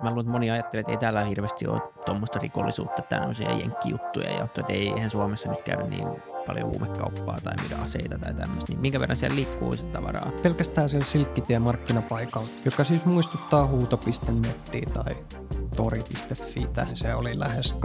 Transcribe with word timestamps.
mutta 0.00 0.10
mä 0.10 0.10
luulen, 0.10 0.26
että 0.26 0.32
moni 0.32 0.50
ajattelee, 0.50 0.80
että 0.80 0.92
ei 0.92 0.98
täällä 0.98 1.24
hirveästi 1.24 1.66
ole 1.66 1.80
tuommoista 2.06 2.38
rikollisuutta, 2.38 3.02
tämmöisiä 3.02 3.50
jenkkijuttuja 3.50 4.30
ja 4.30 4.44
että 4.44 4.62
ei, 4.68 4.88
eihän 4.88 5.10
Suomessa 5.10 5.50
nyt 5.50 5.62
käydä 5.62 5.82
niin 5.82 6.08
paljon 6.46 6.68
huumekauppaa 6.68 7.36
tai 7.44 7.54
mitä 7.62 7.76
aseita 7.82 8.18
tai 8.18 8.34
tämmöistä, 8.34 8.72
niin 8.72 8.80
minkä 8.80 9.00
verran 9.00 9.16
siellä 9.16 9.36
liikkuu 9.36 9.76
sitä 9.76 9.92
tavaraa? 9.92 10.32
Pelkästään 10.42 10.88
siellä 10.88 11.06
Silkkitie 11.06 11.58
markkinapaikalla, 11.58 12.48
joka 12.64 12.84
siis 12.84 13.04
muistuttaa 13.04 13.66
huuto.nettiä 13.66 14.86
tai 14.92 15.16
tori.fi. 15.76 16.68
Se 16.94 17.14
oli 17.14 17.38
lähes 17.38 17.76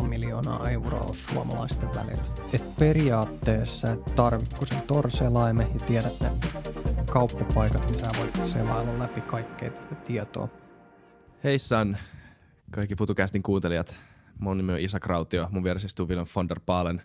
2,5 0.00 0.06
miljoonaa 0.08 0.68
euroa 0.70 1.08
suomalaisten 1.12 1.88
välillä. 1.94 2.22
Et 2.52 2.64
periaatteessa 2.78 3.92
et 3.92 4.04
tarvitko 4.16 4.66
sen 4.66 4.82
torselaimen 4.82 5.66
ja 5.74 5.80
tiedät 5.86 6.20
ne 6.20 6.30
kauppapaikat, 7.10 7.86
niin 7.86 8.00
sä 8.00 8.06
voit 8.18 8.44
selailla 8.44 8.98
läpi 8.98 9.20
kaikkea 9.20 9.70
tätä 9.70 9.94
tietoa. 9.94 10.48
Heissan 11.44 11.98
kaikki 12.70 12.96
FutuCastin 12.96 13.42
kuuntelijat. 13.42 13.96
Mun 14.38 14.56
nimi 14.56 14.72
on 14.72 14.80
Isa 14.80 15.00
Krautio, 15.00 15.48
mun 15.50 15.64
vieressä 15.64 15.86
istuu 15.86 16.08
Willem 16.08 16.26
von 16.36 16.48
der 16.48 16.60
Paalen. 16.66 17.02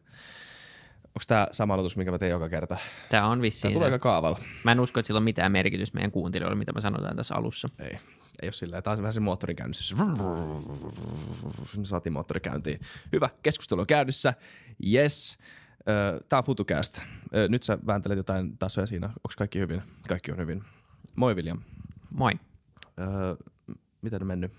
Onko 1.04 1.24
tämä 1.28 1.48
sama 1.52 1.74
aloitus, 1.74 1.98
mikä 1.98 2.12
mä 2.12 2.18
teen 2.18 2.32
joka 2.32 2.50
kerta? 2.50 2.78
Tämä 3.10 3.28
on 3.28 3.42
vissiin 3.42 3.62
Tämä 3.62 3.74
tulee 3.74 3.86
aika 3.86 4.00
kaavalla. 4.00 4.40
Mä 4.64 4.72
en 4.72 4.80
usko, 4.80 5.00
että 5.00 5.08
sillä 5.08 5.18
on 5.18 5.24
mitään 5.24 5.52
merkitystä 5.52 5.96
meidän 5.96 6.12
kuuntelijoille, 6.12 6.56
mitä 6.56 6.74
me 6.74 6.82
sanotaan 6.82 7.16
tässä 7.16 7.36
alussa. 7.36 7.68
Ei, 7.80 7.92
ei 7.92 8.00
ole 8.44 8.52
silleen. 8.52 8.84
Taas 8.84 9.00
vähän 9.00 9.14
se 9.14 9.20
moottori 9.20 9.56
käynnissä. 9.56 9.96
Me 11.78 11.86
saatiin 11.86 12.14
moottori 12.14 12.40
käyntiin. 12.40 12.80
Hyvä, 13.12 13.30
keskustelu 13.44 13.82
on 13.82 13.88
käynnissä. 13.88 14.34
Yes. 14.94 15.38
Tämä 16.30 16.38
on 16.38 16.44
FutuCast. 16.44 17.02
Nyt 17.50 17.64
sä 17.64 17.78
vääntelet 17.88 18.18
jotain 18.18 18.58
tasoja 18.58 18.88
siinä. 18.88 19.08
Onko 19.08 19.34
kaikki 19.38 19.60
hyvin? 19.60 19.82
Kaikki 20.08 20.32
on 20.32 20.38
hyvin. 20.38 20.64
Moi 21.16 21.36
William. 21.36 21.62
Moi. 22.12 22.32
Öö, 23.00 23.36
miten 24.06 24.24
on 24.24 24.28
mennyt? 24.28 24.52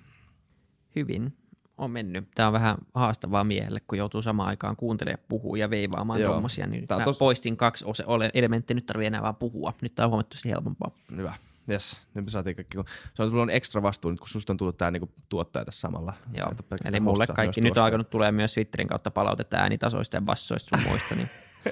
Hyvin 0.96 1.36
on 1.78 1.90
mennyt. 1.90 2.28
Tämä 2.34 2.46
on 2.46 2.52
vähän 2.52 2.76
haastavaa 2.94 3.44
miehelle, 3.44 3.78
kun 3.86 3.98
joutuu 3.98 4.22
samaan 4.22 4.48
aikaan 4.48 4.76
kuuntelemaan, 4.76 5.24
puhua 5.28 5.58
ja 5.58 5.70
veivaamaan 5.70 6.20
Joo. 6.20 6.30
tuommoisia. 6.30 6.66
Niin 6.66 6.86
Tää 6.86 6.96
on 6.96 7.02
mä 7.02 7.12
tos- 7.12 7.18
poistin 7.18 7.56
kaksi 7.56 7.84
ose- 7.84 8.04
ole- 8.06 8.30
elementtiä, 8.34 8.74
nyt 8.74 8.86
tarvii 8.86 9.06
enää 9.06 9.22
vaan 9.22 9.36
puhua. 9.36 9.72
Nyt 9.82 9.94
tämä 9.94 10.04
on 10.04 10.10
huomattavasti 10.10 10.50
helpompaa. 10.50 10.90
Hyvä. 11.16 11.34
Yes, 11.70 12.00
nyt 12.14 12.24
me 12.24 12.30
saatiin 12.30 12.56
kaikki. 12.56 12.78
Se 13.14 13.22
on 13.22 13.30
tullut 13.30 13.50
ekstra 13.50 13.82
vastuu 13.82 14.10
nyt, 14.10 14.20
kun 14.20 14.28
susta 14.28 14.52
on 14.52 14.56
tullut 14.56 14.78
tämä 14.78 14.90
niinku 14.90 15.10
tuottaja 15.28 15.64
tässä 15.64 15.80
samalla. 15.80 16.12
Joo. 16.32 16.52
Eli 16.88 17.00
mulle 17.00 17.26
kaikki, 17.26 17.60
nyt 17.60 17.78
on 17.78 17.84
alkanut 17.84 18.10
tulee 18.10 18.32
myös 18.32 18.54
Twitterin 18.54 18.88
kautta 18.88 19.10
palautetta 19.10 19.56
äänitasoista 19.56 20.16
ja 20.16 20.20
bassoista 20.20 20.78
sun 20.78 20.88
muista, 20.88 21.14
niin 21.14 21.28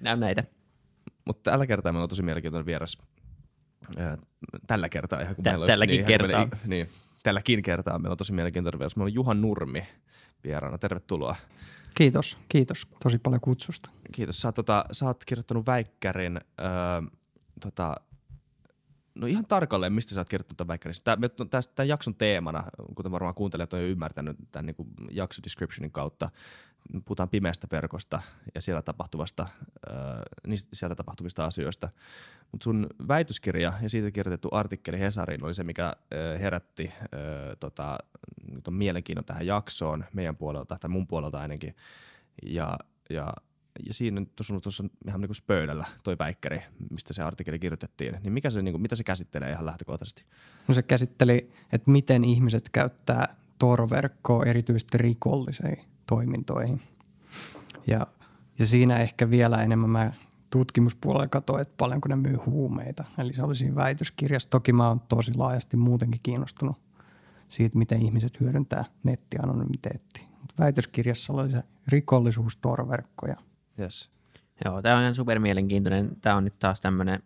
näy 0.00 0.16
näitä. 0.16 0.44
Mutta 1.24 1.50
tällä 1.50 1.66
kertaa 1.66 1.92
meillä 1.92 2.02
on 2.02 2.08
tosi 2.08 2.22
mielenkiintoinen 2.22 2.66
vieras. 2.66 2.98
Ö, 3.98 4.16
Tällä 4.66 4.88
kertaa 4.88 5.20
ihan 5.20 5.34
kun 5.34 5.44
Tä- 5.44 5.50
meillä 5.50 5.62
olisi 5.62 5.72
tälläkin 5.72 5.96
niin, 5.96 6.06
kertaa. 6.06 6.40
Meillä, 6.46 6.56
niin, 6.66 6.88
tälläkin 7.22 7.62
kertaa 7.62 7.98
meillä 7.98 8.12
on 8.12 8.18
tosi 8.18 8.32
mielenkiintoinen 8.32 8.78
vieras. 8.78 8.96
Meillä 8.96 9.08
on 9.08 9.14
Juha 9.14 9.34
Nurmi 9.34 9.86
vieraana. 10.44 10.78
Tervetuloa. 10.78 11.36
Kiitos, 11.94 12.38
kiitos 12.48 12.86
tosi 13.02 13.18
paljon 13.18 13.40
kutsusta. 13.40 13.90
Kiitos. 14.12 14.40
Sä 14.40 14.48
oot, 14.48 14.54
tota, 14.54 14.84
sä 14.92 15.06
oot 15.06 15.24
kirjoittanut 15.24 15.66
väikkärin, 15.66 16.40
öö, 16.60 16.66
tota, 17.60 17.94
no 19.14 19.26
ihan 19.26 19.46
tarkalleen, 19.46 19.92
mistä 19.92 20.14
sä 20.14 20.20
oot 20.20 20.28
kirjoittanut 20.28 20.56
tämän 20.56 20.68
väikkärin. 20.68 20.96
Tämä, 21.04 21.28
tämän 21.74 21.88
jakson 21.88 22.14
teemana, 22.14 22.64
kuten 22.94 23.12
varmaan 23.12 23.34
kuuntelijat 23.34 23.72
on 23.72 23.80
jo 23.80 23.86
ymmärtänyt 23.86 24.36
tämän 24.52 24.66
niin 24.66 24.76
jakso 25.10 25.42
descriptionin 25.42 25.92
kautta, 25.92 26.30
puhutaan 27.04 27.28
pimeästä 27.28 27.66
verkosta 27.72 28.22
ja 28.54 28.60
siellä 28.60 28.82
tapahtuvasta, 28.82 29.46
öö, 29.90 29.96
niistä, 30.46 30.68
siellä 30.72 30.94
tapahtuvista 30.94 31.44
asioista. 31.44 31.88
Mutta 32.52 32.64
sun 32.64 32.86
väitöskirja 33.08 33.72
ja 33.82 33.88
siitä 33.88 34.10
kirjoitettu 34.10 34.48
artikkeli 34.52 35.00
Hesariin 35.00 35.44
oli 35.44 35.54
se, 35.54 35.64
mikä 35.64 35.92
öö, 36.14 36.38
herätti 36.38 36.92
öö, 37.14 37.56
tota, 37.56 37.98
ton 38.64 38.74
mielenkiinnon 38.74 39.24
tähän 39.24 39.46
jaksoon 39.46 40.04
meidän 40.12 40.36
puolelta, 40.36 40.76
tai 40.80 40.90
mun 40.90 41.06
puolelta 41.06 41.40
ainakin. 41.40 41.76
Ja, 42.42 42.78
ja 43.10 43.32
ja 43.86 43.94
siinä 43.94 44.20
nyt 44.20 44.32
on 44.50 44.60
tuossa 44.60 44.84
ihan 45.06 45.20
niin 45.20 45.30
pöydällä 45.46 45.86
toi 46.02 46.18
väikkäri, 46.18 46.62
mistä 46.90 47.12
se 47.12 47.22
artikkeli 47.22 47.58
kirjoitettiin, 47.58 48.18
niin, 48.22 48.32
mikä 48.32 48.50
se, 48.50 48.62
niin 48.62 48.72
kuin, 48.72 48.82
mitä 48.82 48.96
se 48.96 49.04
käsittelee 49.04 49.50
ihan 49.50 49.66
lähtökohtaisesti? 49.66 50.24
No 50.68 50.74
se 50.74 50.82
käsitteli, 50.82 51.50
että 51.72 51.90
miten 51.90 52.24
ihmiset 52.24 52.68
käyttää 52.72 53.36
torverkkoa 53.58 54.44
erityisesti 54.44 54.98
rikollisiin 54.98 55.89
toimintoihin. 56.10 56.80
Ja, 57.86 58.06
ja 58.58 58.66
siinä 58.66 58.98
ehkä 58.98 59.30
vielä 59.30 59.62
enemmän 59.62 59.90
mä 59.90 60.12
tutkimuspuolella 60.50 61.28
katsoin, 61.28 61.62
että 61.62 61.74
paljonko 61.76 62.08
ne 62.08 62.16
myy 62.16 62.36
huumeita. 62.46 63.04
Eli 63.18 63.32
se 63.32 63.42
oli 63.42 63.54
siinä 63.54 63.76
väitöskirjassa. 63.76 64.50
Toki 64.50 64.72
mä 64.72 64.88
oon 64.88 65.00
tosi 65.00 65.34
laajasti 65.34 65.76
muutenkin 65.76 66.20
kiinnostunut 66.22 66.76
siitä, 67.48 67.78
miten 67.78 68.02
ihmiset 68.02 68.40
hyödyntää 68.40 68.84
nettianonymiteettia. 69.02 70.26
Mutta 70.40 70.54
väitöskirjassa 70.58 71.32
oli 71.32 71.50
se 71.50 71.62
rikollisuus, 71.88 72.56
torverkkoja. 72.56 73.36
Yes. 73.78 74.10
Joo, 74.64 74.82
tämä 74.82 74.96
on 74.96 75.02
ihan 75.02 75.14
super 75.14 75.38
mielenkiintoinen. 75.38 76.16
Tämä 76.20 76.36
on 76.36 76.44
nyt 76.44 76.58
taas 76.58 76.80
tämmöinen 76.80 77.22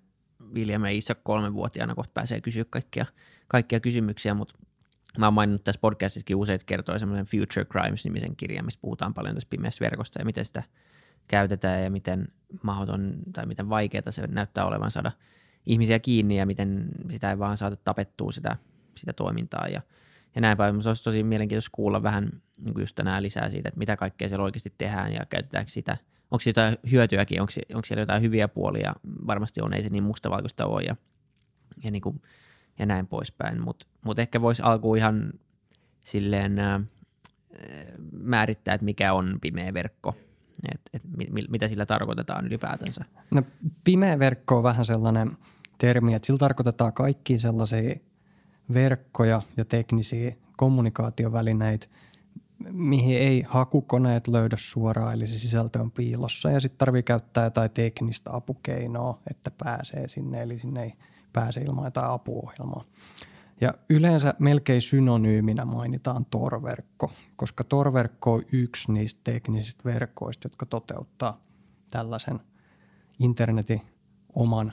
ja 0.82 0.90
Isak 0.90 1.18
kolmenvuotiaana 1.22 1.94
kohta 1.94 2.12
pääsee 2.14 2.40
kysyä 2.40 2.64
kaikkia, 2.70 3.06
kaikkia 3.48 3.80
kysymyksiä, 3.80 4.34
mutta 4.34 4.58
mä 5.18 5.26
oon 5.26 5.34
maininnut 5.34 5.64
tässä 5.64 5.80
podcastissakin 5.80 6.36
useita 6.36 6.64
kertoja 6.64 6.98
semmoisen 6.98 7.26
Future 7.26 7.64
Crimes-nimisen 7.64 8.36
kirjan, 8.36 8.64
missä 8.64 8.80
puhutaan 8.82 9.14
paljon 9.14 9.34
tästä 9.34 9.50
pimeästä 9.50 9.84
verkosta 9.84 10.18
ja 10.18 10.24
miten 10.24 10.44
sitä 10.44 10.62
käytetään 11.28 11.82
ja 11.82 11.90
miten 11.90 12.28
mahdoton 12.62 13.14
tai 13.32 13.46
miten 13.46 13.68
vaikeaa 13.68 14.10
se 14.10 14.26
näyttää 14.26 14.66
olevan 14.66 14.90
saada 14.90 15.12
ihmisiä 15.66 15.98
kiinni 15.98 16.36
ja 16.36 16.46
miten 16.46 16.88
sitä 17.10 17.30
ei 17.30 17.38
vaan 17.38 17.56
saada 17.56 17.76
tapettua 17.76 18.32
sitä, 18.32 18.56
sitä 18.96 19.12
toimintaa 19.12 19.68
ja, 19.68 19.82
ja 20.34 20.40
näin 20.40 20.56
päin. 20.56 20.82
Se 20.82 20.88
olisi 20.88 21.04
tosi 21.04 21.22
mielenkiintoista 21.22 21.70
kuulla 21.72 22.02
vähän 22.02 22.28
niin 22.58 22.80
just 22.80 22.94
tänään 22.94 23.22
lisää 23.22 23.48
siitä, 23.48 23.68
että 23.68 23.78
mitä 23.78 23.96
kaikkea 23.96 24.28
siellä 24.28 24.44
oikeasti 24.44 24.74
tehdään 24.78 25.12
ja 25.12 25.26
käytetäänkö 25.30 25.70
sitä– 25.70 25.96
onko 26.34 26.40
siitä 26.40 26.60
jotain 26.60 26.90
hyötyäkin, 26.90 27.40
onko, 27.40 27.52
onko 27.74 27.86
siellä 27.86 28.02
jotain 28.02 28.22
hyviä 28.22 28.48
puolia, 28.48 28.94
varmasti 29.26 29.60
on, 29.60 29.74
ei 29.74 29.82
se 29.82 29.88
niin 29.88 30.02
mustavalkoista 30.02 30.66
ole 30.66 30.82
ja, 30.82 30.96
ja, 31.84 31.90
niin 31.90 32.02
kuin, 32.02 32.22
ja 32.78 32.86
näin 32.86 33.06
poispäin, 33.06 33.62
mutta 33.62 33.86
mut 34.04 34.18
ehkä 34.18 34.40
voisi 34.40 34.62
alkuun 34.62 34.98
ihan 34.98 35.32
silleen 36.04 36.58
ää, 36.58 36.80
määrittää, 38.12 38.74
että 38.74 38.84
mikä 38.84 39.12
on 39.12 39.38
pimeä 39.40 39.74
verkko, 39.74 40.16
että 40.74 40.90
et, 40.92 41.02
mit, 41.16 41.50
mitä 41.50 41.68
sillä 41.68 41.86
tarkoitetaan 41.86 42.46
ylipäätänsä. 42.46 43.04
No, 43.30 43.42
pimeä 43.84 44.18
verkko 44.18 44.56
on 44.56 44.62
vähän 44.62 44.86
sellainen 44.86 45.36
termi, 45.78 46.14
että 46.14 46.26
sillä 46.26 46.38
tarkoitetaan 46.38 46.92
kaikki 46.92 47.38
sellaisia 47.38 47.94
verkkoja 48.74 49.42
ja 49.56 49.64
teknisiä 49.64 50.32
kommunikaatiovälineitä, 50.56 51.86
mihin 52.72 53.18
ei 53.18 53.44
hakukoneet 53.48 54.28
löydä 54.28 54.56
suoraan, 54.58 55.14
eli 55.14 55.26
se 55.26 55.38
sisältö 55.38 55.80
on 55.80 55.90
piilossa. 55.90 56.50
Ja 56.50 56.60
sitten 56.60 56.78
tarvii 56.78 57.02
käyttää 57.02 57.44
jotain 57.44 57.70
teknistä 57.70 58.32
apukeinoa, 58.32 59.18
että 59.30 59.50
pääsee 59.50 60.08
sinne, 60.08 60.42
eli 60.42 60.58
sinne 60.58 60.82
ei 60.82 60.92
pääse 61.34 61.60
ilman 61.60 61.84
jotain 61.84 62.10
apuohjelmaa. 62.10 62.84
Ja 63.60 63.74
yleensä 63.90 64.34
melkein 64.38 64.82
synonyyminä 64.82 65.64
mainitaan 65.64 66.24
torverkko, 66.24 67.12
koska 67.36 67.64
torverkko 67.64 68.32
on 68.32 68.42
yksi 68.52 68.92
niistä 68.92 69.20
teknisistä 69.24 69.84
verkoista, 69.84 70.46
jotka 70.46 70.66
toteuttaa 70.66 71.40
tällaisen 71.90 72.40
internetin 73.18 73.80
oman 74.34 74.72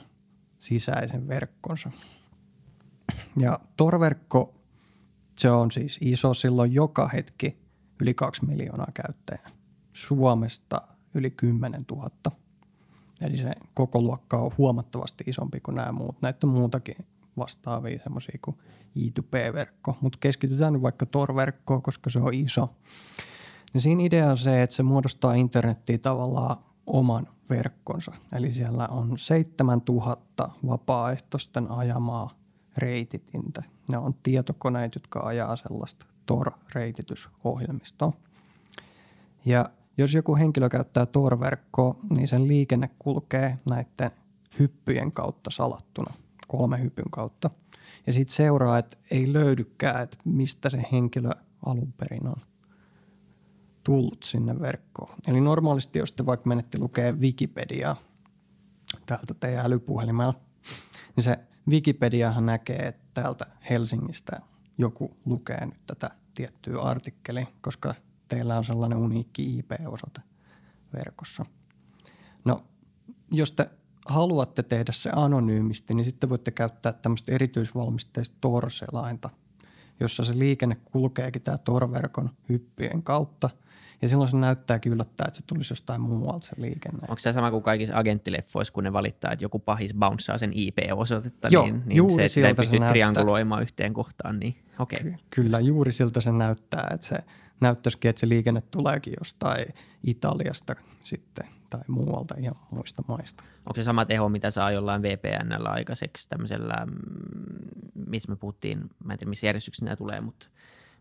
sisäisen 0.58 1.28
verkkonsa. 1.28 1.90
Ja 3.38 3.60
torverkko, 3.76 4.52
se 5.34 5.50
on 5.50 5.70
siis 5.70 5.98
iso, 6.00 6.34
silloin 6.34 6.72
joka 6.72 7.08
hetki 7.08 7.58
yli 8.00 8.14
kaksi 8.14 8.44
miljoonaa 8.44 8.92
käyttäjää. 8.94 9.50
Suomesta 9.92 10.80
yli 11.14 11.30
10 11.30 11.84
000. 11.90 12.10
Eli 13.22 13.36
se 13.36 13.52
koko 13.74 14.00
luokka 14.00 14.38
on 14.38 14.50
huomattavasti 14.58 15.24
isompi 15.26 15.60
kuin 15.60 15.74
nämä 15.74 15.92
muut. 15.92 16.22
Näitä 16.22 16.46
on 16.46 16.52
muutakin 16.52 16.96
vastaavia 17.36 17.98
semmoisia 18.02 18.38
kuin 18.44 18.56
I2P-verkko, 18.98 19.96
mutta 20.00 20.18
keskitytään 20.20 20.72
nyt 20.72 20.82
vaikka 20.82 21.06
Tor-verkkoon, 21.06 21.82
koska 21.82 22.10
se 22.10 22.18
on 22.18 22.34
iso. 22.34 22.68
Niin 23.72 23.80
siinä 23.80 24.02
idea 24.02 24.30
on 24.30 24.38
se, 24.38 24.62
että 24.62 24.76
se 24.76 24.82
muodostaa 24.82 25.34
internettiin 25.34 26.00
tavallaan 26.00 26.56
oman 26.86 27.28
verkkonsa. 27.50 28.12
Eli 28.32 28.52
siellä 28.52 28.88
on 28.88 29.18
7000 29.18 30.50
vapaaehtoisten 30.66 31.70
ajamaa 31.70 32.30
reititintä. 32.78 33.62
Ne 33.92 33.98
on 33.98 34.14
tietokoneet, 34.22 34.94
jotka 34.94 35.20
ajaa 35.20 35.56
sellaista 35.56 36.06
Tor-reititysohjelmistoa. 36.26 38.12
Ja 39.44 39.70
jos 39.98 40.14
joku 40.14 40.36
henkilö 40.36 40.68
käyttää 40.68 41.06
Tor-verkkoa, 41.06 41.96
niin 42.16 42.28
sen 42.28 42.48
liikenne 42.48 42.90
kulkee 42.98 43.58
näiden 43.70 44.10
hyppyjen 44.58 45.12
kautta 45.12 45.50
salattuna, 45.50 46.14
kolme 46.48 46.82
hypyn 46.82 47.10
kautta. 47.10 47.50
Ja 48.06 48.12
sitten 48.12 48.34
seuraa, 48.34 48.78
että 48.78 48.96
ei 49.10 49.32
löydykään, 49.32 50.02
että 50.02 50.16
mistä 50.24 50.70
se 50.70 50.84
henkilö 50.92 51.30
alun 51.66 51.92
perin 51.92 52.26
on 52.26 52.36
tullut 53.84 54.22
sinne 54.22 54.60
verkkoon. 54.60 55.14
Eli 55.28 55.40
normaalisti, 55.40 55.98
jos 55.98 56.12
te 56.12 56.26
vaikka 56.26 56.48
menette 56.48 56.78
lukee 56.78 57.12
Wikipediaa 57.12 57.96
täältä 59.06 59.34
teidän 59.34 59.66
älypuhelimella, 59.66 60.34
niin 61.16 61.24
se 61.24 61.38
Wikipediahan 61.68 62.46
näkee, 62.46 62.86
että 62.86 63.02
täältä 63.14 63.46
Helsingistä 63.70 64.40
joku 64.78 65.16
lukee 65.24 65.66
nyt 65.66 65.86
tätä 65.86 66.10
tiettyä 66.34 66.82
artikkelia, 66.82 67.46
koska 67.60 67.94
teillä 68.36 68.58
on 68.58 68.64
sellainen 68.64 68.98
uniikki 68.98 69.58
IP-osoite 69.58 70.20
verkossa. 70.94 71.46
No, 72.44 72.60
jos 73.30 73.52
te 73.52 73.70
haluatte 74.06 74.62
tehdä 74.62 74.92
se 74.92 75.10
anonyymisti, 75.16 75.94
niin 75.94 76.04
sitten 76.04 76.30
voitte 76.30 76.50
käyttää 76.50 76.92
tämmöistä 76.92 77.32
erityisvalmisteista 77.34 78.36
Tor-selainta, 78.40 79.30
jossa 80.00 80.24
se 80.24 80.38
liikenne 80.38 80.74
kulkeekin 80.74 81.42
tämä 81.42 81.58
Tor-verkon 81.58 82.30
hyppien 82.48 83.02
kautta– 83.02 83.50
ja 84.02 84.08
silloin 84.08 84.30
se 84.30 84.36
näyttääkin 84.36 84.92
yllättää, 84.92 85.24
että 85.28 85.40
se 85.40 85.46
tulisi 85.46 85.72
jostain 85.72 86.00
muualta 86.00 86.46
se 86.46 86.54
liikenne. 86.58 86.98
Onko 87.00 87.18
se 87.18 87.32
sama 87.32 87.50
kuin 87.50 87.62
kaikissa 87.62 87.98
agenttileffoissa, 87.98 88.72
kun 88.72 88.84
ne 88.84 88.92
valittaa, 88.92 89.32
että 89.32 89.44
joku 89.44 89.58
pahis 89.58 89.94
bouncea 89.94 90.38
sen 90.38 90.50
IP-osoitetta, 90.54 91.48
Joo, 91.50 91.64
niin, 91.64 91.82
niin 91.86 91.96
juuri 91.96 92.14
se, 92.14 92.22
että 92.24 92.34
sitä 92.34 92.46
ei 92.46 92.50
siltä 92.50 92.62
se 92.62 92.66
pysty 92.66 92.78
näyttää. 92.78 92.92
trianguloimaan 92.92 93.62
yhteen 93.62 93.94
kohtaan, 93.94 94.38
niin 94.38 94.56
okei. 94.78 94.98
Okay. 95.00 95.12
Ky- 95.12 95.18
Kyllä, 95.30 95.60
juuri 95.60 95.92
siltä 95.92 96.20
se 96.20 96.32
näyttää, 96.32 96.90
että 96.94 97.06
se 97.06 97.16
näyttäisikin, 97.62 98.08
että 98.08 98.20
se 98.20 98.28
liikenne 98.28 98.60
tuleekin 98.60 99.14
jostain 99.18 99.66
Italiasta 100.06 100.76
sitten 101.00 101.46
tai 101.70 101.80
muualta 101.88 102.34
ihan 102.38 102.56
muista 102.70 103.02
maista. 103.08 103.44
Onko 103.58 103.74
se 103.76 103.82
sama 103.82 104.04
teho, 104.04 104.28
mitä 104.28 104.50
saa 104.50 104.70
jollain 104.70 105.02
VPNllä 105.02 105.68
aikaiseksi 105.68 106.28
tämmöisellä, 106.28 106.86
mm, 106.86 106.92
missä 108.06 108.32
me 108.32 108.36
puhuttiin, 108.36 108.90
mä 109.04 109.12
en 109.12 109.18
tiedä 109.18 109.30
missä 109.30 109.46
järjestyksessä 109.46 109.84
nämä 109.84 109.96
tulee, 109.96 110.20
mutta 110.20 110.48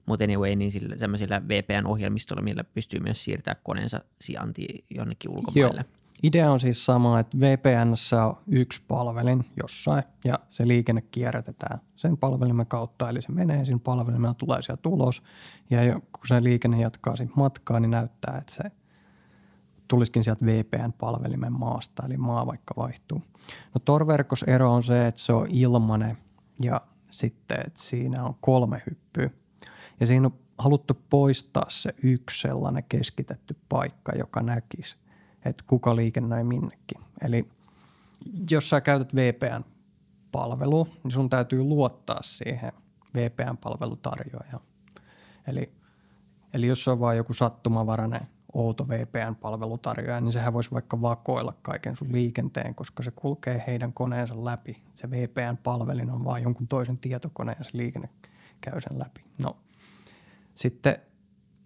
mutta 0.05 0.23
anyway, 0.23 0.55
niin 0.55 0.71
sillä, 0.71 0.97
sellaisilla 0.97 1.41
VPN-ohjelmistolla, 1.47 2.41
millä 2.41 2.63
pystyy 2.63 2.99
myös 2.99 3.23
siirtämään 3.23 3.61
koneensa 3.63 4.01
sijainti 4.21 4.85
jonnekin 4.89 5.31
ulkomaille. 5.31 5.81
Joo. 5.81 6.00
Idea 6.23 6.51
on 6.51 6.59
siis 6.59 6.85
sama, 6.85 7.19
että 7.19 7.37
VPNssä 7.39 8.25
on 8.25 8.37
yksi 8.47 8.81
palvelin 8.87 9.45
jossain 9.61 10.03
ja 10.25 10.33
se 10.49 10.67
liikenne 10.67 11.01
kierrätetään 11.01 11.79
sen 11.95 12.17
palvelimen 12.17 12.67
kautta, 12.67 13.09
eli 13.09 13.21
se 13.21 13.31
menee 13.31 13.65
siinä 13.65 13.79
palvelimella, 13.83 14.33
tulee 14.33 14.61
sieltä 14.61 14.81
tulos 14.81 15.23
ja 15.69 15.93
kun 15.93 16.27
se 16.27 16.43
liikenne 16.43 16.81
jatkaa 16.81 17.15
siitä 17.15 17.33
matkaa, 17.35 17.79
niin 17.79 17.91
näyttää, 17.91 18.37
että 18.37 18.53
se 18.53 18.63
tulisikin 19.87 20.23
sieltä 20.23 20.45
VPN-palvelimen 20.45 21.53
maasta, 21.53 22.03
eli 22.05 22.17
maa 22.17 22.47
vaikka 22.47 22.73
vaihtuu. 22.77 23.21
No 23.73 23.81
Tor-verkos 23.85 24.43
ero 24.43 24.73
on 24.73 24.83
se, 24.83 25.07
että 25.07 25.21
se 25.21 25.33
on 25.33 25.47
ilmanen 25.49 26.17
ja 26.59 26.81
sitten, 27.11 27.57
että 27.67 27.79
siinä 27.79 28.23
on 28.23 28.35
kolme 28.41 28.83
hyppyä. 28.89 29.29
Ja 29.99 30.05
siinä 30.07 30.27
on 30.27 30.33
haluttu 30.57 30.93
poistaa 31.09 31.65
se 31.67 31.95
yksi 32.03 32.41
sellainen 32.41 32.83
keskitetty 32.89 33.57
paikka, 33.69 34.11
joka 34.17 34.41
näkisi, 34.41 34.97
että 35.45 35.63
kuka 35.67 35.95
liikennöi 35.95 36.43
minnekin. 36.43 37.01
Eli 37.21 37.47
jos 38.51 38.69
sä 38.69 38.81
käytät 38.81 39.15
VPN-palvelua, 39.15 40.87
niin 41.03 41.11
sun 41.11 41.29
täytyy 41.29 41.63
luottaa 41.63 42.21
siihen 42.21 42.71
VPN-palvelutarjoajaan. 43.15 44.63
Eli, 45.47 45.71
eli 46.53 46.67
jos 46.67 46.83
se 46.83 46.91
on 46.91 46.99
vain 46.99 47.17
joku 47.17 47.33
sattumavarainen 47.33 48.27
outo 48.53 48.87
VPN-palvelutarjoaja, 48.87 50.21
niin 50.21 50.31
sehän 50.31 50.53
voisi 50.53 50.71
vaikka 50.71 51.01
vakoilla 51.01 51.53
kaiken 51.61 51.95
sun 51.95 52.13
liikenteen, 52.13 52.75
koska 52.75 53.03
se 53.03 53.11
kulkee 53.11 53.63
heidän 53.67 53.93
koneensa 53.93 54.45
läpi. 54.45 54.83
Se 54.95 55.11
VPN-palvelin 55.11 56.11
on 56.11 56.25
vain 56.25 56.43
jonkun 56.43 56.67
toisen 56.67 56.97
tietokoneen 56.97 57.55
ja 57.59 57.63
se 57.63 57.71
liikenne 57.73 58.09
käy 58.61 58.81
sen 58.81 58.99
läpi. 58.99 59.23
No, 59.37 59.57
sitten 60.55 60.97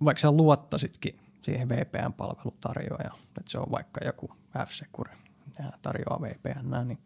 vaikka 0.05 0.21
sä 0.21 0.31
luottasitkin 0.31 1.19
siihen 1.45 1.69
VPN-palvelutarjoajaan, 1.69 3.17
että 3.37 3.51
se 3.51 3.59
on 3.59 3.71
vaikka 3.71 4.05
joku 4.05 4.29
F-Secure, 4.57 5.15
nämä 5.59 5.71
tarjoaa 5.81 6.21
VPN, 6.21 6.87
niin, 6.87 6.99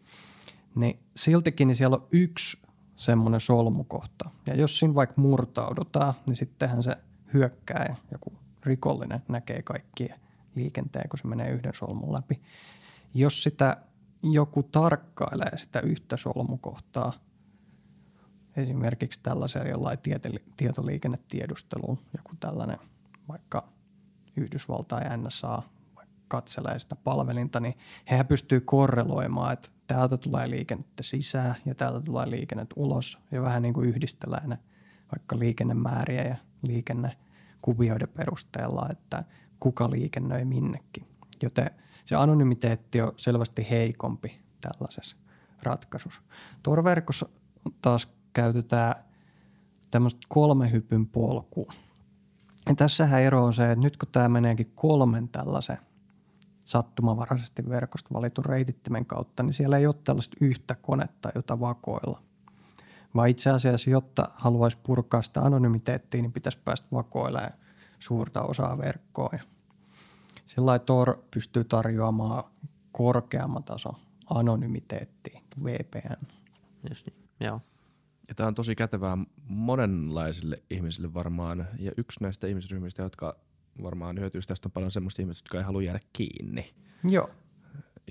niin 0.76 1.00
siltikin 1.16 1.68
niin 1.68 1.76
siellä 1.76 1.96
on 1.96 2.08
yksi 2.12 2.58
semmoinen 2.96 3.40
solmukohta. 3.40 4.30
Ja 4.48 4.56
jos 4.56 4.80
siinä 4.80 4.96
vaikka 4.96 5.22
murtaudutaan, 5.22 6.14
niin 6.26 6.36
sittenhän 6.36 6.84
se 6.84 6.98
hyökkää 7.34 7.86
ja 7.90 7.96
joku 8.12 8.34
rikollinen 8.64 9.24
näkee 9.28 9.62
kaikkien 9.62 10.20
liikenteen, 10.56 11.10
kun 11.10 11.20
se 11.20 11.28
menee 11.28 11.52
yhden 11.52 11.74
solmun 11.76 12.14
läpi. 12.14 12.42
Jos 13.14 13.44
sitä 13.44 13.78
joku 14.24 14.64
tarkkailee 14.64 15.58
sitä 15.58 15.80
yhtä 15.80 16.18
solmukohtaa, 16.18 17.14
esimerkiksi 18.56 19.20
tällaisen 19.24 19.68
jollain 19.70 19.98
tietoliikennetiedusteluun, 20.58 22.00
joku 22.18 22.32
tällainen 22.40 22.78
vaikka 23.28 23.79
Yhdysvaltain 24.40 25.24
NSA 25.24 25.62
katselee 26.28 26.80
sitä 26.80 26.96
palvelinta, 26.96 27.60
niin 27.60 27.78
hehän 28.12 28.28
pystyy 28.28 28.60
korreloimaan, 28.60 29.54
että 29.54 29.70
täältä 29.88 30.18
tulee 30.18 30.50
liikennettä 30.50 31.04
sisään 31.04 31.56
ja 31.66 31.76
täältä 31.76 32.02
tulee 32.02 32.30
liikennettä 32.30 32.74
ulos 32.78 33.20
ja 33.32 33.42
vähän 33.42 33.62
niin 33.62 33.74
kuin 33.74 33.90
yhdistellään 33.90 34.50
ne 34.50 34.60
vaikka 35.16 35.40
liikennemääriä 35.40 36.24
ja 36.24 36.36
liikennekuvioiden 36.68 38.10
perusteella, 38.10 38.88
että 38.92 39.24
kuka 39.60 39.92
liikennöi 39.92 40.46
minnekin. 40.46 41.08
Joten 41.42 41.72
se 42.06 42.16
anonymiteetti 42.16 43.02
on 43.02 43.14
selvästi 43.18 43.68
heikompi 43.70 44.40
tällaisessa 44.62 45.18
ratkaisussa. 45.64 46.22
Tor-verkossa 46.64 47.30
taas 47.82 48.08
käytetään 48.34 48.94
tämmöistä 49.92 50.20
kolmehypyn 50.30 51.08
polkua. 51.08 51.74
Ja 52.70 52.76
tässähän 52.76 53.22
ero 53.22 53.46
on 53.46 53.54
se, 53.54 53.72
että 53.72 53.84
nyt 53.84 53.98
kun 53.98 54.10
tämä 54.12 54.30
meneekin 54.30 54.72
kolmen 54.76 55.30
tällaisen 55.30 55.78
sattumavaraisesti 56.66 57.70
verkosta 57.70 58.14
valitun 58.14 58.46
reitittimen 58.46 59.06
kautta, 59.06 59.44
niin 59.44 59.54
siellä 59.54 59.78
ei 59.78 59.88
ole 59.88 59.96
tällaista 60.04 60.38
yhtä 60.42 60.76
konetta, 60.76 61.30
jota 61.36 61.60
vakoilla. 61.60 62.22
Vaan 63.16 63.30
itse 63.30 63.50
asiassa, 63.50 63.90
jotta 63.90 64.28
haluaisi 64.36 64.78
purkaa 64.84 65.22
sitä 65.22 65.42
anonymiteettia, 65.42 66.22
niin 66.22 66.32
pitäisi 66.32 66.60
päästä 66.66 66.88
vakoilemaan 66.92 67.54
suurta 68.00 68.42
osaa 68.42 68.78
verkkoa. 68.78 69.30
Ja 69.32 69.40
sillä 70.46 70.80
Tor 70.80 71.18
pystyy 71.32 71.64
tarjoamaan 71.64 72.44
korkeamman 72.92 73.64
tason 73.64 73.96
anonymiteettia 74.30 75.42
VPN. 75.64 76.26
Just 76.90 77.08
niin, 77.08 77.30
joo. 77.40 77.62
Ja 78.30 78.36
tämä 78.36 78.48
on 78.48 78.56
tosi 78.56 78.76
kätevää 78.76 79.18
monenlaisille 79.48 80.64
ihmisille 80.70 81.14
varmaan. 81.14 81.68
Ja 81.80 81.92
yksi 81.98 82.24
näistä 82.24 82.48
ihmisryhmistä, 82.48 83.04
jotka 83.04 83.36
varmaan 83.84 84.20
hyötyisi 84.20 84.48
tästä 84.48 84.68
on 84.68 84.72
paljon 84.72 84.92
semmoista 84.92 85.22
ihmistä, 85.22 85.46
jotka 85.46 85.58
ei 85.58 85.64
halua 85.64 85.84
jäädä 85.84 86.00
kiinni. 86.14 86.74
Joo. 87.10 87.30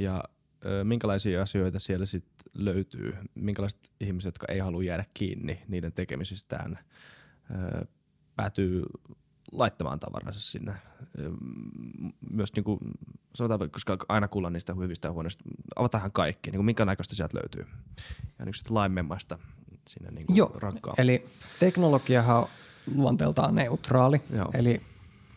Ja 0.00 0.24
ö, 0.66 0.84
minkälaisia 0.84 1.42
asioita 1.42 1.78
siellä 1.78 2.06
sitten 2.06 2.52
löytyy? 2.54 3.16
Minkälaiset 3.34 3.92
ihmiset, 4.00 4.28
jotka 4.28 4.46
ei 4.52 4.58
halua 4.58 4.82
jäädä 4.82 5.04
kiinni 5.14 5.62
niiden 5.68 5.92
tekemisistään, 5.92 6.78
ö, 7.50 7.86
päätyy 8.36 8.82
laittamaan 9.52 10.00
tavaransa 10.00 10.40
sinne. 10.40 10.74
Myös 12.30 12.52
niin 12.56 12.64
kuin, 12.64 12.78
sanotaan, 13.34 13.70
koska 13.70 13.96
aina 14.08 14.28
kuullaan 14.28 14.52
niistä 14.52 14.74
hyvistä 14.74 15.12
huoneista, 15.12 15.44
avataanhan 15.76 16.12
kaikki, 16.12 16.50
niin 16.50 16.58
kuin 16.58 16.66
minkä 16.66 16.84
näköistä 16.84 17.14
sieltä 17.14 17.38
löytyy. 17.38 17.66
Ja 18.38 18.44
niin 18.44 18.54
laimemmasta 18.68 19.38
sinne 19.88 20.10
niin 20.10 20.26
Joo, 20.28 20.52
rakkaan. 20.54 20.94
eli 20.98 21.26
teknologiahan 21.60 22.36
on 22.38 22.46
luonteeltaan 22.94 23.54
neutraali, 23.54 24.20
Joo. 24.36 24.50
eli 24.54 24.80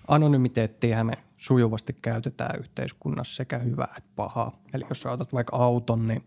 anonymiteettiä 0.08 1.04
me 1.04 1.14
sujuvasti 1.38 1.96
käytetään 2.02 2.60
yhteiskunnassa 2.60 3.36
sekä 3.36 3.58
hyvää 3.60 3.94
että 3.98 4.10
pahaa. 4.16 4.60
Eli 4.74 4.86
jos 4.90 5.02
sä 5.02 5.12
otat 5.12 5.34
vaikka 5.34 5.58
auton, 5.58 6.08
niin 6.08 6.24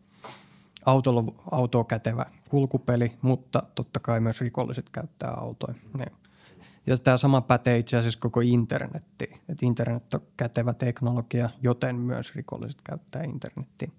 autolla 0.85 1.21
on 1.21 1.35
autoa 1.51 1.85
kätevä 1.85 2.27
kulkupeli, 2.49 3.13
mutta 3.23 3.63
totta 3.75 4.01
kai 4.01 4.21
myös 4.21 4.41
rikolliset 4.41 4.91
käyttää 4.91 5.31
autoja. 5.31 5.75
Niin. 5.99 6.13
Ja 6.87 6.99
tämä 6.99 7.17
sama 7.17 7.41
pätee 7.41 7.79
itse 7.79 7.97
asiassa 7.97 8.21
koko 8.21 8.41
internettiin. 8.41 9.41
Et 9.49 9.63
internet 9.63 10.15
on 10.15 10.21
kätevä 10.37 10.75
teknologia, 10.75 11.51
joten 11.63 11.97
myös 11.97 12.35
rikolliset 12.35 12.81
käyttää 12.85 13.23
internettiä. 13.23 13.91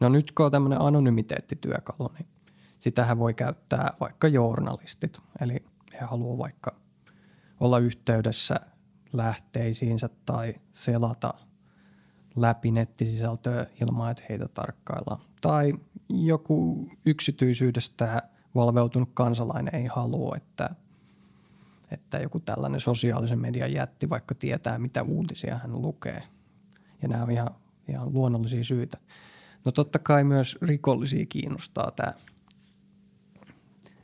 No 0.00 0.08
nyt 0.08 0.32
kun 0.32 0.46
on 0.46 0.52
tämmöinen 0.52 0.80
anonymiteettityökalu, 0.80 2.10
niin 2.18 2.26
sitähän 2.80 3.18
voi 3.18 3.34
käyttää 3.34 3.94
vaikka 4.00 4.28
journalistit. 4.28 5.18
Eli 5.40 5.64
he 5.92 6.06
haluaa 6.06 6.38
vaikka 6.38 6.76
olla 7.60 7.78
yhteydessä 7.78 8.60
lähteisiinsä 9.12 10.08
tai 10.26 10.54
selata 10.72 11.34
läpi 12.36 12.70
nettisisältöä 12.70 13.66
ilman, 13.82 14.10
että 14.10 14.22
heitä 14.28 14.48
tarkkaillaan. 14.48 15.20
Tai 15.40 15.72
joku 16.08 16.88
yksityisyydestä 17.06 18.22
valveutunut 18.54 19.10
kansalainen 19.14 19.74
ei 19.74 19.86
halua, 19.86 20.36
että, 20.36 20.70
että 21.90 22.18
joku 22.18 22.40
tällainen 22.40 22.80
sosiaalisen 22.80 23.38
median 23.38 23.72
jätti 23.72 24.08
vaikka 24.10 24.34
tietää, 24.34 24.78
mitä 24.78 25.02
uutisia 25.02 25.58
hän 25.58 25.82
lukee. 25.82 26.22
Ja 27.02 27.08
nämä 27.08 27.22
on 27.22 27.30
ihan, 27.30 27.50
ihan 27.88 28.12
luonnollisia 28.12 28.64
syitä. 28.64 28.98
No 29.64 29.72
totta 29.72 29.98
kai 29.98 30.24
myös 30.24 30.58
rikollisia 30.62 31.26
kiinnostaa 31.28 31.90
tämä, 31.90 32.12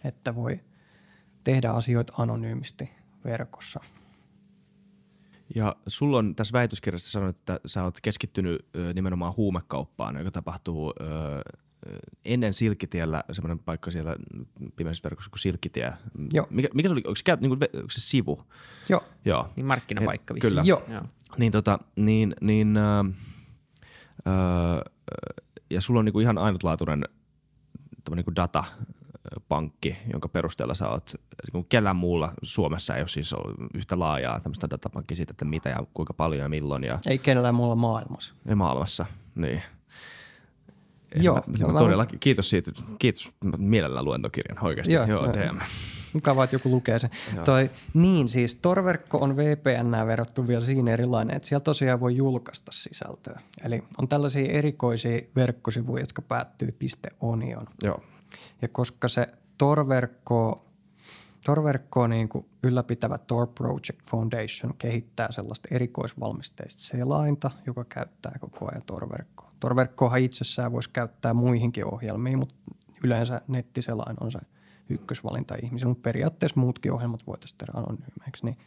että 0.05 0.35
voi 0.35 0.61
tehdä 1.45 1.71
asioita 1.71 2.13
anonyymisti 2.19 2.91
verkossa. 3.25 3.81
Ja 5.55 5.77
sulla 5.87 6.19
on 6.19 6.35
tässä 6.35 6.53
väitöskirjassa 6.53 7.11
sanonut, 7.11 7.37
että 7.39 7.61
sä 7.67 7.85
oot 7.85 7.99
keskittynyt 8.03 8.67
nimenomaan 8.95 9.35
huumekauppaan, 9.37 10.17
joka 10.17 10.31
tapahtuu 10.31 10.95
ö, 11.01 11.05
ennen 12.25 12.55
Silkkitiellä 12.55 13.25
semmoinen 13.33 13.59
paikka 13.59 13.91
siellä 13.91 14.17
pimeässä 14.77 15.05
verkossa 15.05 15.31
kuin 15.31 15.41
Silkkitie. 15.41 15.93
Joo. 16.33 16.47
Mikä, 16.51 16.69
mikä 16.75 16.89
se 16.89 16.93
oli? 16.93 17.03
Onko 17.07 17.17
se, 17.17 17.23
käy- 17.25 17.37
niinku, 17.41 17.57
ve- 17.65 17.77
onko 17.79 17.91
se 17.91 18.01
sivu? 18.01 18.45
Joo, 18.89 19.05
Joo. 19.25 19.53
Niin 19.57 19.67
markkinapaikka 19.67 20.33
Et- 20.33 20.35
vissiin. 20.35 20.51
kyllä. 20.51 20.63
Joo. 20.65 20.83
Joo. 20.89 21.03
Niin, 21.39 21.53
tota, 21.53 21.79
niin, 21.97 22.35
niin 22.41 22.77
äh, 22.77 22.99
äh, 24.27 24.81
ja 25.71 25.81
sulla 25.81 25.99
on 26.01 26.05
niinku 26.05 26.21
ihan 26.21 26.39
ainutlaatuinen 26.39 27.05
niinku 28.15 28.33
datapankki, 29.35 29.97
jonka 30.13 30.29
perusteella 30.29 30.75
sä 30.75 30.89
oot, 30.89 31.15
niin 31.53 31.67
kellään 31.69 31.97
muulla 31.97 32.33
Suomessa 32.43 32.95
ei 32.95 33.01
ole 33.01 33.09
siis 33.09 33.33
ollut 33.33 33.57
yhtä 33.75 33.99
laajaa 33.99 34.41
tämmöistä 34.41 34.71
datapankkia 34.71 35.17
siitä, 35.17 35.31
että 35.31 35.45
mitä 35.45 35.69
ja 35.69 35.87
kuinka 35.95 36.15
paljon 36.15 36.43
ja 36.43 36.49
milloin 36.49 36.85
ja, 36.85 36.99
ei 37.07 37.19
kenellään 37.19 37.55
muulla 37.55 37.75
maailmassa. 37.75 38.35
ja 38.49 38.57
maailmassa. 38.57 39.07
Niin. 39.35 39.63
Joo, 41.17 41.43
Mä, 41.47 41.67
mä 41.67 41.73
mä- 41.73 41.79
todellakin, 41.79 42.19
kiitos 42.19 42.51
siitä, 42.51 42.73
kiitos, 42.99 43.31
mä 43.45 43.53
mielellään 43.59 44.05
luentokirjan 44.05 44.65
oikeasti. 44.65 44.93
Joo, 44.93 45.07
Joo, 45.07 45.25
joo. 45.25 45.35
Joo 45.35 45.49
DM. 45.53 45.59
Mukavaa, 46.13 46.45
että 46.45 46.57
joku 46.57 46.71
lukee 46.71 46.99
sen. 46.99 47.11
Toi, 47.45 47.71
niin, 47.95 48.29
siis 48.29 48.55
Tor-verkko 48.55 49.19
on 49.19 49.37
VPN 49.37 50.07
verrattu 50.07 50.49
vielä 50.49 50.65
siinä 50.65 50.91
erilainen, 50.91 51.37
että 51.37 51.49
siellä 51.49 51.65
tosiaan 51.65 52.01
voi 52.01 52.17
julkaista 52.17 52.73
sisältöä. 52.73 53.41
Eli 53.65 53.85
on 53.99 54.09
tällaisia 54.09 54.53
erikoisia 54.53 55.21
verkkosivuja, 55.37 56.03
jotka 56.03 56.23
päättyy 56.23 56.77
.onion. 57.21 57.67
Joo. 57.83 58.01
Ja 58.65 58.69
koska 58.69 59.09
se 59.09 59.29
Tor-verkko, 59.59 60.65
Tor-verkkoa 61.47 62.09
niin 62.09 62.29
kuin 62.29 62.47
ylläpitävä 62.63 63.19
Tor 63.19 63.47
Project 63.47 64.03
Foundation 64.11 64.75
kehittää 64.79 65.33
sellaista 65.33 65.69
erikoisvalmisteista 65.71 66.83
selainta, 66.83 67.51
joka 67.67 67.85
käyttää 67.85 68.37
koko 68.41 68.69
ajan 68.71 68.83
Tor-verkkoa. 68.87 69.53
Tor-verkkoahan 69.61 70.21
itsessään 70.21 70.73
voisi 70.73 70.91
käyttää 70.91 71.35
muihinkin 71.35 71.95
ohjelmiin, 71.95 72.39
mutta 72.39 72.55
yleensä 73.05 73.41
nettiselain 73.49 74.17
on 74.21 74.33
se 74.33 74.39
ykkösvalinta 74.89 75.55
ihmisillä, 75.63 75.91
mutta 75.91 76.03
periaatteessa 76.03 76.61
muutkin 76.61 76.93
ohjelmat 76.93 77.27
voitaisiin 77.27 77.59
tehdä 77.59 77.73
anonyymeiksi, 77.75 78.45
niin 78.45 78.59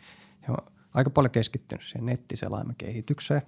he 0.48 0.54
on 0.54 0.74
aika 0.94 1.10
paljon 1.10 1.32
keskittynyt 1.32 1.84
siihen 1.84 2.06
nettiselaimen 2.06 2.76
kehitykseen. 2.76 3.42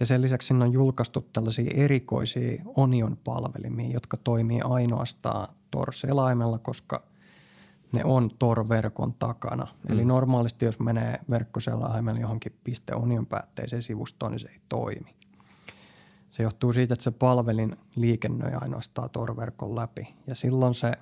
Ja 0.00 0.06
sen 0.06 0.22
lisäksi 0.22 0.48
sinne 0.48 0.64
on 0.64 0.72
julkaistu 0.72 1.28
tällaisia 1.32 1.70
erikoisia 1.74 2.62
Onion-palvelimia, 2.76 3.92
jotka 3.92 4.16
toimii 4.16 4.60
ainoastaan 4.64 5.54
Tor-selaimella, 5.70 6.58
koska 6.58 7.02
ne 7.92 8.04
on 8.04 8.30
Tor-verkon 8.38 9.14
takana. 9.14 9.64
Mm. 9.64 9.92
Eli 9.92 10.04
normaalisti, 10.04 10.64
jos 10.64 10.80
menee 10.80 11.20
verkkoselaimella 11.30 12.20
johonkin 12.20 12.52
.onion 12.94 13.26
päätteiseen 13.26 13.82
sivustoon, 13.82 14.32
niin 14.32 14.40
se 14.40 14.48
ei 14.48 14.60
toimi. 14.68 15.14
Se 16.30 16.42
johtuu 16.42 16.72
siitä, 16.72 16.94
että 16.94 17.04
se 17.04 17.10
palvelin 17.10 17.76
liikennöi 17.96 18.52
ainoastaan 18.54 19.10
Tor-verkon 19.10 19.76
läpi. 19.76 20.14
Ja 20.26 20.34
silloin 20.34 20.74
se 20.74 20.92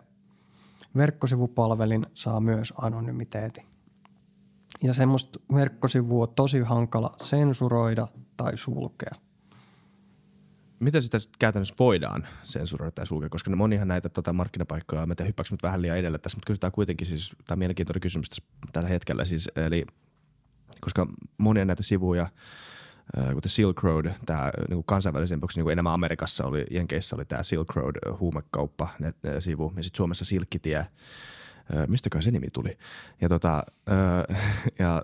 verkkosivupalvelin 0.96 2.06
saa 2.14 2.40
myös 2.40 2.74
anonymiteetin. 2.76 3.66
Ja 4.82 4.94
semmoista 4.94 5.40
verkkosivua 5.54 6.22
on 6.22 6.34
tosi 6.34 6.60
hankala 6.60 7.16
sensuroida 7.22 8.08
tai 8.36 8.56
sulkea. 8.56 9.14
Miten 10.80 11.02
sitä 11.02 11.18
sitten 11.18 11.38
käytännössä 11.38 11.74
voidaan 11.78 12.26
sensuroida 12.44 12.90
tai 12.90 13.06
sulkea, 13.06 13.28
koska 13.28 13.56
monihan 13.56 13.88
näitä 13.88 14.08
tota, 14.08 14.32
markkinapaikkoja, 14.32 15.06
mä 15.06 15.14
tiedän 15.14 15.28
hyppääkö 15.28 15.48
nyt 15.50 15.62
vähän 15.62 15.82
liian 15.82 15.98
edellä. 15.98 16.18
Tässä, 16.18 16.36
mutta 16.36 16.46
kysytään 16.46 16.72
kuitenkin 16.72 17.06
siis, 17.06 17.36
tämä 17.46 17.58
mielenkiintoinen 17.58 18.00
kysymys 18.00 18.28
tässä, 18.28 18.42
tällä 18.72 18.88
hetkellä 18.88 19.24
siis, 19.24 19.50
eli 19.56 19.86
koska 20.80 21.06
monia 21.38 21.64
näitä 21.64 21.82
sivuja, 21.82 22.28
äh, 23.18 23.34
kuten 23.34 23.50
Silk 23.50 23.82
Road, 23.82 24.06
tämä 24.26 24.50
niin 24.68 24.84
kansainvälisen, 24.84 25.40
niin 25.56 25.64
kuin 25.64 25.72
enemmän 25.72 25.92
Amerikassa 25.92 26.44
oli, 26.44 26.66
Jenkeissä 26.70 27.16
oli 27.16 27.24
tämä 27.24 27.42
Silk 27.42 27.76
Road 27.76 27.96
äh, 28.06 28.18
huumekauppa 28.20 28.88
net, 28.98 29.16
äh, 29.26 29.34
sivu, 29.38 29.72
ja 29.76 29.82
sitten 29.82 29.96
Suomessa 29.96 30.24
Silkkitie, 30.24 30.76
äh, 30.76 30.88
mistäkään 31.88 32.22
se 32.22 32.30
nimi 32.30 32.50
tuli, 32.52 32.78
ja, 33.20 33.28
tota, 33.28 33.62
äh, 33.90 34.38
ja 34.78 35.02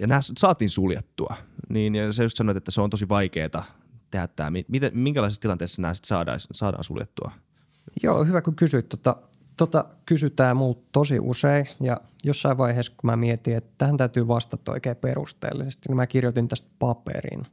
ja 0.00 0.06
nämä 0.06 0.20
saatiin 0.20 0.70
suljettua, 0.70 1.36
niin 1.68 1.94
ja 1.94 2.12
sä 2.12 2.22
just 2.22 2.36
sanoit, 2.36 2.56
että 2.56 2.70
se 2.70 2.80
on 2.80 2.90
tosi 2.90 3.08
vaikeaa 3.08 3.64
tehdä 4.10 4.28
tämä. 4.28 4.50
Miten, 4.68 4.90
minkälaisessa 4.94 5.42
tilanteessa 5.42 5.82
nämä 5.82 5.94
saadaan, 5.94 6.40
saadaan 6.40 6.84
suljettua? 6.84 7.30
Joo, 8.02 8.24
hyvä 8.24 8.42
kun 8.42 8.56
kysyit. 8.56 8.88
Tota, 8.88 9.16
tota 9.56 9.84
kysytään 10.06 10.56
multa 10.56 10.88
tosi 10.92 11.20
usein 11.20 11.68
ja 11.80 11.96
jossain 12.24 12.58
vaiheessa, 12.58 12.92
kun 12.96 13.10
mä 13.10 13.16
mietin, 13.16 13.56
että 13.56 13.70
tähän 13.78 13.96
täytyy 13.96 14.28
vastata 14.28 14.72
oikein 14.72 14.96
perusteellisesti, 14.96 15.88
niin 15.88 15.96
mä 15.96 16.06
kirjoitin 16.06 16.48
tästä 16.48 16.68
paperin 16.78 17.46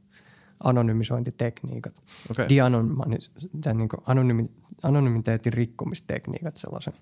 anonymisointitekniikat, 0.64 1.94
okay. 2.30 2.46
niin 2.48 2.62
anonymi, 4.06 4.50
anonymiteetin 4.82 5.52
rikkomistekniikat 5.52 6.56
sellaisen 6.56 6.94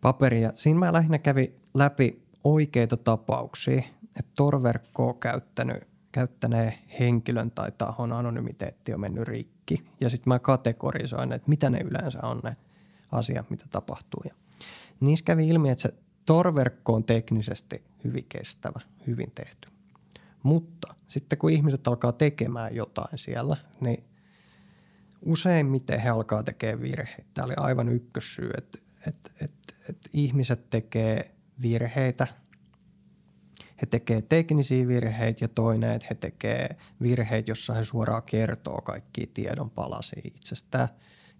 paperin. 0.00 0.42
Ja 0.42 0.52
siinä 0.54 0.78
mä 0.78 0.92
lähinnä 0.92 1.18
kävin 1.18 1.54
läpi 1.74 2.22
oikeita 2.44 2.96
tapauksia, 2.96 3.82
että 4.18 4.32
torverkkoa 4.36 5.14
käyttänyt, 5.14 5.88
käyttäneen 6.12 6.74
henkilön 7.00 7.50
tai 7.50 7.72
tahon 7.78 8.12
anonymiteetti 8.12 8.94
on 8.94 9.00
mennyt 9.00 9.28
rikki. 9.28 9.84
Ja 10.00 10.08
sitten 10.08 10.30
mä 10.30 10.38
kategorisoin, 10.38 11.32
että 11.32 11.48
mitä 11.48 11.70
ne 11.70 11.78
yleensä 11.80 12.18
on 12.22 12.40
ne 12.44 12.56
asiat, 13.12 13.50
mitä 13.50 13.64
tapahtuu. 13.70 14.22
Ja 14.24 14.34
niissä 15.00 15.24
kävi 15.24 15.48
ilmi, 15.48 15.70
että 15.70 15.82
se 15.82 15.94
torverkko 16.26 16.94
on 16.94 17.04
teknisesti 17.04 17.82
hyvin 18.04 18.26
kestävä, 18.28 18.80
hyvin 19.06 19.32
tehty. 19.34 19.68
Mutta 20.42 20.94
sitten 21.08 21.38
kun 21.38 21.50
ihmiset 21.50 21.88
alkaa 21.88 22.12
tekemään 22.12 22.74
jotain 22.74 23.18
siellä, 23.18 23.56
niin 23.80 24.04
useimmiten 25.22 26.00
he 26.00 26.08
alkaa 26.08 26.42
tekemään 26.42 26.82
virheitä. 26.82 27.30
Tämä 27.34 27.46
oli 27.46 27.54
aivan 27.56 27.88
ykkössyy, 27.88 28.50
että, 28.58 28.78
että, 29.06 29.30
että, 29.40 29.74
että 29.88 30.10
ihmiset 30.12 30.70
tekee 30.70 31.34
virheitä. 31.62 32.26
He 33.80 33.86
tekee 33.86 34.22
teknisiä 34.22 34.88
virheitä 34.88 35.44
ja 35.44 35.48
toinen, 35.48 35.90
että 35.90 36.06
he 36.10 36.14
tekee 36.14 36.76
virheitä, 37.02 37.50
jossa 37.50 37.74
he 37.74 37.84
suoraan 37.84 38.22
kertoo 38.22 38.80
kaikki 38.80 39.30
tiedon 39.34 39.70
palasia 39.70 40.22
itsestään. 40.24 40.88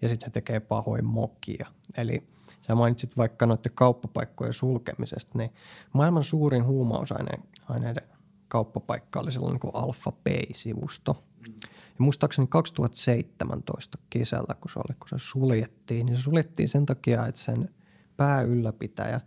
Ja 0.02 0.08
sitten 0.08 0.26
he 0.26 0.30
tekee 0.30 0.60
pahoin 0.60 1.04
mokia. 1.04 1.66
Eli 1.96 2.22
sä 2.66 2.74
mainitsit 2.74 3.16
vaikka 3.16 3.46
noiden 3.46 3.72
kauppapaikkojen 3.74 4.52
sulkemisesta, 4.52 5.38
niin 5.38 5.50
maailman 5.92 6.24
suurin 6.24 6.64
huumausaineiden 6.64 8.08
kauppapaikka 8.48 9.20
oli 9.20 9.32
sellainen 9.32 9.60
kuin 9.60 9.74
Alpha 9.74 10.12
Pay-sivusto. 10.12 11.24
Ja 11.68 11.98
muistaakseni 11.98 12.46
2017 12.50 13.98
kesällä, 14.10 14.54
kun 14.60 14.70
se, 14.70 14.78
oli, 14.78 14.96
kun 14.98 15.08
se 15.08 15.16
suljettiin, 15.18 16.06
niin 16.06 16.16
se 16.16 16.22
suljettiin 16.22 16.68
sen 16.68 16.86
takia, 16.86 17.26
että 17.26 17.40
sen 17.40 17.68
pääylläpitäjä 18.16 19.20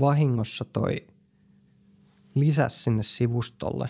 vahingossa 0.00 0.64
toi 0.64 0.96
lisäsi 2.34 2.82
sinne 2.82 3.02
sivustolle 3.02 3.88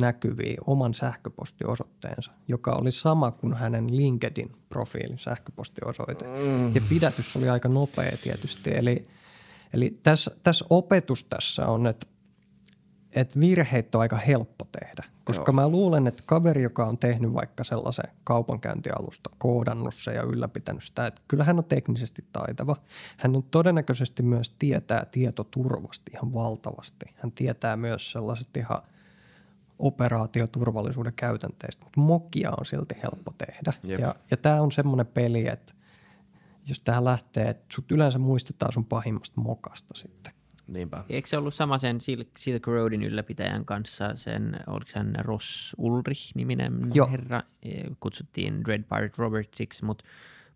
näkyviin 0.00 0.56
oman 0.66 0.94
sähköpostiosoitteensa, 0.94 2.32
joka 2.48 2.72
oli 2.72 2.92
sama 2.92 3.30
kuin 3.30 3.54
hänen 3.54 3.86
LinkedIn-profiilin 3.90 5.18
sähköpostiosoite. 5.18 6.24
Mm. 6.24 6.74
Ja 6.74 6.80
pidätys 6.88 7.36
oli 7.36 7.48
aika 7.48 7.68
nopea 7.68 8.16
tietysti. 8.22 8.70
Eli, 8.74 9.08
eli 9.72 9.98
tässä, 10.02 10.30
tässä 10.42 10.64
opetus 10.70 11.24
tässä 11.24 11.66
on, 11.66 11.86
että, 11.86 12.06
että 13.14 13.40
virheet 13.40 13.94
on 13.94 14.00
aika 14.00 14.16
helppo 14.16 14.68
tehdä. 14.80 15.04
Koska 15.24 15.44
Joo. 15.50 15.54
mä 15.54 15.68
luulen, 15.68 16.06
että 16.06 16.22
kaveri, 16.26 16.62
joka 16.62 16.86
on 16.86 16.98
tehnyt 16.98 17.34
vaikka 17.34 17.64
sellaisen 17.64 18.10
kaupankäyntialusta, 18.24 19.30
koodannut 19.38 19.94
se 19.94 20.12
ja 20.12 20.22
ylläpitänyt 20.22 20.84
sitä, 20.84 21.06
että 21.06 21.22
kyllä 21.28 21.44
hän 21.44 21.58
on 21.58 21.64
teknisesti 21.64 22.24
taitava. 22.32 22.76
Hän 23.18 23.36
on 23.36 23.42
todennäköisesti 23.42 24.22
myös 24.22 24.54
tietää 24.58 25.06
tietoturvasti 25.10 26.10
ihan 26.14 26.34
valtavasti. 26.34 27.06
Hän 27.14 27.32
tietää 27.32 27.76
myös 27.76 28.12
sellaiset 28.12 28.56
ihan 28.56 28.82
operaatioturvallisuuden 29.78 31.12
käytänteistä, 31.16 31.84
mutta 31.84 32.00
mokia 32.00 32.50
on 32.50 32.66
silti 32.66 32.94
helppo 33.02 33.34
tehdä. 33.38 33.72
Jep. 33.84 34.00
Ja, 34.00 34.14
ja 34.30 34.36
tämä 34.36 34.60
on 34.60 34.72
semmoinen 34.72 35.06
peli, 35.06 35.48
että 35.48 35.72
jos 36.68 36.80
tähän 36.80 37.04
lähtee, 37.04 37.48
että 37.48 37.64
sut 37.74 37.92
yleensä 37.92 38.18
muistetaan 38.18 38.72
sun 38.72 38.84
pahimmasta 38.84 39.40
mokasta 39.40 39.94
sitten. 39.94 40.32
Niinpä. 40.72 41.04
Eikö 41.08 41.28
se 41.28 41.36
ollut 41.36 41.54
sama 41.54 41.78
sen 41.78 42.00
Silk, 42.00 42.28
Silk 42.38 42.66
Roadin 42.66 43.02
ylläpitäjän 43.02 43.64
kanssa, 43.64 44.16
sen, 44.16 44.60
oliko 44.66 44.90
hän 44.94 45.14
Ross 45.18 45.76
Ulrich-niminen 45.78 46.90
Joo. 46.94 47.08
herra, 47.10 47.42
kutsuttiin 48.00 48.64
Dread 48.64 48.82
Pirate 48.82 49.14
Robertsiksi, 49.16 49.84
mutta 49.84 50.04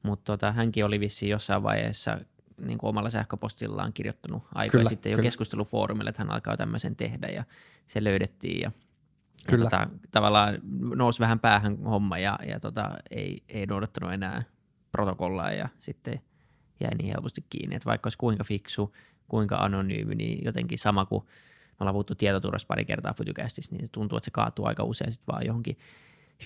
mut 0.03 0.25
tota, 0.25 0.53
hänkin 0.53 0.85
oli 0.85 1.01
vissiin 1.01 1.31
jossain 1.31 1.63
vaiheessa 1.63 2.19
niin 2.61 2.79
kuin 2.79 2.89
omalla 2.89 3.11
sähköpostillaan 3.11 3.93
kirjoittanut 3.93 4.43
aikoja 4.55 4.71
Kyllä, 4.71 4.89
sitten 4.89 5.13
jo 5.13 5.17
kyllä. 5.17 5.27
keskustelufoorumille, 5.27 6.11
että 6.11 6.23
hän 6.23 6.33
alkaa 6.33 6.57
tämmöisen 6.57 6.97
tehdä 6.97 7.27
ja 7.27 7.45
se 7.87 8.05
löydettiin 8.05 8.61
ja, 8.61 8.71
ja 8.71 9.51
Kyllä. 9.51 9.65
tota, 9.65 9.89
tavallaan 10.11 10.59
nousi 10.95 11.21
vähän 11.21 11.41
päähän 11.41 11.79
homma 11.85 12.19
ja, 12.19 12.39
ja 12.49 12.61
tota, 12.61 12.91
ei, 13.11 13.39
ei 13.49 13.67
noudattanut 13.67 14.13
enää 14.13 14.43
protokollaa 14.93 15.53
ja 15.53 15.69
sitten 15.79 16.21
jäi 16.81 16.95
niin 16.95 17.09
helposti 17.09 17.45
kiinni, 17.51 17.77
että 17.77 17.87
vaikka 17.87 18.07
olisi 18.07 18.19
kuinka 18.19 18.45
fiksu, 18.45 18.95
kuinka 19.29 19.57
anonyymi, 19.57 20.15
niin 20.15 20.45
jotenkin 20.45 20.79
sama 20.79 21.07
kuin 21.07 21.25
me 21.25 21.77
ollaan 21.81 21.95
puhuttu 21.95 22.15
tietoturvasta 22.15 22.67
pari 22.67 22.85
kertaa 22.85 23.15
Futucastissa, 23.15 23.75
niin 23.75 23.87
se 23.87 23.93
tuntuu, 23.93 24.19
että 24.19 24.25
se 24.25 24.31
kaatuu 24.31 24.67
aika 24.67 24.85
usein 24.85 25.13
sitten 25.13 25.33
vaan 25.33 25.47
johonkin 25.47 25.79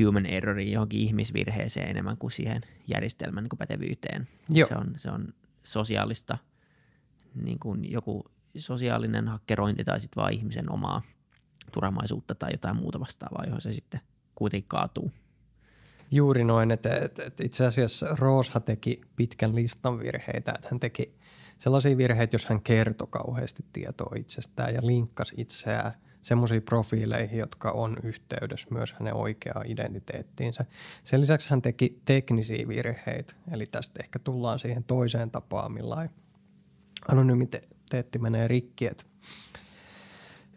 human 0.04 0.26
erroriin, 0.26 0.72
johonkin 0.72 1.00
ihmisvirheeseen 1.00 1.90
enemmän 1.90 2.16
kuin 2.16 2.30
siihen 2.30 2.62
järjestelmän 2.86 3.44
niin 3.44 3.48
kuin 3.48 3.58
pätevyyteen. 3.58 4.28
Joo. 4.48 4.68
Se 4.68 4.74
on, 4.74 4.92
se 4.96 5.10
on 5.10 5.34
sosiaalista, 5.62 6.38
niin 7.34 7.58
kuin 7.58 7.92
joku 7.92 8.24
sosiaalinen 8.56 9.28
hakkerointi 9.28 9.84
tai 9.84 10.00
sitten 10.00 10.20
vaan 10.20 10.32
ihmisen 10.32 10.72
omaa 10.72 11.02
turhamaisuutta 11.72 12.34
tai 12.34 12.50
jotain 12.52 12.76
muuta 12.76 13.00
vastaavaa, 13.00 13.44
johon 13.44 13.60
se 13.60 13.72
sitten 13.72 14.00
kuitenkin 14.34 14.68
kaatuu. 14.68 15.10
Juuri 16.10 16.44
noin, 16.44 16.70
että, 16.70 16.94
että, 16.94 17.24
että 17.24 17.46
itse 17.46 17.66
asiassa 17.66 18.16
Roosha 18.18 18.60
teki 18.60 19.00
pitkän 19.16 19.54
listan 19.54 19.98
virheitä, 19.98 20.52
että 20.54 20.68
hän 20.70 20.80
teki 20.80 21.14
sellaisia 21.60 21.96
virheitä, 21.96 22.34
jos 22.34 22.46
hän 22.46 22.62
kertoi 22.62 23.08
kauheasti 23.10 23.64
tietoa 23.72 24.16
itsestään 24.16 24.74
ja 24.74 24.80
linkkasi 24.82 25.34
itseään 25.38 25.92
semmoisiin 26.22 26.62
profiileihin, 26.62 27.38
jotka 27.38 27.70
on 27.70 27.96
yhteydessä 28.02 28.68
myös 28.70 28.92
hänen 28.92 29.14
oikeaan 29.14 29.66
identiteettiinsä. 29.66 30.64
Sen 31.04 31.20
lisäksi 31.20 31.50
hän 31.50 31.62
teki 31.62 32.00
teknisiä 32.04 32.68
virheitä, 32.68 33.34
eli 33.52 33.66
tästä 33.66 34.02
ehkä 34.02 34.18
tullaan 34.18 34.58
siihen 34.58 34.84
toiseen 34.84 35.30
tapaan, 35.30 35.72
millä 35.72 36.08
anonymiteetti 37.08 38.18
menee 38.18 38.48
rikki. 38.48 38.86
Että 38.86 39.04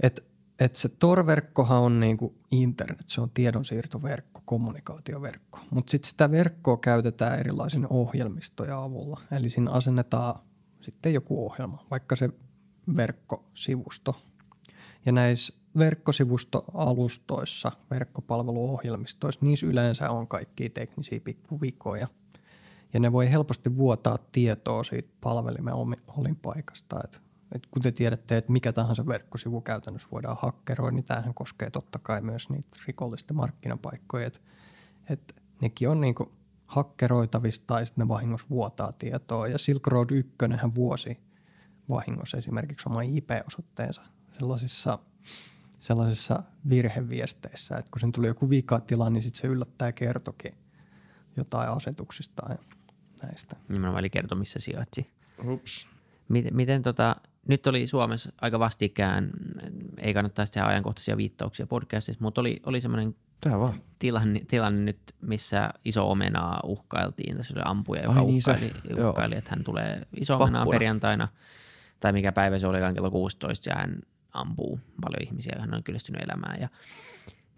et, 0.03 0.25
et 0.59 0.75
se 0.75 0.89
Tor-verkkohan 0.89 1.81
on 1.81 1.99
niinku 1.99 2.35
internet, 2.51 3.09
se 3.09 3.21
on 3.21 3.29
tiedonsiirtoverkko, 3.33 4.41
kommunikaatioverkko. 4.45 5.59
Mutta 5.69 5.91
sitten 5.91 6.09
sitä 6.09 6.31
verkkoa 6.31 6.77
käytetään 6.77 7.39
erilaisen 7.39 7.87
ohjelmistojen 7.89 8.75
avulla. 8.75 9.21
Eli 9.31 9.49
siinä 9.49 9.71
asennetaan 9.71 10.39
sitten 10.83 11.13
joku 11.13 11.45
ohjelma, 11.45 11.85
vaikka 11.91 12.15
se 12.15 12.29
verkkosivusto. 12.97 14.21
Ja 15.05 15.11
näissä 15.11 15.53
verkkosivustoalustoissa, 15.77 17.71
verkkopalveluohjelmistoissa, 17.91 19.39
niissä 19.43 19.65
yleensä 19.65 20.09
on 20.09 20.27
kaikki 20.27 20.69
teknisiä 20.69 21.19
pikkuvikoja. 21.19 22.07
Ja 22.93 22.99
ne 22.99 23.11
voi 23.11 23.31
helposti 23.31 23.77
vuotaa 23.77 24.17
tietoa 24.31 24.83
siitä 24.83 25.09
palvelimen 25.21 25.73
olinpaikasta. 26.07 26.99
Et, 27.03 27.21
et 27.55 27.67
kun 27.71 27.81
te 27.81 27.91
tiedätte, 27.91 28.37
että 28.37 28.51
mikä 28.51 28.73
tahansa 28.73 29.07
verkkosivu 29.07 29.61
käytännössä 29.61 30.07
voidaan 30.11 30.37
hakkeroida, 30.41 30.95
niin 30.95 31.05
tämähän 31.05 31.33
koskee 31.33 31.69
totta 31.69 31.99
kai 31.99 32.21
myös 32.21 32.49
niitä 32.49 32.77
rikollisten 32.87 33.37
markkinapaikkoja. 33.37 34.27
Että 34.27 34.39
et 35.09 35.35
nekin 35.61 35.89
on 35.89 36.01
niinku 36.01 36.31
hakkeroitavista 36.65 37.63
tai 37.67 37.85
sitten 37.85 38.03
ne 38.03 38.07
vahingossa 38.07 38.47
vuotaa 38.49 38.91
tietoa. 38.93 39.47
Ja 39.47 39.57
Silk 39.57 39.87
Road 39.87 40.09
1 40.11 40.33
hän 40.57 40.75
vuosi 40.75 41.17
vahingossa 41.89 42.37
esimerkiksi 42.37 42.89
oma 42.89 43.01
IP-osoitteensa 43.01 44.01
sellaisissa, 44.31 44.99
sellaisissa 45.79 46.43
virheviesteissä, 46.69 47.77
että 47.77 47.91
kun 47.91 47.99
sen 47.99 48.11
tuli 48.11 48.27
joku 48.27 48.49
vikatila, 48.49 49.09
niin 49.09 49.23
sitten 49.23 49.41
se 49.41 49.47
yllättää 49.47 49.91
kertokin 49.91 50.57
jotain 51.37 51.69
asetuksista 51.69 52.43
ja 52.49 52.57
näistä. 53.23 53.55
Nimenomaan 53.69 53.99
eli 53.99 54.09
kertoi, 54.09 54.37
missä 54.37 54.59
sijaitsi. 54.59 55.13
Ups. 55.47 55.87
Miten, 56.29 56.55
miten 56.55 56.81
tota, 56.81 57.15
nyt 57.47 57.67
oli 57.67 57.87
Suomessa 57.87 58.33
aika 58.41 58.59
vastikään, 58.59 59.31
ei 59.97 60.13
kannattaisi 60.13 60.51
tehdä 60.51 60.67
ajankohtaisia 60.67 61.17
viittauksia 61.17 61.67
podcastissa, 61.67 62.23
mutta 62.23 62.41
oli, 62.41 62.59
oli 62.65 62.81
semmoinen 62.81 63.15
Tää 63.43 63.59
vaan. 63.59 63.73
tilanne, 63.99 64.41
tilanne 64.47 64.81
nyt, 64.81 64.99
missä 65.21 65.69
iso 65.85 66.11
omenaa 66.11 66.59
uhkailtiin. 66.63 67.37
Tässä 67.37 67.53
oli 67.57 67.63
ampuja, 67.65 68.03
joka 68.03 68.19
Ai 68.19 68.25
niin 68.25 68.41
se, 68.41 68.51
uhkaili, 68.51 68.73
joo. 68.97 69.09
uhkaili 69.09 69.35
että 69.35 69.49
hän 69.49 69.63
tulee 69.63 70.01
iso 70.15 70.39
Vappuna. 70.39 70.65
perjantaina, 70.65 71.27
tai 71.99 72.13
mikä 72.13 72.31
päivä 72.31 72.59
se 72.59 72.67
olikaan 72.67 72.93
kello 72.93 73.11
16, 73.11 73.69
ja 73.69 73.75
hän 73.75 73.95
ampuu 74.33 74.79
paljon 75.01 75.23
ihmisiä, 75.27 75.57
hän 75.59 75.73
on 75.73 75.83
kyllästynyt 75.83 76.21
elämään. 76.21 76.61
Ja, 76.61 76.69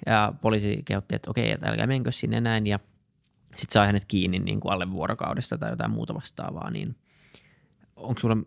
ja 0.05 0.33
poliisi 0.41 0.81
kehotti, 0.85 1.15
että 1.15 1.31
okei, 1.31 1.51
että 1.51 1.67
älkää 1.69 1.87
menkö 1.87 2.11
sinne 2.11 2.41
näin, 2.41 2.67
ja 2.67 2.79
sitten 3.55 3.73
sai 3.73 3.85
hänet 3.85 4.05
kiinni 4.07 4.39
niin 4.39 4.59
kuin 4.59 4.71
alle 4.71 4.91
vuorokaudesta 4.91 5.57
tai 5.57 5.69
jotain 5.69 5.91
muuta 5.91 6.13
vastaavaa, 6.15 6.71
niin 6.71 6.95
onko 7.95 8.19
sulla 8.19 8.37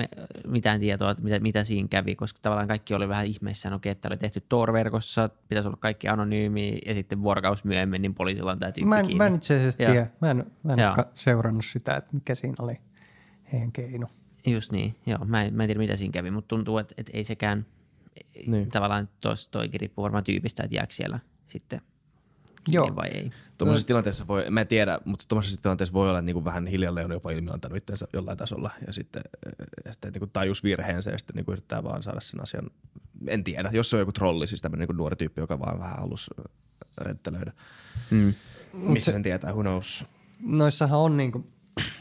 äh, 0.00 0.06
mitään 0.46 0.80
tietoa, 0.80 1.10
että 1.10 1.22
mitä, 1.24 1.40
mitä 1.40 1.64
siinä 1.64 1.88
kävi, 1.88 2.14
koska 2.14 2.38
tavallaan 2.42 2.68
kaikki 2.68 2.94
oli 2.94 3.08
vähän 3.08 3.26
ihmeissään, 3.26 3.74
okei, 3.74 3.92
että 3.92 4.08
oli 4.08 4.16
tehty 4.16 4.42
Tor-verkossa, 4.48 5.30
pitäisi 5.48 5.68
olla 5.68 5.78
kaikki 5.80 6.08
anonyymi, 6.08 6.78
ja 6.86 6.94
sitten 6.94 7.22
vuorokaus 7.22 7.64
myöhemmin, 7.64 8.02
niin 8.02 8.14
poliisilla 8.14 8.52
on 8.52 8.58
tämä 8.58 8.72
tyyppi 8.72 8.88
Mä 8.88 8.98
en, 8.98 9.04
kiinni. 9.06 9.18
mä 9.18 9.26
en 9.26 9.34
itse 9.34 9.56
asiassa 9.56 9.78
tiedä. 9.78 10.06
Mä 10.20 10.30
en, 10.30 10.46
mä 10.62 10.72
en 10.72 10.78
ka- 10.96 11.10
seurannut 11.14 11.64
sitä, 11.64 11.96
että 11.96 12.10
mikä 12.12 12.34
siinä 12.34 12.54
oli 12.58 12.80
heidän 13.52 13.72
keino. 13.72 14.06
Just 14.46 14.72
niin, 14.72 14.94
joo. 15.06 15.18
Mä 15.24 15.42
en, 15.42 15.54
mä 15.54 15.62
en 15.62 15.68
tiedä, 15.68 15.78
mitä 15.80 15.96
siinä 15.96 16.12
kävi, 16.12 16.30
mutta 16.30 16.48
tuntuu, 16.48 16.78
että, 16.78 16.94
että 16.98 17.12
ei 17.14 17.24
sekään, 17.24 17.66
Niin. 18.46 18.68
tavallaan 18.68 19.08
tos, 19.20 19.48
toikin 19.48 19.80
riippuu 19.80 20.02
varmaan 20.02 20.24
tyypistä, 20.24 20.62
että 20.62 20.76
jääkö 20.76 20.92
siellä 20.94 21.18
sitten 21.46 21.80
Joo. 22.68 22.96
vai 22.96 23.08
ei. 23.08 23.30
Tuommoisessa 23.58 23.86
tilanteessa 23.86 24.26
voi, 24.26 24.50
mä 24.50 24.60
en 24.60 24.66
tiedä, 24.66 24.98
mutta 25.04 25.24
tuommoisessa 25.28 25.62
tilanteessa 25.62 25.92
voi 25.92 26.08
olla, 26.08 26.18
että 26.18 26.26
niinku 26.26 26.44
vähän 26.44 26.66
hiljalleen 26.66 27.06
on 27.06 27.12
jopa 27.12 27.30
ilmiantanut 27.30 27.78
itsensä 27.78 28.08
jollain 28.12 28.38
tasolla 28.38 28.70
ja 28.86 28.92
sitten, 28.92 29.22
ja 29.84 29.92
sitten 29.92 30.12
niinku 30.12 30.26
tajus 30.26 30.64
virheensä 30.64 31.10
ja 31.10 31.18
sitten 31.18 31.36
niinku 31.36 31.52
yrittää 31.52 31.84
vaan 31.84 32.02
saada 32.02 32.20
sen 32.20 32.42
asian, 32.42 32.70
en 33.26 33.44
tiedä, 33.44 33.70
jos 33.72 33.90
se 33.90 33.96
on 33.96 34.00
joku 34.00 34.12
trolli, 34.12 34.46
siis 34.46 34.60
tämmöinen 34.60 34.80
niinku 34.80 34.92
nuori 34.92 35.16
tyyppi, 35.16 35.40
joka 35.40 35.60
vaan 35.60 35.78
vähän 35.78 35.98
halusi 35.98 36.30
renttelöidä. 36.98 37.52
Mm. 38.10 38.34
Missä 38.72 39.12
sen 39.12 39.22
tietää, 39.22 39.52
who 39.52 39.62
knows. 39.62 40.04
Noissahan 40.40 40.98
on 40.98 41.16
niinku 41.16 41.46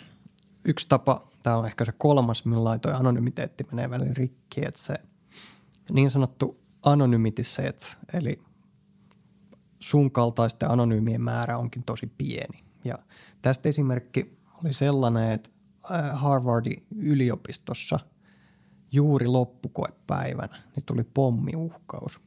yksi 0.66 0.88
tapa, 0.90 1.28
tämä 1.44 1.58
on 1.58 1.66
ehkä 1.66 1.86
se 1.86 1.92
kolmas, 1.92 2.46
millä 2.46 2.80
toi 2.80 2.94
anonymiteetti 2.94 3.66
menee 3.72 3.90
välillä 3.90 4.14
rikki, 4.14 4.66
että 4.66 4.80
se 4.80 4.96
niin 5.92 6.12
sanottu 6.12 6.62
anonymity 6.84 7.44
set, 7.44 7.98
eli 8.14 8.40
sun 9.82 10.12
kaltaisten 10.12 10.72
anonyymien 10.72 11.22
määrä 11.22 11.58
onkin 11.58 11.84
tosi 11.84 12.12
pieni. 12.18 12.64
Ja 12.86 12.96
tästä 13.42 13.70
esimerkki 13.70 14.38
oli 14.64 14.74
sellainen, 14.74 15.32
että 15.32 15.50
äh, 15.92 16.22
Harvardin 16.22 16.86
yliopistossa 16.96 18.00
juuri 18.92 19.28
loppukoepäivänä 19.28 20.58
niin 20.76 20.86
tuli 20.86 21.04
pommiuhkaus. 21.04 22.20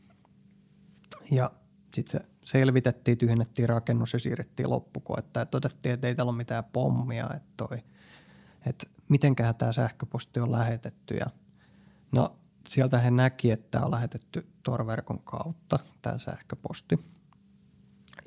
Ja 1.30 1.50
sitten 1.94 2.20
se 2.20 2.28
selvitettiin, 2.44 3.18
tyhjennettiin 3.18 3.68
rakennus 3.68 4.12
ja 4.12 4.18
siirrettiin 4.18 4.70
loppukoetta. 4.70 5.40
Ja 5.40 5.46
todettiin, 5.46 5.92
että 5.92 6.08
ei 6.08 6.14
täällä 6.14 6.30
ole 6.30 6.36
mitään 6.36 6.64
pommia, 6.64 7.30
että, 7.36 7.52
toi, 7.56 7.78
että 8.66 8.86
mitenköhän 9.08 9.54
tämä 9.54 9.72
sähköposti 9.72 10.40
on 10.40 10.52
lähetetty. 10.52 11.14
Ja 11.14 11.26
no 12.12 12.36
sieltä 12.68 12.98
he 12.98 13.10
näki, 13.10 13.50
että 13.50 13.70
tämä 13.70 13.84
on 13.84 13.90
lähetetty 13.90 14.46
Tor-verkon 14.62 15.18
kautta, 15.24 15.78
tämä 16.02 16.18
sähköposti. 16.18 17.13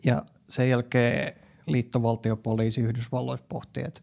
Ja 0.07 0.25
sen 0.49 0.69
jälkeen 0.69 1.33
liittovaltiopoliisi 1.65 2.81
Yhdysvalloissa 2.81 3.45
pohti, 3.49 3.79
että, 3.79 4.01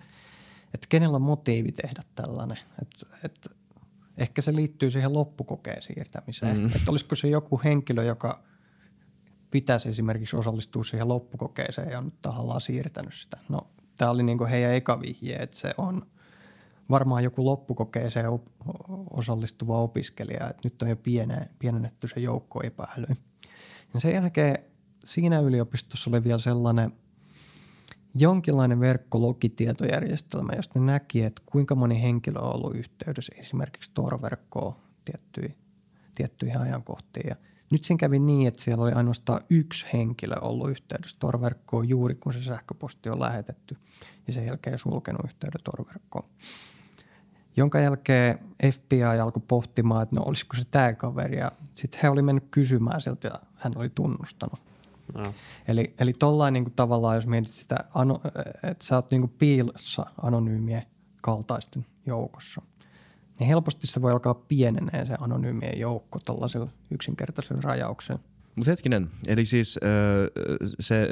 että 0.74 0.86
kenellä 0.88 1.16
on 1.16 1.22
motiivi 1.22 1.72
tehdä 1.72 2.02
tällainen. 2.14 2.58
Että, 2.82 3.16
että 3.24 3.50
ehkä 4.18 4.42
se 4.42 4.56
liittyy 4.56 4.90
siihen 4.90 5.12
loppukokeen 5.12 5.82
siirtämiseen. 5.82 6.58
Mm. 6.58 6.66
Että 6.66 6.90
olisiko 6.90 7.14
se 7.14 7.28
joku 7.28 7.60
henkilö, 7.64 8.04
joka 8.04 8.42
pitäisi 9.50 9.88
esimerkiksi 9.88 10.36
osallistua 10.36 10.84
siihen 10.84 11.08
loppukokeeseen 11.08 11.90
ja 11.90 11.98
on 11.98 12.04
nyt 12.04 12.20
tahallaan 12.22 12.60
siirtänyt 12.60 13.14
sitä. 13.14 13.36
No, 13.48 13.66
tämä 13.96 14.10
oli 14.10 14.22
niin 14.22 14.46
heidän 14.46 14.74
eka 14.74 15.00
vihje, 15.00 15.36
että 15.36 15.56
se 15.56 15.74
on 15.78 16.06
varmaan 16.90 17.24
joku 17.24 17.44
loppukokeeseen 17.44 18.28
op- 18.28 18.48
osallistuva 19.10 19.82
opiskelija, 19.82 20.50
että 20.50 20.60
nyt 20.64 20.82
on 20.82 20.88
jo 20.88 20.96
piene, 20.96 21.48
pienennetty 21.58 22.08
se 22.08 22.20
joukko 22.20 22.62
epäilyä. 22.62 23.16
Ja 23.94 24.00
sen 24.00 24.14
jälkeen 24.14 24.73
siinä 25.04 25.40
yliopistossa 25.40 26.10
oli 26.10 26.24
vielä 26.24 26.38
sellainen 26.38 26.92
jonkinlainen 28.14 28.80
verkkologitietojärjestelmä, 28.80 30.52
josta 30.56 30.78
ne 30.78 30.86
näki, 30.86 31.22
että 31.22 31.42
kuinka 31.46 31.74
moni 31.74 32.02
henkilö 32.02 32.38
on 32.38 32.54
ollut 32.54 32.76
yhteydessä 32.76 33.32
esimerkiksi 33.36 33.90
Tor-verkkoon 33.94 34.74
tiettyihin, 35.04 35.56
tiettyihin 36.14 36.60
ajankohtiin. 36.60 37.28
Ja 37.28 37.36
nyt 37.70 37.84
siinä 37.84 37.98
kävi 37.98 38.18
niin, 38.18 38.48
että 38.48 38.62
siellä 38.62 38.84
oli 38.84 38.92
ainoastaan 38.92 39.40
yksi 39.50 39.86
henkilö 39.92 40.34
ollut 40.40 40.70
yhteydessä 40.70 41.16
Tor-verkkoon 41.20 41.88
juuri 41.88 42.14
kun 42.14 42.32
se 42.32 42.42
sähköposti 42.42 43.08
on 43.08 43.20
lähetetty 43.20 43.76
ja 44.26 44.32
sen 44.32 44.46
jälkeen 44.46 44.78
sulkenut 44.78 45.24
yhteyden 45.24 45.60
Tor-verkkoon. 45.64 46.28
Jonka 47.56 47.80
jälkeen 47.80 48.38
FBI 48.72 49.02
alkoi 49.22 49.42
pohtimaan, 49.48 50.02
että 50.02 50.16
no 50.16 50.22
olisiko 50.22 50.56
se 50.56 50.62
tämä 50.70 50.92
kaveri 50.92 51.38
ja 51.38 51.52
sitten 51.74 52.00
he 52.02 52.10
oli 52.10 52.22
mennyt 52.22 52.44
kysymään 52.50 53.00
siltä 53.00 53.28
ja 53.28 53.40
hän 53.54 53.72
oli 53.76 53.90
tunnustanut. 53.94 54.73
No. 55.14 55.34
Eli, 55.68 55.94
eli 55.98 56.12
tollain 56.12 56.52
niin 56.52 56.64
kuin 56.64 56.74
tavallaan, 56.76 57.14
jos 57.14 57.26
mietit 57.26 57.52
sitä, 57.52 57.76
ano, 57.94 58.20
että 58.62 58.84
sä 58.84 58.94
oot 58.96 59.10
niin 59.10 59.20
kuin 59.20 59.34
piilossa 59.38 60.06
anonyymien 60.22 60.82
kaltaisten 61.20 61.86
joukossa, 62.06 62.62
niin 63.38 63.48
helposti 63.48 63.86
se 63.86 64.02
voi 64.02 64.12
alkaa 64.12 64.34
pienenee 64.34 65.04
se 65.04 65.14
anonyymien 65.20 65.78
joukko 65.78 66.18
tällaisella 66.24 66.68
yksinkertaisella 66.90 67.60
rajauksella. 67.64 68.20
Mutta 68.56 68.70
hetkinen, 68.70 69.10
eli 69.26 69.44
siis 69.44 69.78
öö, 69.82 70.30
se, 70.80 71.08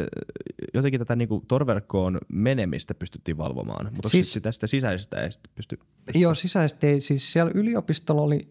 jotenkin 0.75 1.01
tätä 1.01 1.17
niinku 1.17 1.45
torverkkoon 1.49 2.19
menemistä 2.29 2.95
pystyttiin 2.95 3.39
valvomaan, 3.39 3.95
mutta 3.95 4.09
siis, 4.09 4.33
Siis- 4.33 4.43
tästä 4.43 4.67
sisäisestä 4.67 5.21
ei 5.21 5.33
sitten 5.33 5.53
pysty... 5.55 5.79
Joo, 6.15 6.35
sisäisesti 6.35 6.87
ei. 6.87 7.01
Siis 7.01 7.33
siellä 7.33 7.53
yliopistolla 7.55 8.23
oli, 8.23 8.49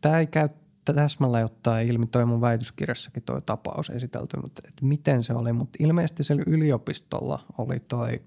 tämä 0.00 0.18
ei 0.18 0.26
käy 0.26 0.48
täsmällä 0.84 1.44
ottaa 1.44 1.80
ilmi 1.80 2.06
toi 2.06 2.24
mun 2.26 2.40
väitöskirjassakin 2.40 3.22
toi 3.22 3.42
tapaus 3.42 3.90
esitelty, 3.90 4.36
mutta 4.36 4.62
että 4.68 4.84
miten 4.84 5.24
se 5.24 5.32
oli. 5.32 5.52
Mutta 5.52 5.76
ilmeisesti 5.80 6.24
siellä 6.24 6.44
yliopistolla 6.46 7.44
oli 7.58 7.80
toi 7.80 8.20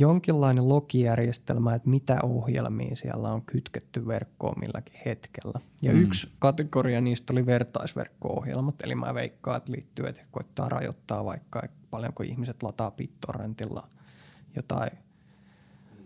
jonkinlainen 0.00 0.68
logijärjestelmä, 0.68 1.74
että 1.74 1.90
mitä 1.90 2.18
ohjelmia 2.22 2.96
siellä 2.96 3.32
on 3.32 3.42
kytketty 3.42 4.06
verkkoon 4.06 4.60
milläkin 4.60 5.00
hetkellä. 5.06 5.60
Ja 5.82 5.92
mm. 5.92 6.02
yksi 6.02 6.28
kategoria 6.38 7.00
niistä 7.00 7.32
oli 7.32 7.46
vertaisverkko-ohjelmat, 7.46 8.74
eli 8.82 8.94
mä 8.94 9.14
veikkaan, 9.14 9.56
että 9.56 9.72
liittyy, 9.72 10.06
että 10.06 10.22
koittaa 10.30 10.68
rajoittaa 10.68 11.24
vaikka 11.24 11.62
paljonko 11.90 12.22
ihmiset 12.22 12.62
lataa 12.62 12.90
BitTorrentilla 12.90 13.88
jotain, 14.56 14.90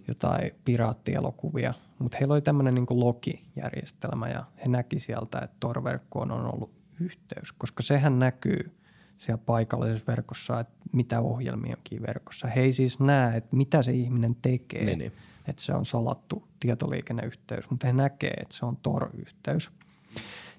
jotain 0.08 0.50
piraattielokuvia. 0.64 1.74
Mutta 1.98 2.18
heillä 2.20 2.34
oli 2.34 2.42
tämmöinen 2.42 2.74
niin 2.74 2.86
logijärjestelmä 2.90 4.28
ja 4.28 4.44
he 4.56 4.68
näki 4.68 5.00
sieltä, 5.00 5.38
että 5.38 5.56
Tor-verkkoon 5.60 6.30
on 6.30 6.54
ollut 6.54 6.70
yhteys, 7.00 7.52
koska 7.52 7.82
sehän 7.82 8.18
näkyy– 8.18 8.70
siellä 9.18 9.42
paikallisessa 9.46 10.06
verkossa, 10.06 10.60
että 10.60 10.74
mitä 10.92 11.20
ohjelmia 11.20 11.76
onkin 11.76 12.02
verkossa. 12.02 12.48
He 12.48 12.60
ei 12.60 12.72
siis 12.72 13.00
näe, 13.00 13.36
että 13.36 13.56
mitä 13.56 13.82
se 13.82 13.92
ihminen 13.92 14.36
tekee, 14.42 14.84
niin, 14.84 14.98
niin. 14.98 15.12
että 15.46 15.62
se 15.62 15.74
on 15.74 15.86
salattu 15.86 16.48
tietoliikenneyhteys, 16.60 17.70
mutta 17.70 17.86
he 17.86 17.92
näkee, 17.92 18.34
että 18.42 18.56
se 18.56 18.66
on 18.66 18.76
Tor-yhteys. 18.76 19.70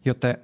Joten 0.05 0.37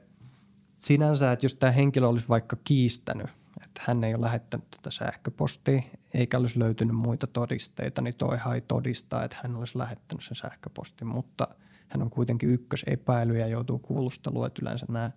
sinänsä, 0.77 1.31
että 1.31 1.45
jos 1.45 1.55
tämä 1.55 1.71
henkilö 1.71 2.07
olisi 2.07 2.29
vaikka 2.29 2.57
kiistänyt, 2.63 3.27
että 3.63 3.81
hän 3.87 4.03
ei 4.03 4.15
ole 4.15 4.25
lähettänyt 4.25 4.71
tätä 4.71 4.91
sähköpostia, 4.91 5.81
eikä 6.13 6.37
olisi 6.37 6.59
löytynyt 6.59 6.95
muita 6.95 7.27
todisteita, 7.27 8.01
niin 8.01 8.15
toihan 8.15 8.55
ei 8.55 8.61
todistaa, 8.61 9.23
että 9.23 9.37
hän 9.43 9.55
olisi 9.55 9.77
lähettänyt 9.77 10.23
sen 10.23 10.35
sähköpostin, 10.35 11.07
mutta 11.07 11.47
hän 11.87 12.01
on 12.01 12.09
kuitenkin 12.09 12.49
ykkösepäily 12.49 13.39
ja 13.39 13.47
joutuu 13.47 13.79
kuulusteluun, 13.79 14.47
että 14.47 14.59
yleensä 14.61 14.85
nämä 14.89 15.11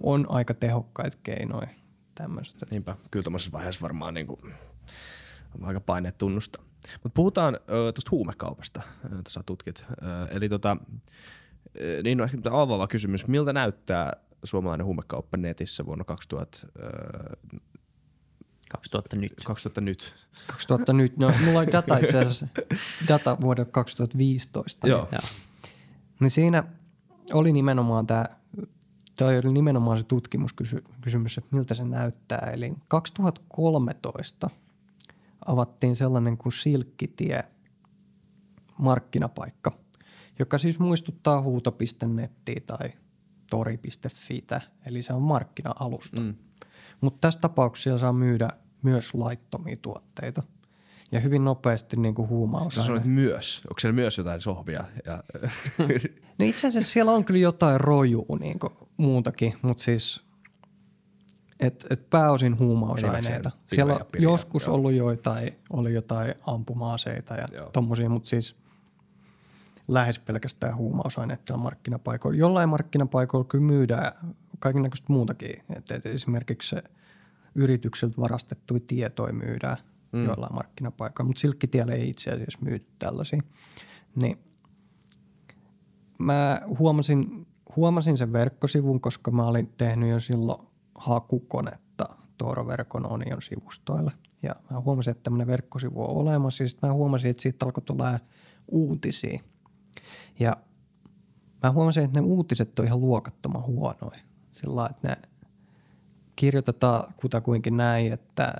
on 0.00 0.26
aika 0.28 0.54
tehokkaita 0.54 1.18
keinoja 1.22 1.68
tämmöistä. 2.14 2.66
Niinpä, 2.70 2.96
kyllä 3.10 3.22
tuommoisessa 3.22 3.52
vaiheessa 3.52 3.82
varmaan 3.82 4.14
niin 4.14 4.26
kuin, 4.26 4.40
on 5.54 5.64
aika 5.64 5.80
paineet 5.80 6.18
tunnusta. 6.18 6.60
Mutta 7.02 7.14
puhutaan 7.14 7.58
tuosta 7.66 8.10
huumekaupasta, 8.10 8.82
jota 9.16 9.30
sä 9.30 9.40
tutkit. 9.46 9.84
Ö, 9.90 10.26
eli 10.30 10.48
tota, 10.48 10.76
niin 12.02 12.20
on 12.20 12.28
ehkä 12.28 12.50
avaava 12.52 12.86
kysymys, 12.86 13.26
miltä 13.26 13.52
näyttää 13.52 14.12
suomalainen 14.44 14.84
huumekauppa 14.86 15.36
netissä 15.36 15.86
vuonna 15.86 16.04
2000, 16.04 16.58
ö, 16.78 16.88
2000 18.76 19.16
nyt. 19.16 19.32
2000 19.46 19.80
nyt. 19.80 20.14
2000 20.46 20.92
nyt. 20.92 21.16
No, 21.16 21.32
mulla 21.44 21.58
on 21.58 21.66
data 21.72 21.98
itse 21.98 22.18
asiassa, 22.18 22.46
data 23.08 23.36
vuodelta 23.40 23.70
2015. 23.70 24.88
Joo. 24.88 25.08
Niin, 25.10 25.20
niin 26.20 26.30
siinä 26.30 26.64
oli 27.32 27.52
nimenomaan 27.52 28.06
tämä 28.06 28.24
Tämä 29.16 29.30
oli 29.30 29.52
nimenomaan 29.52 29.98
se 29.98 30.04
tutkimuskysymys, 30.04 31.38
että 31.38 31.56
miltä 31.56 31.74
se 31.74 31.84
näyttää. 31.84 32.50
Eli 32.52 32.74
2013 32.88 34.50
avattiin 35.46 35.96
sellainen 35.96 36.38
kuin 36.38 36.52
Silkkitie 36.52 37.44
markkinapaikka, 38.78 39.78
joka 40.38 40.58
siis 40.58 40.78
muistuttaa 40.78 41.42
huuto.nettiä 41.42 42.60
tai 42.66 42.92
tori.fi, 43.50 44.46
eli 44.86 45.02
se 45.02 45.12
on 45.12 45.22
markkina-alusta. 45.22 46.20
Mm. 46.20 46.34
Mutta 47.00 47.18
tässä 47.20 47.40
tapauksessa 47.40 47.98
saa 47.98 48.12
myydä 48.12 48.48
myös 48.84 49.14
laittomia 49.14 49.76
tuotteita– 49.82 50.42
ja 51.14 51.20
hyvin 51.20 51.44
nopeasti 51.44 51.96
niin 51.96 52.14
kuin 52.14 52.28
huumaus. 52.28 52.74
Sä 52.74 52.82
sanoit 52.82 53.04
myös. 53.04 53.62
Onko 53.70 53.80
siellä 53.80 53.94
myös 53.94 54.18
jotain 54.18 54.40
sohvia? 54.40 54.84
Ja... 55.06 55.24
no 56.38 56.46
itse 56.46 56.66
asiassa 56.68 56.92
siellä 56.92 57.12
on 57.12 57.24
kyllä 57.24 57.40
jotain 57.40 57.80
rojua 57.80 58.38
niin 58.40 58.58
kuin 58.58 58.72
muutakin, 58.96 59.54
mutta 59.62 59.82
siis 59.82 60.20
et, 61.60 61.86
et 61.90 62.10
pääosin 62.10 62.58
huumausaineita. 62.58 63.50
Siellä 63.66 63.94
on 63.94 64.00
joskus 64.18 64.66
joo. 64.66 64.74
ollut 64.76 64.92
joitain, 64.92 65.58
oli 65.70 65.94
jotain 65.94 66.34
ampuma-aseita 66.46 67.34
ja 67.34 67.46
tommosia, 67.72 68.08
mutta 68.08 68.28
siis 68.28 68.56
lähes 69.88 70.18
pelkästään 70.18 70.76
huumausaineita 70.76 71.56
markkinapaikoilla. 71.56 72.38
Jollain 72.38 72.68
markkinapaikoilla 72.68 73.48
kyllä 73.48 73.64
myydään 73.64 74.12
kaikenlaista 74.58 75.06
muutakin. 75.08 75.62
Et, 75.76 75.90
et 75.90 76.06
esimerkiksi 76.06 76.76
se 77.54 77.60
yrityksiltä 77.60 78.14
varastettuja 78.20 78.80
tietoja 78.86 79.32
myydään– 79.32 79.76
mm. 80.14 80.24
joillain 80.24 80.54
markkinapaikoilla, 80.54 81.26
mutta 81.26 81.40
Silkkitiellä 81.40 81.94
ei 81.94 82.08
itse 82.08 82.30
asiassa 82.30 82.58
myyty 82.62 82.86
tällaisia. 82.98 83.40
Niin 84.22 84.38
mä 86.18 86.60
huomasin, 86.78 87.46
huomasin 87.76 88.18
sen 88.18 88.32
verkkosivun, 88.32 89.00
koska 89.00 89.30
mä 89.30 89.46
olin 89.46 89.72
tehnyt 89.76 90.10
jo 90.10 90.20
silloin 90.20 90.66
hakukonetta 90.94 92.08
Toro-verkon 92.38 93.12
Onion 93.12 93.42
sivustoille. 93.42 94.12
Ja 94.42 94.54
mä 94.70 94.80
huomasin, 94.80 95.10
että 95.10 95.22
tämmöinen 95.22 95.46
verkkosivu 95.46 96.02
on 96.04 96.10
olemassa 96.10 96.64
ja 96.64 96.68
sitten 96.68 96.88
mä 96.88 96.94
huomasin, 96.94 97.30
että 97.30 97.42
siitä 97.42 97.66
alkoi 97.66 97.82
tulla 97.82 98.20
uutisia. 98.68 99.40
Ja 100.40 100.56
mä 101.62 101.72
huomasin, 101.72 102.04
että 102.04 102.20
ne 102.20 102.26
uutiset 102.26 102.78
on 102.78 102.86
ihan 102.86 103.00
luokattoman 103.00 103.62
huonoja. 103.62 104.20
Sillä 104.50 104.86
että 104.90 105.08
ne 105.08 105.16
kirjoitetaan 106.36 107.14
kutakuinkin 107.16 107.76
näin, 107.76 108.12
että 108.12 108.54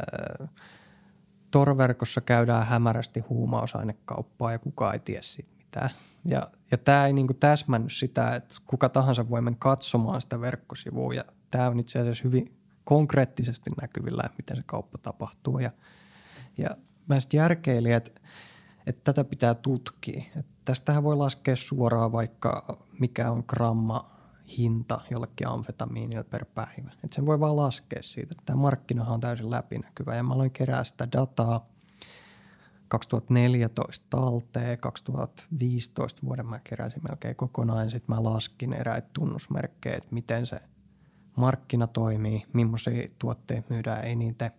torverkossa 1.50 2.20
käydään 2.20 2.66
hämärästi 2.66 3.20
huumausainekauppaa 3.20 4.52
ja 4.52 4.58
kukaan 4.58 4.94
ei 4.94 5.00
tiedä 5.00 5.22
siitä 5.22 5.50
mitään. 5.58 5.90
Ja, 6.24 6.42
ja 6.70 6.78
tämä 6.78 7.06
ei 7.06 7.12
niinku 7.12 7.34
täsmännyt 7.34 7.92
sitä, 7.92 8.36
että 8.36 8.54
kuka 8.66 8.88
tahansa 8.88 9.28
voi 9.28 9.40
mennä 9.40 9.56
katsomaan 9.60 10.22
sitä 10.22 10.40
verkkosivua 10.40 11.14
ja 11.14 11.24
tämä 11.50 11.68
on 11.68 11.80
itse 11.80 11.98
asiassa 11.98 12.24
hyvin 12.24 12.56
konkreettisesti 12.84 13.70
näkyvillä, 13.80 14.22
että 14.26 14.36
miten 14.38 14.56
se 14.56 14.62
kauppa 14.66 14.98
tapahtuu. 14.98 15.58
Ja, 15.58 15.70
ja 16.58 16.70
mä 17.08 17.20
sitten 17.20 17.38
järkeilin, 17.38 17.92
että, 17.92 18.20
että 18.86 19.00
tätä 19.04 19.24
pitää 19.24 19.54
tutkia. 19.54 20.22
Että 20.36 20.52
tästähän 20.64 21.02
voi 21.02 21.16
laskea 21.16 21.56
suoraan 21.56 22.12
vaikka 22.12 22.78
mikä 23.00 23.30
on 23.30 23.44
gramma 23.46 24.13
hinta 24.58 25.00
jollekin 25.10 25.48
amfetamiinille 25.48 26.24
per 26.24 26.44
päivä. 26.44 26.90
Et 27.04 27.12
sen 27.12 27.26
voi 27.26 27.40
vaan 27.40 27.56
laskea 27.56 28.02
siitä. 28.02 28.34
Tämä 28.44 28.56
markkinahan 28.56 29.14
on 29.14 29.20
täysin 29.20 29.50
läpinäkyvä 29.50 30.16
ja 30.16 30.22
mä 30.22 30.34
aloin 30.34 30.50
kerää 30.50 30.84
sitä 30.84 31.08
dataa 31.12 31.68
2014 32.88 34.06
talteen, 34.10 34.78
2015 34.78 36.22
vuoden 36.24 36.46
mä 36.46 36.60
keräsin 36.64 37.02
melkein 37.08 37.36
kokonaan. 37.36 37.90
Sitten 37.90 38.16
mä 38.16 38.24
laskin 38.24 38.72
eräitä 38.72 39.08
tunnusmerkkejä, 39.12 39.96
että 39.96 40.08
miten 40.10 40.46
se 40.46 40.60
markkina 41.36 41.86
toimii, 41.86 42.42
millaisia 42.52 43.08
tuotteita 43.18 43.66
myydään 43.70 44.04
eniten, 44.04 44.50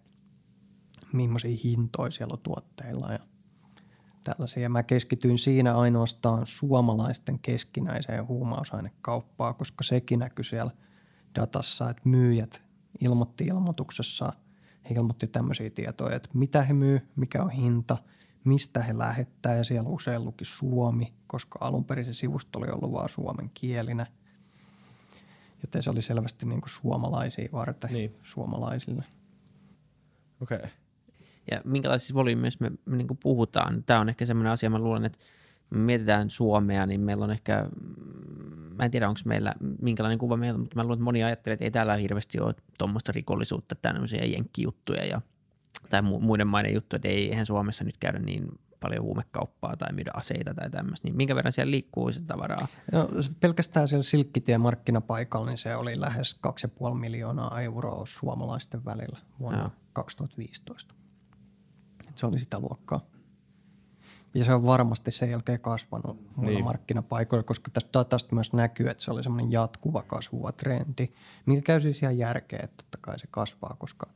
millaisia 1.13 1.58
hintoja 1.63 2.12
siellä 2.12 2.34
on 2.34 2.39
tuotteilla 2.39 3.12
ja– 3.12 3.19
tällaisia. 4.26 4.70
Mä 4.70 4.84
keskityin 4.84 5.38
siinä 5.38 5.78
ainoastaan 5.78 6.46
suomalaisten 6.46 7.40
keskinäiseen 7.40 8.28
huumausainekauppaan, 8.28 9.56
koska 9.56 9.84
sekin 9.84 10.20
näkyi 10.20 10.46
siellä 10.46 10.72
datassa, 11.36 11.90
että 11.90 12.02
myyjät 12.06 12.64
ilmoitti 13.02 13.44
ilmoituksessa, 13.44 14.34
he 14.90 14.96
ilmoitti 14.96 15.28
tämmöisiä 15.28 15.70
tietoja, 15.70 16.16
että 16.16 16.30
mitä 16.34 16.62
he 16.62 16.74
myy, 16.74 17.08
mikä 17.16 17.44
on 17.44 17.50
hinta, 17.50 17.98
mistä 18.44 18.84
he 18.84 18.98
lähettää 18.98 19.56
ja 19.56 19.64
siellä 19.64 19.90
usein 19.90 20.26
luki 20.26 20.46
Suomi, 20.46 21.14
koska 21.28 21.60
alun 21.62 21.86
perin 21.86 22.06
se 22.06 22.14
sivusto 22.14 22.60
oli 22.60 22.68
ollut 22.68 22.92
vain 22.92 23.10
suomen 23.10 23.52
kielinä. 23.54 24.06
Joten 25.62 25.84
se 25.84 25.90
oli 25.90 26.02
selvästi 26.02 26.46
niin 26.46 26.62
kuin 26.62 26.70
suomalaisia 26.70 27.50
varten, 27.52 27.94
niin. 27.94 28.16
suomalaisille. 28.24 29.04
Okei. 30.42 30.58
Okay 30.58 30.70
ja 31.51 31.62
minkälaisissa 31.65 32.13
volyymeissa 32.13 32.58
me, 32.62 32.71
me 32.86 32.97
niin 32.97 33.08
puhutaan. 33.23 33.84
Tämä 33.84 33.99
on 33.99 34.10
ehkä 34.10 34.25
semmoinen 34.25 34.53
asia, 34.53 34.69
mä 34.69 34.79
luulen, 34.79 35.05
että 35.05 35.19
me 35.69 35.77
mietitään 35.77 36.29
Suomea, 36.29 36.86
niin 36.86 37.01
meillä 37.01 37.23
on 37.23 37.31
ehkä, 37.31 37.69
mä 38.77 38.86
en 38.86 38.91
tiedä 38.91 39.10
onko 39.10 39.19
meillä, 39.25 39.53
minkälainen 39.81 40.17
kuva 40.17 40.38
meillä 40.38 40.55
on, 40.55 40.62
mutta 40.62 40.75
mä 40.75 40.84
luulen, 40.84 40.95
että 40.95 41.03
moni 41.03 41.23
ajattelee, 41.23 41.53
että 41.53 41.65
ei 41.65 41.71
täällä 41.71 41.95
hirveästi 41.95 42.39
ole 42.39 42.55
tuommoista 42.77 43.12
rikollisuutta, 43.12 43.75
tämmöisiä 43.75 44.25
jenkkijuttuja 44.25 45.05
ja, 45.05 45.21
tai 45.89 46.01
mu- 46.01 46.19
muiden 46.19 46.47
maiden 46.47 46.73
juttuja, 46.73 46.97
että 46.97 47.08
ei, 47.08 47.29
eihän 47.29 47.45
Suomessa 47.45 47.84
nyt 47.84 47.97
käydä 47.97 48.19
niin 48.19 48.47
paljon 48.79 49.03
huumekauppaa 49.03 49.77
tai 49.77 49.93
myydä 49.93 50.12
aseita 50.13 50.53
tai 50.53 50.69
tämmöistä, 50.69 51.08
niin 51.08 51.15
minkä 51.15 51.36
verran 51.36 51.53
siellä 51.53 51.71
liikkuu 51.71 52.12
sitä 52.12 52.27
tavaraa? 52.27 52.67
No, 52.91 53.10
pelkästään 53.39 53.88
siellä 53.88 54.03
Silkkitien 54.03 54.62
markkinapaikalla, 54.62 55.47
niin 55.47 55.58
se 55.58 55.75
oli 55.75 55.99
lähes 55.99 56.39
2,5 56.89 56.95
miljoonaa 56.99 57.62
euroa 57.62 58.05
suomalaisten 58.05 58.86
välillä 58.86 59.17
vuonna 59.39 59.60
Joo. 59.60 59.71
2015 59.93 60.95
se 62.19 62.25
oli 62.25 62.39
sitä 62.39 62.60
luokkaa. 62.60 63.01
Ja 64.34 64.45
se 64.45 64.54
on 64.54 64.65
varmasti 64.65 65.12
sen 65.12 65.30
jälkeen 65.30 65.60
kasvanut 65.60 66.19
muilla 66.36 66.54
niin. 66.54 66.63
markkinapaikoilla, 66.63 67.43
koska 67.43 67.71
tästä 67.71 67.89
datasta 67.93 68.36
myös 68.36 68.54
näkyy, 68.54 68.89
että 68.89 69.04
se 69.04 69.12
oli 69.12 69.23
semmoinen 69.23 69.51
jatkuva 69.51 70.01
kasvuva 70.01 70.51
trendi, 70.51 71.08
mikä 71.45 71.62
käy 71.62 71.82
siis 71.82 72.01
ihan 72.01 72.17
järkeä, 72.17 72.60
että 72.63 72.84
totta 72.84 72.97
kai 73.01 73.19
se 73.19 73.28
kasvaa, 73.32 73.75
koska 73.80 74.08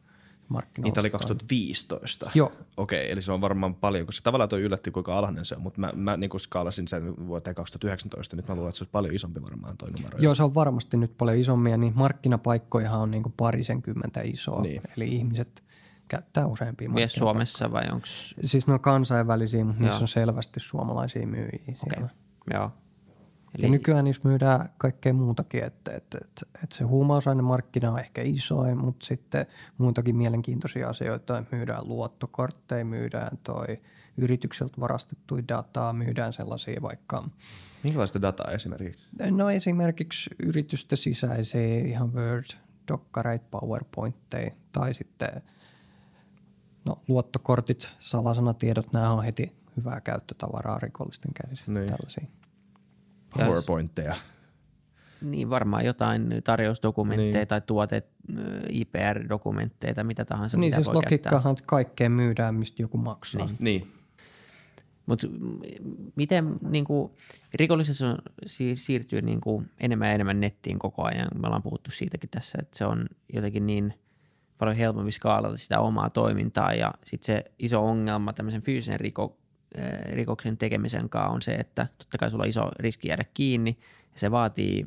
markkinoilla. 0.49 0.89
Niitä 0.89 0.99
oli 0.99 1.09
2015. 1.09 2.31
Joo. 2.35 2.51
Okei, 2.77 3.11
eli 3.11 3.21
se 3.21 3.31
on 3.31 3.41
varmaan 3.41 3.75
paljon, 3.75 4.05
koska 4.05 4.23
tavallaan 4.23 4.49
toi 4.49 4.61
yllätti, 4.61 4.91
kuinka 4.91 5.17
alhainen 5.17 5.45
se 5.45 5.55
on, 5.55 5.61
mutta 5.61 5.79
mä, 5.79 5.91
mä 5.95 6.17
niin 6.17 6.39
skaalasin 6.39 6.87
sen 6.87 7.27
vuoteen 7.27 7.55
2019, 7.55 8.35
nyt 8.35 8.47
mä 8.47 8.55
luulen, 8.55 8.69
että 8.69 8.77
se 8.77 8.83
olisi 8.83 8.91
paljon 8.91 9.15
isompi 9.15 9.41
varmaan 9.41 9.77
toi 9.77 9.91
numero. 9.91 10.17
Joo, 10.17 10.35
se 10.35 10.43
on 10.43 10.55
varmasti 10.55 10.97
nyt 10.97 11.17
paljon 11.17 11.37
isommia, 11.37 11.77
niin 11.77 11.93
markkinapaikkojahan 11.95 13.01
on 13.01 13.11
niin 13.11 13.23
kuin 13.23 13.33
parisenkymmentä 13.37 14.21
isoa, 14.21 14.61
Niin. 14.61 14.81
eli 14.97 15.07
ihmiset 15.07 15.63
käyttää 16.09 16.47
useampia 16.47 16.89
Mies. 16.89 17.13
Suomessa 17.13 17.71
vai 17.71 17.83
onko... 17.91 18.05
Siis 18.45 18.67
ne 18.67 18.73
on 18.73 18.79
kansainvälisiä, 18.79 19.65
mutta 19.65 19.81
niissä 19.81 20.01
on 20.01 20.07
selvästi 20.07 20.59
suomalaisia 20.59 21.27
myyjiä 21.27 21.59
Okei, 21.61 21.75
siellä. 21.75 22.09
joo. 22.53 22.71
Ja 23.61 23.69
nykyään 23.69 24.05
niissä 24.05 24.21
myydään 24.23 24.69
kaikkea 24.77 25.13
muutakin, 25.13 25.63
että, 25.63 25.91
että, 25.91 26.17
että, 26.21 26.45
että 26.63 26.75
se 26.75 26.83
huumausainemarkkina 26.83 27.91
on 27.91 27.99
ehkä 27.99 28.21
isoin, 28.21 28.77
mutta 28.77 29.05
sitten 29.05 29.45
muutakin 29.77 30.15
mielenkiintoisia 30.15 30.89
asioita. 30.89 31.43
Myydään 31.51 31.81
luottokortteja, 31.87 32.85
myydään 32.85 33.37
toi 33.43 33.81
yritykseltä 34.17 34.79
varastettuja 34.79 35.43
dataa, 35.47 35.93
myydään 35.93 36.33
sellaisia 36.33 36.81
vaikka, 36.81 37.23
Minkälaista 37.83 38.21
dataa 38.21 38.51
esimerkiksi? 38.51 39.09
no 39.31 39.49
esimerkiksi 39.49 40.29
yritysten 40.39 40.97
sisäisiä 40.97 41.79
ihan 41.79 42.13
Word-dokkareita, 42.13 43.45
PowerPointteja 43.51 44.51
tai 44.71 44.93
sitten 44.93 45.41
no, 46.85 46.99
luottokortit, 47.07 47.91
salasanatiedot, 47.99 48.93
nämä 48.93 49.11
on 49.13 49.23
heti 49.23 49.51
hyvää 49.77 50.01
käyttötavaraa 50.01 50.79
rikollisten 50.79 51.31
käsissä. 51.33 51.71
Niin. 51.71 51.87
Tällaisia. 51.87 52.27
Ja- 53.37 53.45
PowerPointteja. 53.45 54.15
Niin, 55.21 55.49
varmaan 55.49 55.85
jotain 55.85 56.29
tarjousdokumentteja 56.43 57.31
Niin. 57.33 57.47
tai 57.47 57.61
tuote, 57.61 58.03
IPR-dokumentteja 58.69 59.93
tai 59.93 60.03
mitä 60.03 60.25
tahansa, 60.25 60.57
niin 60.57 60.67
mitä 60.71 60.75
siis 60.75 60.87
logiikkahan, 60.95 61.51
että 61.51 61.63
kaikkeen 61.65 62.11
myydään, 62.11 62.55
mistä 62.55 62.81
joku 62.81 62.97
maksaa. 62.97 63.45
Niin. 63.45 63.57
Niin. 63.59 63.87
Mutta 65.05 65.27
miten 66.15 66.59
niin 66.69 66.85
kuin, 66.85 67.11
rikollisuus 67.53 68.01
on, 68.01 68.17
si- 68.45 68.75
siirtyy 68.75 69.21
niin 69.21 69.41
kuin, 69.41 69.69
enemmän 69.79 70.07
ja 70.07 70.13
enemmän 70.13 70.39
nettiin 70.39 70.79
koko 70.79 71.03
ajan. 71.03 71.27
Me 71.41 71.47
ollaan 71.47 71.63
puhuttu 71.63 71.91
siitäkin 71.91 72.29
tässä, 72.29 72.57
että 72.61 72.77
se 72.77 72.85
on 72.85 73.05
jotenkin 73.33 73.65
niin 73.65 73.93
paljon 74.59 74.77
helpompi 74.77 75.11
skaalata 75.11 75.57
sitä 75.57 75.79
omaa 75.79 76.09
toimintaa 76.09 76.73
ja 76.73 76.93
sitten 77.03 77.25
se 77.25 77.51
iso 77.59 77.85
ongelma 77.85 78.33
tämmöisen 78.33 78.61
fyysisen 78.61 78.99
riko, 78.99 79.37
eh, 79.75 80.13
rikoksen 80.13 80.57
tekemisen 80.57 81.09
kanssa 81.09 81.33
on 81.33 81.41
se, 81.41 81.51
että 81.53 81.87
totta 81.97 82.17
kai 82.17 82.31
sulla 82.31 82.43
on 82.43 82.49
iso 82.49 82.71
riski 82.79 83.07
jäädä 83.07 83.25
kiinni 83.33 83.77
ja 84.13 84.19
se 84.19 84.31
vaatii 84.31 84.85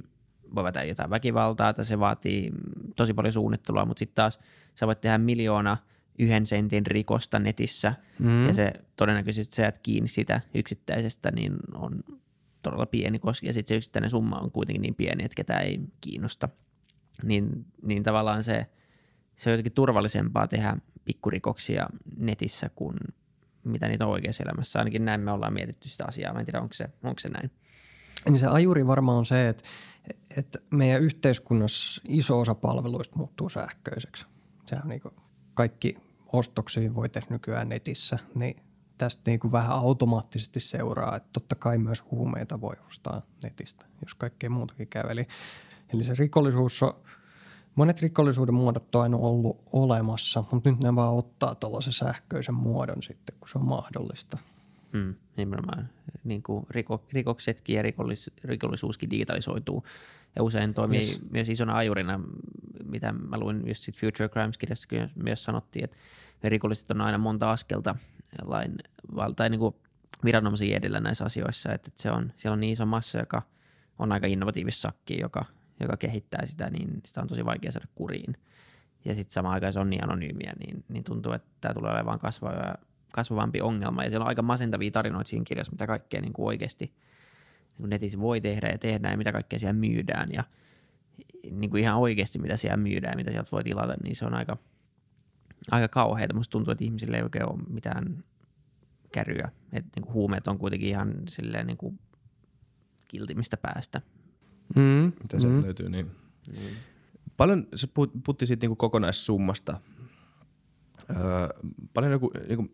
voi 0.55 0.65
vetää 0.65 0.85
jotain 0.85 1.11
väkivaltaa 1.11 1.75
tai 1.75 1.85
se 1.85 1.99
vaatii 1.99 2.53
tosi 2.97 3.15
paljon 3.15 3.33
suunnittelua, 3.33 3.85
mutta 3.85 3.99
sitten 3.99 4.15
taas 4.15 4.41
sä 4.75 4.87
voit 4.87 5.01
tehdä 5.01 5.19
miljoona 5.19 5.77
yhden 6.19 6.47
sentin 6.47 6.87
rikosta 6.87 7.39
netissä 7.39 7.95
mm. 8.19 8.47
ja 8.47 8.55
se 8.55 8.73
todennäköisesti 8.97 9.55
sä 9.55 9.63
jäät 9.63 9.79
kiinni 9.79 10.09
sitä 10.09 10.41
yksittäisestä, 10.55 11.31
niin 11.31 11.57
on 11.75 12.01
todella 12.63 12.87
pieni, 12.87 13.19
koska 13.19 13.47
ja 13.47 13.53
sitten 13.53 13.69
se 13.69 13.77
yksittäinen 13.77 14.11
summa 14.11 14.39
on 14.39 14.51
kuitenkin 14.51 14.83
niin 14.83 14.95
pieni, 14.95 15.25
että 15.25 15.35
ketään 15.35 15.63
ei 15.63 15.81
kiinnosta. 16.01 16.49
Niin, 17.23 17.65
niin 17.83 18.03
tavallaan 18.03 18.45
se, 18.45 18.67
se 19.37 19.51
on 19.51 19.53
jotenkin 19.53 19.73
turvallisempaa 19.73 20.49
tehdä 20.49 20.77
pikkurikoksia 21.05 21.87
netissä 22.17 22.71
kuin 22.75 22.97
mitä 23.65 23.89
niitä 23.89 24.07
on 24.07 24.13
oikeassa 24.13 24.43
elämässä. 24.43 24.79
Ainakin 24.79 25.05
näin 25.05 25.21
me 25.21 25.33
ollaan 25.33 25.53
mietitty 25.53 25.89
sitä 25.89 26.05
asiaa. 26.09 26.33
Mä 26.33 26.41
en 26.41 26.47
tiedä, 26.47 26.61
onko 26.61 26.75
se, 26.75 26.91
onko 27.03 27.19
se 27.19 27.29
näin. 27.29 27.51
Niin 28.25 28.39
se 28.39 28.47
ajuri 28.47 28.87
varmaan 28.87 29.19
on 29.19 29.27
se, 29.27 29.49
että, 29.49 29.63
että 30.37 30.59
meidän 30.71 31.03
yhteiskunnassa 31.03 32.03
iso 32.09 32.41
osa 32.41 32.55
palveluista 32.55 33.17
muuttuu 33.17 33.49
sähköiseksi. 33.49 34.27
Sehän 34.67 34.85
on 34.85 34.89
niin 34.89 35.03
kaikki 35.55 35.97
ostoksia 36.33 36.95
voi 36.95 37.09
tehdä 37.09 37.27
nykyään 37.31 37.69
netissä, 37.69 38.19
niin 38.35 38.57
tästä 38.99 39.23
niin 39.27 39.41
kuin 39.41 39.53
vähän 39.53 39.73
automaattisesti 39.73 40.61
seuraa, 40.61 41.17
että 41.17 41.29
totta 41.33 41.55
kai 41.55 41.79
myös 41.79 42.05
huumeita 42.11 42.61
voi 42.61 42.75
ostaa 42.87 43.23
netistä, 43.43 43.87
jos 44.03 44.15
kaikkea 44.15 44.51
muutakin 44.51 44.89
käy. 44.89 45.11
Eli, 45.11 45.27
eli 45.95 46.05
se 46.05 46.15
rikollisuus 46.19 46.83
on, 46.83 46.95
monet 47.75 48.03
rikollisuuden 48.03 48.55
muodot 48.55 48.95
on 48.95 49.03
aina 49.03 49.17
ollut 49.17 49.61
olemassa, 49.73 50.45
mutta 50.53 50.71
nyt 50.71 50.81
ne 50.81 50.95
vaan 50.95 51.15
ottaa 51.15 51.55
tuollaisen 51.55 51.93
sähköisen 51.93 52.55
muodon 52.55 53.03
sitten, 53.03 53.37
kun 53.41 53.49
se 53.49 53.59
on 53.59 53.65
mahdollista. 53.65 54.39
Mm, 54.93 55.15
nimenomaan 55.37 55.89
niin 56.25 56.43
kuin 56.43 56.67
riko, 56.71 57.05
rikoksetkin 57.13 57.77
ja 57.77 57.83
rikollis, 57.83 58.31
rikollisuuskin 58.45 59.11
digitalisoituu 59.11 59.85
ja 60.37 60.43
usein 60.43 60.75
toimii 60.75 60.99
Yes. 60.99 61.23
myös 61.31 61.49
isona 61.49 61.77
ajurina, 61.77 62.21
mitä 62.85 63.13
mä 63.13 63.39
luin 63.39 63.63
just 63.67 63.83
sit 63.83 63.97
Future 63.97 64.29
Crimes-kirjassa 64.29 64.89
myös 65.15 65.45
sanottiin, 65.45 65.85
että 65.85 65.97
ne 66.43 66.49
rikolliset 66.49 66.91
on 66.91 67.01
aina 67.01 67.19
monta 67.19 67.51
askelta 67.51 67.95
lain, 68.45 68.75
tai 69.37 69.51
niin 69.51 69.59
kuin 69.59 69.75
viranomaisia 70.25 70.77
edellä 70.77 71.01
näissä 71.01 71.25
asioissa, 71.25 71.73
että, 71.73 71.91
se 71.95 72.11
on, 72.11 72.33
siellä 72.37 72.53
on 72.53 72.61
niin 72.61 72.73
iso 72.73 72.87
massa, 72.87 73.19
joka 73.19 73.43
on 73.99 74.13
aika 74.13 74.27
innovatiivissakki, 74.27 75.21
joka, 75.21 75.45
joka 75.83 75.97
kehittää 75.97 76.47
sitä, 76.47 76.71
niin 76.71 77.01
sitä 77.05 77.21
on 77.21 77.29
tosi 77.29 77.45
vaikea 77.45 77.73
saada 77.73 77.87
kuriin. 77.95 78.37
Ja 79.05 79.15
sitten 79.15 79.33
samaan 79.33 79.55
aikaan 79.55 79.73
se 79.73 79.81
on 79.81 79.91
niin 79.91 80.05
anonyymiä, 80.05 80.53
niin, 80.59 80.85
niin 80.89 81.05
tuntuu, 81.05 81.33
että 81.33 81.49
tämä 81.61 81.75
tulee 81.75 81.93
olemaan 81.93 82.19
kasvava, 82.19 82.75
kasvavampi 83.13 83.61
ongelma. 83.61 84.05
Ja 84.05 84.11
siellä 84.11 84.25
on 84.25 84.29
aika 84.29 84.43
masentavia 84.43 84.91
tarinoita 84.91 85.29
siinä 85.29 85.45
kirjassa, 85.45 85.73
mitä 85.73 85.87
kaikkea 85.87 86.21
niin 86.21 86.33
kuin 86.33 86.47
oikeasti 86.47 86.85
niin 86.85 87.77
kuin 87.77 87.91
netissä 87.91 88.21
voi 88.21 88.41
tehdä 88.41 88.69
ja 88.69 88.79
tehdään 88.79 89.13
ja 89.13 89.19
mitä 89.19 89.33
kaikkea 89.33 89.59
siellä 89.59 89.73
myydään. 89.73 90.33
Ja 90.33 90.45
niin 91.51 91.71
kuin 91.71 91.83
ihan 91.83 91.99
oikeasti 91.99 92.39
mitä 92.39 92.57
siellä 92.57 92.77
myydään 92.77 93.13
ja 93.13 93.17
mitä 93.17 93.31
sieltä 93.31 93.51
voi 93.53 93.65
tilata, 93.65 93.95
niin 94.03 94.17
se 94.17 94.27
on 94.27 94.35
aika, 94.35 94.57
aika 95.71 95.89
kauheita. 95.89 96.35
Musta 96.35 96.53
tuntuu, 96.53 96.73
että 96.73 96.85
ihmisille 96.85 97.17
ei 97.17 97.23
oikein 97.23 97.49
ole 97.49 97.63
mitään 97.69 98.25
käryä. 99.13 99.49
Et 99.73 99.85
niin 99.97 100.03
kuin 100.03 100.15
huumeet 100.15 100.49
on 100.49 100.59
kuitenkin 100.59 100.89
ihan 100.89 101.15
silleen 101.29 101.67
niin 101.67 101.77
kuin 101.77 101.99
kiltimistä 103.09 103.57
päästä. 103.57 104.01
Mm, 104.77 105.13
Mitä 105.23 105.41
sieltä 105.41 105.63
löytyy, 105.63 105.89
niin. 105.89 106.11
Paljon, 107.37 107.67
se 107.75 107.87
puhut- 107.87 108.21
puhutti 108.25 108.47
siitä 108.47 108.65
niinku 108.65 108.77
kokonaissummasta. 108.77 109.81
Öö, 111.11 111.49
paljon 111.95 112.13
joku, 112.13 112.31
niinku, 112.49 112.69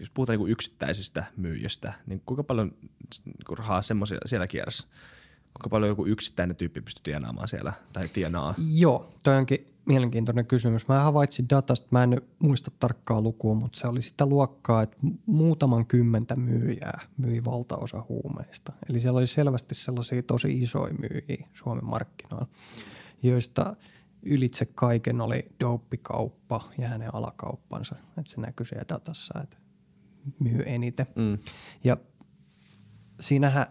jos 0.00 0.10
puhutaan 0.10 0.34
niinku 0.34 0.46
yksittäisistä 0.46 1.24
myyjistä, 1.36 1.92
niin 2.06 2.22
kuinka 2.26 2.44
paljon 2.44 2.74
niinku 3.24 3.54
rahaa 3.54 3.82
semmoisia 3.82 4.18
siellä 4.24 4.46
kierrässä? 4.46 4.88
Kuinka 5.54 5.68
paljon 5.70 5.88
joku 5.88 6.06
yksittäinen 6.06 6.56
tyyppi 6.56 6.80
pystyy 6.80 7.02
tienaamaan 7.02 7.48
siellä 7.48 7.72
tai 7.92 8.08
tienaa? 8.08 8.54
Joo, 8.72 9.14
toi 9.24 9.36
onkin 9.36 9.69
mielenkiintoinen 9.90 10.46
kysymys. 10.46 10.88
Mä 10.88 11.02
havaitsin 11.02 11.48
datasta, 11.48 11.88
mä 11.90 12.02
en 12.02 12.22
muista 12.38 12.70
tarkkaa 12.78 13.20
lukua, 13.20 13.54
mutta 13.54 13.80
se 13.80 13.86
oli 13.86 14.02
sitä 14.02 14.26
luokkaa, 14.26 14.82
että 14.82 14.96
mu- 15.06 15.18
muutaman 15.26 15.86
kymmentä 15.86 16.36
myyjää 16.36 17.00
myi 17.16 17.44
valtaosa 17.44 18.04
huumeista. 18.08 18.72
Eli 18.88 19.00
siellä 19.00 19.18
oli 19.18 19.26
selvästi 19.26 19.74
sellaisia 19.74 20.22
tosi 20.22 20.62
isoja 20.62 20.94
myyjiä 20.94 21.48
Suomen 21.52 21.84
markkinoilla, 21.84 22.46
joista 23.22 23.76
ylitse 24.22 24.66
kaiken 24.66 25.20
oli 25.20 25.48
douppikauppa 25.60 26.60
ja 26.78 26.88
hänen 26.88 27.14
alakauppansa. 27.14 27.96
Että 28.18 28.32
se 28.32 28.40
näkyy 28.40 28.66
siellä 28.66 28.84
datassa, 28.88 29.40
että 29.42 29.56
myy 30.38 30.62
eniten. 30.66 31.06
Mm. 31.16 31.38
Ja 31.84 31.96
siinähän 33.20 33.66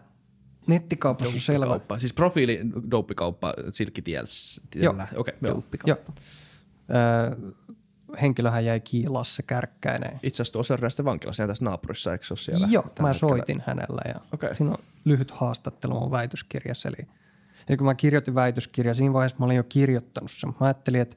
nettikaupassa 0.70 1.34
on 1.34 1.40
selvä, 1.40 1.66
Kauppa. 1.66 1.98
Siis 1.98 2.12
profiili 2.12 2.60
douppikauppa 2.90 3.54
silkkitiellä. 3.70 5.06
Okei, 5.16 5.34
okay, 5.40 5.50
joo. 5.50 5.62
Joo. 5.86 5.98
Öö, 6.90 7.52
henkilöhän 8.22 8.64
jäi 8.64 8.80
kiilassa 8.80 9.42
kärkkäineen. 9.42 10.20
Itse 10.22 10.42
asiassa 10.42 10.52
tuossa 10.52 10.74
erästä 10.74 11.04
vankilassa 11.04 11.46
tässä 11.46 11.64
naapurissa, 11.64 12.12
eikö 12.12 12.24
se 12.24 12.32
ole 12.32 12.38
siellä? 12.38 12.68
Joo, 12.70 12.82
mä 12.82 12.88
hetkellä? 12.88 13.12
soitin 13.12 13.62
hänellä 13.66 14.02
ja 14.08 14.20
Okei. 14.32 14.54
siinä 14.54 14.70
on 14.70 14.78
lyhyt 15.04 15.30
haastattelu 15.30 16.00
mun 16.00 16.10
väitöskirjassa. 16.10 16.88
Eli, 16.88 17.08
eli 17.68 17.76
kun 17.76 17.86
mä 17.86 17.94
kirjoitin 17.94 18.34
väitöskirja, 18.34 18.94
siinä 18.94 19.12
vaiheessa 19.12 19.38
mä 19.38 19.44
olin 19.44 19.56
jo 19.56 19.64
kirjoittanut 19.64 20.30
sen. 20.30 20.50
Mä 20.60 20.66
ajattelin, 20.66 21.00
että, 21.00 21.16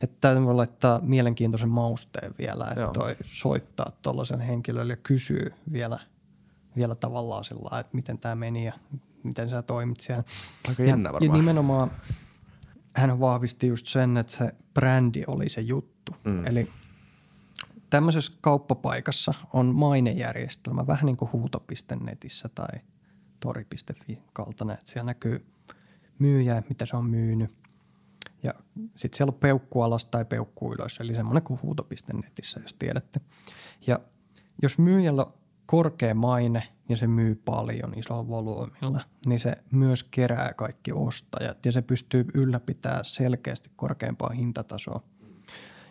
että 0.00 0.16
täytyy 0.20 0.44
voi 0.44 0.54
laittaa 0.54 1.00
mielenkiintoisen 1.02 1.68
mausteen 1.68 2.34
vielä, 2.38 2.66
että 2.68 2.80
Joo. 2.80 2.92
toi 2.92 3.16
soittaa 3.22 3.92
tuollaisen 4.02 4.40
henkilölle 4.40 4.92
ja 4.92 4.96
kysyy 4.96 5.52
vielä, 5.72 5.98
vielä 6.76 6.94
tavallaan 6.94 7.44
sillä 7.44 7.80
että 7.80 7.96
miten 7.96 8.18
tämä 8.18 8.34
meni 8.34 8.64
ja 8.64 8.72
miten 9.22 9.50
sä 9.50 9.62
toimit 9.62 10.00
siellä. 10.00 10.24
Aika 10.68 10.82
Ja, 10.82 10.88
jännä 10.88 11.08
ja 11.08 11.12
varmaan. 11.12 11.38
nimenomaan 11.38 11.90
hän 12.96 13.20
vahvisti 13.20 13.66
just 13.66 13.86
sen, 13.86 14.16
että 14.16 14.32
se 14.32 14.54
brändi 14.74 15.24
oli 15.26 15.48
se 15.48 15.60
juttu. 15.60 16.16
Mm. 16.24 16.46
Eli 16.46 16.68
tämmöisessä 17.90 18.32
kauppapaikassa 18.40 19.34
on 19.52 19.74
mainejärjestelmä, 19.74 20.86
vähän 20.86 21.06
niin 21.06 21.16
kuin 21.16 21.32
huuto.netissä 21.32 22.48
tai 22.48 22.80
tori.fi 23.40 24.22
kaltainen, 24.32 24.74
että 24.74 24.90
siellä 24.90 25.06
näkyy 25.06 25.46
myyjä, 26.18 26.62
mitä 26.68 26.86
se 26.86 26.96
on 26.96 27.04
myynyt. 27.04 27.50
Ja 28.42 28.54
sitten 28.94 29.16
siellä 29.16 29.30
on 29.30 29.40
peukku 29.40 29.82
alas 29.82 30.04
tai 30.04 30.24
peukku 30.24 30.72
ylös, 30.72 31.00
eli 31.00 31.14
semmoinen 31.14 31.42
kuin 31.42 31.62
huuto.netissä, 31.62 32.60
jos 32.60 32.74
tiedätte. 32.74 33.20
Ja 33.86 34.00
jos 34.62 34.78
myyjällä 34.78 35.26
korkea 35.70 36.14
maine 36.14 36.62
ja 36.88 36.96
se 36.96 37.06
myy 37.06 37.34
paljon 37.44 37.98
isolla 37.98 38.28
volyymilla, 38.28 39.00
niin 39.26 39.38
se 39.38 39.56
myös 39.72 40.02
kerää 40.02 40.52
kaikki 40.54 40.92
ostajat 40.92 41.66
ja 41.66 41.72
se 41.72 41.82
pystyy 41.82 42.26
ylläpitämään 42.34 43.04
selkeästi 43.04 43.70
korkeampaa 43.76 44.30
hintatasoa. 44.30 45.02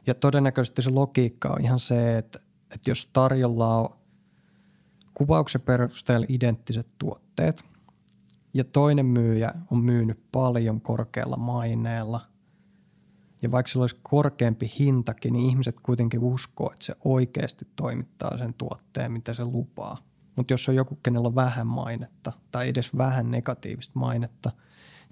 Ja 0.08 0.13
todennäköisesti 0.13 0.82
se 0.82 0.89
logiikka 0.89 1.50
on 1.50 1.62
ihan 1.62 1.80
se, 1.80 2.18
että, 2.18 2.39
että 2.72 2.92
jos 2.92 3.10
tarjolla 3.13 3.78
on 3.78 3.89
kuvauksen 5.13 5.62
perusteella 5.62 6.26
identtiset 6.30 6.88
tuotteet 6.98 7.63
ja 8.54 8.63
toinen 8.63 9.06
myyjä 9.06 9.54
on 9.72 9.84
myynyt 9.84 10.20
paljon 10.32 10.82
korkealla 10.82 11.38
maineella 11.38 12.22
ja 13.41 13.52
vaikka 13.52 13.71
sillä 13.71 13.84
olisi 13.84 13.99
korkeampi 14.04 14.71
hintakin, 14.80 15.34
niin 15.34 15.49
ihmiset 15.49 15.80
kuitenkin 15.80 16.19
uskoo, 16.19 16.71
että 16.71 16.86
se 16.86 16.95
oikeasti 17.06 17.67
toimittaa 17.75 18.38
sen 18.38 18.54
tuotteen, 18.54 19.12
mitä 19.12 19.34
se 19.34 19.45
lupaa. 19.45 19.97
Mutta 20.36 20.54
jos 20.54 20.69
on 20.69 20.75
joku, 20.75 20.99
kenellä 21.04 21.28
on 21.28 21.36
vähän 21.36 21.67
mainetta 21.67 22.32
tai 22.52 22.69
edes 22.69 22.97
vähän 22.97 23.32
negatiivista 23.32 23.99
mainetta, 23.99 24.52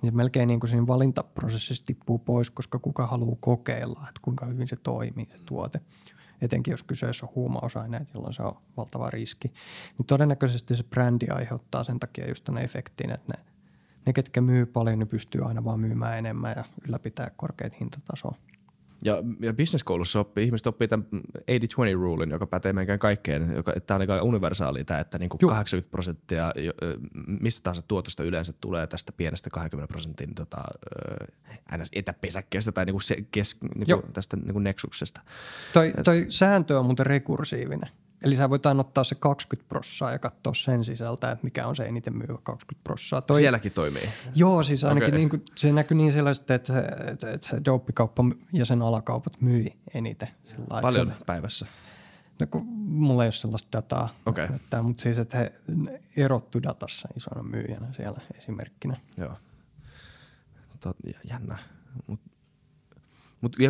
niin 0.02 0.12
se 0.12 0.16
melkein 0.16 0.48
niin 0.48 0.60
kuin 0.60 0.70
siinä 0.70 0.88
valintaprosessissa 0.88 1.86
tippuu 1.86 2.20
pois, 2.20 2.50
koska 2.50 2.80
kuka 2.80 3.08
haluaa 3.08 3.38
kokeilla, 3.40 4.00
että 4.00 4.22
kuinka 4.22 4.46
hyvin 4.46 4.68
se 4.68 4.76
toimii 4.76 5.28
se 5.32 5.44
tuote. 5.46 5.82
Etenkin 6.42 6.72
jos 6.72 6.84
kyseessä 6.84 7.26
on 7.26 7.32
huumausaineet, 7.36 8.14
jolloin 8.14 8.34
se 8.34 8.44
on 8.44 8.58
valtava 8.78 9.10
riski. 9.10 9.54
Niin 9.98 10.06
todennäköisesti 10.06 10.76
se 10.76 10.84
brändi 10.84 11.28
aiheuttaa 11.30 11.84
sen 11.84 12.00
takia 12.00 12.28
just 12.28 12.44
tämän 12.44 12.64
efektin, 12.64 13.12
että 13.12 13.34
ne, 13.38 13.46
ne 14.08 14.14
ketkä 14.14 14.42
myy 14.42 14.66
paljon, 14.66 15.00
ne 15.00 15.06
pystyy 15.06 15.48
aina 15.48 15.64
vaan 15.64 15.80
myymään 15.80 16.18
enemmän 16.18 16.54
ja 16.58 16.64
ylläpitää 16.88 17.32
korkeat 17.36 17.80
hintatasoa. 17.80 18.36
Ja, 19.04 19.24
ja 19.40 19.54
bisneskoulussa 19.54 20.20
oppii, 20.20 20.46
ihmiset 20.46 20.68
oppii 20.68 20.88
tämän 20.88 21.08
80-20 21.12 21.94
rulin, 21.94 22.30
joka 22.30 22.48
pätee 22.48 22.74
meikään 22.74 23.00
kaikkeen. 23.00 23.56
Joka, 23.56 23.74
tämä 23.86 23.96
on 23.96 24.02
aika 24.02 24.22
universaali 24.22 24.84
tämä, 24.84 25.00
että 25.00 25.20
niin 25.20 25.30
kuin 25.30 25.40
80 25.40 25.92
prosenttia 25.92 26.54
mistä 27.42 27.64
tahansa 27.64 27.82
tuotosta 27.82 28.24
yleensä 28.24 28.54
tulee 28.62 28.88
tästä 28.88 29.12
pienestä 29.12 29.50
20 29.50 29.92
prosentin 29.92 30.36
tota, 30.36 30.64
ns. 31.78 31.90
etäpesäkkeestä 31.94 32.72
tai 32.72 32.86
niin 32.86 32.94
kuin 32.94 33.04
se, 33.04 33.18
kes, 33.32 33.58
niin 33.76 34.02
kuin 34.02 34.14
tästä 34.14 34.38
niin 34.38 34.54
kuin 34.54 34.64
neksuksesta. 34.64 35.22
Toi, 35.74 35.94
toi 36.04 36.26
sääntö 36.30 36.80
on 36.80 36.86
muuten 36.86 37.06
rekursiivinen. 37.06 37.90
Eli 38.24 38.36
sä 38.36 38.50
voit 38.50 38.66
aina 38.66 38.80
ottaa 38.80 39.04
se 39.04 39.16
20 39.16 39.70
prossaa 39.70 40.12
ja 40.12 40.20
katsoa 40.20 40.54
sen 40.54 40.84
sisältä, 40.84 41.32
että 41.32 41.44
mikä 41.44 41.68
on 41.68 41.76
se 41.76 41.86
eniten 41.86 42.18
myyvä 42.18 42.38
20 42.44 42.84
prossaa. 42.84 43.22
Toi, 43.22 43.38
Sielläkin 43.38 43.72
toimii? 43.72 44.10
Joo, 44.36 44.64
siis 44.64 44.84
ainakin 44.84 45.08
okay. 45.08 45.18
niin 45.18 45.30
kuin, 45.30 45.44
se 45.56 45.72
näkyy 45.72 45.98
niin 45.98 46.14
sellaista, 46.14 46.56
että 46.56 46.74
se, 46.74 46.80
että, 46.80 47.32
että 47.32 47.48
se 47.48 47.62
dopikauppa 47.66 48.24
ja 48.54 48.66
sen 48.66 48.82
alakaupat 48.82 49.42
myi 49.42 49.74
eniten. 49.94 50.30
Sillä 50.44 50.82
Paljon 50.82 51.14
se, 51.20 51.26
päivässä? 51.26 51.66
No 52.40 52.48
kun 52.48 52.66
mulla 52.88 53.24
ei 53.24 53.28
ole 53.28 53.32
sellaista 53.32 53.78
dataa, 53.78 54.10
okay. 54.26 54.48
näyttää, 54.48 54.82
mutta 54.82 55.02
siis 55.02 55.20
että 55.20 55.38
he 55.38 55.54
erottu 56.18 56.64
datassa 56.64 57.10
isona 57.16 57.44
myyjänä 57.44 57.94
siellä 57.94 58.20
esimerkkinä. 58.38 58.98
Joo. 59.18 59.34
Tot, 60.80 60.98
jännä. 61.30 61.58
Mut 62.08 62.20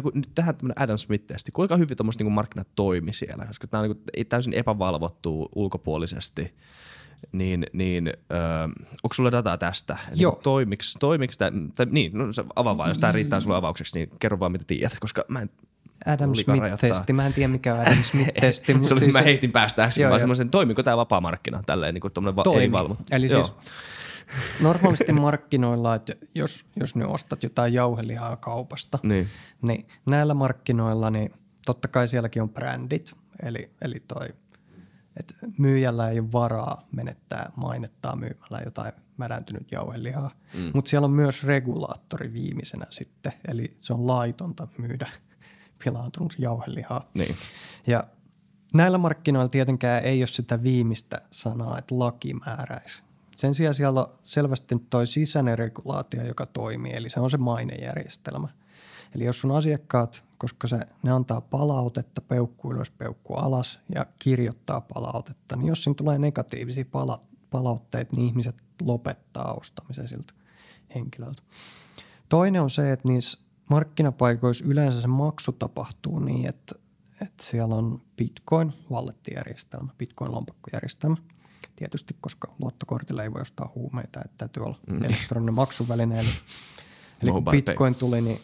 mutta 0.03 0.17
nyt 0.19 0.29
tähän 0.35 0.55
tämmöinen 0.55 0.83
Adam 0.83 0.97
Smith-testi, 0.97 1.51
kuinka 1.51 1.77
hyvin 1.77 1.97
tuommoista 1.97 2.23
niin 2.23 2.33
markkinat 2.33 2.67
toimi 2.75 3.13
siellä, 3.13 3.45
koska 3.45 3.67
tämä 3.67 3.83
on 3.83 3.95
niin 4.15 4.27
täysin 4.27 4.53
epävalvottu 4.53 5.49
ulkopuolisesti, 5.55 6.53
niin, 7.31 7.65
niin 7.73 8.07
öö, 8.07 8.63
onko 9.03 9.13
sulla 9.13 9.31
dataa 9.31 9.57
tästä? 9.57 9.97
Joo. 10.15 10.31
Niin, 10.31 10.43
toimiks, 10.43 10.97
toimiks 10.99 11.37
tämä, 11.37 11.51
tai, 11.75 11.85
niin, 11.89 12.17
no 12.17 12.33
se 12.33 12.43
avaa 12.55 12.77
vaan, 12.77 12.89
jos 12.89 12.97
tämä 12.97 13.11
riittää 13.11 13.39
sulle 13.39 13.55
avaukseksi, 13.55 13.97
niin 13.97 14.09
kerro 14.19 14.39
vaan 14.39 14.51
mitä 14.51 14.65
tiedät, 14.67 14.97
koska 14.99 15.25
mä 15.27 15.41
en 15.41 15.49
Adam 16.05 16.35
Smith-testi. 16.35 17.13
Mä 17.13 17.25
en 17.25 17.33
tiedä, 17.33 17.47
mikä 17.47 17.73
on 17.73 17.79
Adam 17.79 18.03
Smith-testi. 18.11 18.73
mutta 18.73 18.95
siis... 18.95 19.13
Mä 19.13 19.21
heitin 19.21 19.51
päästä 19.51 19.83
äsken 19.83 20.09
vaan 20.09 20.19
semmoisen, 20.19 20.49
toimiko 20.49 20.83
tämä 20.83 20.97
vapaa 20.97 21.21
markkina 21.21 21.63
tälleen 21.65 21.93
niin 21.93 22.01
kuin 22.01 22.13
va- 22.15 22.59
ei 22.59 22.71
valvottu. 22.71 23.03
Eli 23.11 23.29
Joo. 23.29 23.43
siis 23.43 23.57
Normaalisti 24.61 25.11
markkinoilla, 25.11 25.95
että 25.95 26.13
jos, 26.35 26.65
jos 26.75 26.95
ne 26.95 27.05
ostat 27.05 27.43
jotain 27.43 27.73
jauhelihaa 27.73 28.35
kaupasta, 28.35 28.99
niin. 29.03 29.27
niin 29.61 29.87
näillä 30.05 30.33
markkinoilla, 30.33 31.09
niin 31.09 31.33
totta 31.65 31.87
kai 31.87 32.07
sielläkin 32.07 32.41
on 32.41 32.49
brändit, 32.49 33.11
eli, 33.43 33.71
eli 33.81 34.03
toi, 34.07 34.27
että 35.17 35.33
myyjällä 35.57 36.09
ei 36.09 36.19
ole 36.19 36.31
varaa 36.31 36.87
menettää 36.91 37.51
mainettaa 37.55 38.15
myymällä 38.15 38.61
jotain 38.65 38.93
märäntynyt 39.17 39.71
jauhelihaa. 39.71 40.31
Mm. 40.53 40.71
Mutta 40.73 40.89
siellä 40.89 41.05
on 41.05 41.11
myös 41.11 41.43
regulaattori 41.43 42.33
viimeisenä 42.33 42.85
sitten, 42.89 43.33
eli 43.47 43.75
se 43.77 43.93
on 43.93 44.07
laitonta 44.07 44.67
myydä 44.77 45.09
pilaantunut 45.83 46.35
jauhelihaa. 46.37 47.09
Niin. 47.13 47.35
Ja 47.87 48.03
näillä 48.73 48.97
markkinoilla 48.97 49.49
tietenkään 49.49 50.03
ei 50.03 50.21
ole 50.21 50.27
sitä 50.27 50.63
viimeistä 50.63 51.21
sanaa, 51.31 51.79
että 51.79 51.99
laki 51.99 52.33
määräisi 52.33 53.03
sen 53.37 53.55
sijaan 53.55 53.75
siellä 53.75 53.99
on 53.99 54.13
selvästi 54.23 54.75
toi 54.89 55.07
sisäinen 55.07 55.57
regulaatio, 55.57 56.25
joka 56.27 56.45
toimii, 56.45 56.93
eli 56.93 57.09
se 57.09 57.19
on 57.19 57.29
se 57.29 57.37
mainejärjestelmä. 57.37 58.47
Eli 59.15 59.23
jos 59.23 59.41
sun 59.41 59.51
asiakkaat, 59.51 60.23
koska 60.37 60.67
se, 60.67 60.79
ne 61.03 61.11
antaa 61.11 61.41
palautetta, 61.41 62.21
peukku 62.21 62.71
ylös, 62.71 62.91
peukku 62.91 63.33
alas 63.33 63.79
ja 63.95 64.05
kirjoittaa 64.19 64.81
palautetta, 64.81 65.55
niin 65.55 65.67
jos 65.67 65.83
siinä 65.83 65.95
tulee 65.95 66.19
negatiivisia 66.19 66.85
pala- 66.85 67.21
palautteita, 67.49 68.15
niin 68.15 68.27
ihmiset 68.27 68.55
lopettaa 68.81 69.53
ostamisen 69.53 70.07
siltä 70.07 70.33
henkilöltä. 70.95 71.43
Toinen 72.29 72.61
on 72.61 72.69
se, 72.69 72.91
että 72.91 73.07
niissä 73.07 73.39
markkinapaikoissa 73.69 74.65
yleensä 74.67 75.01
se 75.01 75.07
maksu 75.07 75.51
tapahtuu 75.51 76.19
niin, 76.19 76.49
että, 76.49 76.75
että 77.21 77.43
siellä 77.43 77.75
on 77.75 78.01
Bitcoin, 78.17 78.73
wallettijärjestelmä, 78.91 79.91
Bitcoin-lompakkojärjestelmä– 79.97 81.17
tietysti, 81.77 82.15
koska 82.21 82.55
luottokortilla 82.59 83.23
ei 83.23 83.33
voi 83.33 83.41
ostaa 83.41 83.71
huumeita, 83.75 84.19
että 84.25 84.37
täytyy 84.37 84.63
olla 84.63 84.79
mm. 84.91 85.03
elektroninen 85.03 85.53
maksuväline. 85.53 86.19
Eli, 86.19 86.29
eli 87.23 87.31
kun 87.31 87.45
Bitcoin 87.45 87.95
tuli, 87.95 88.21
niin 88.21 88.41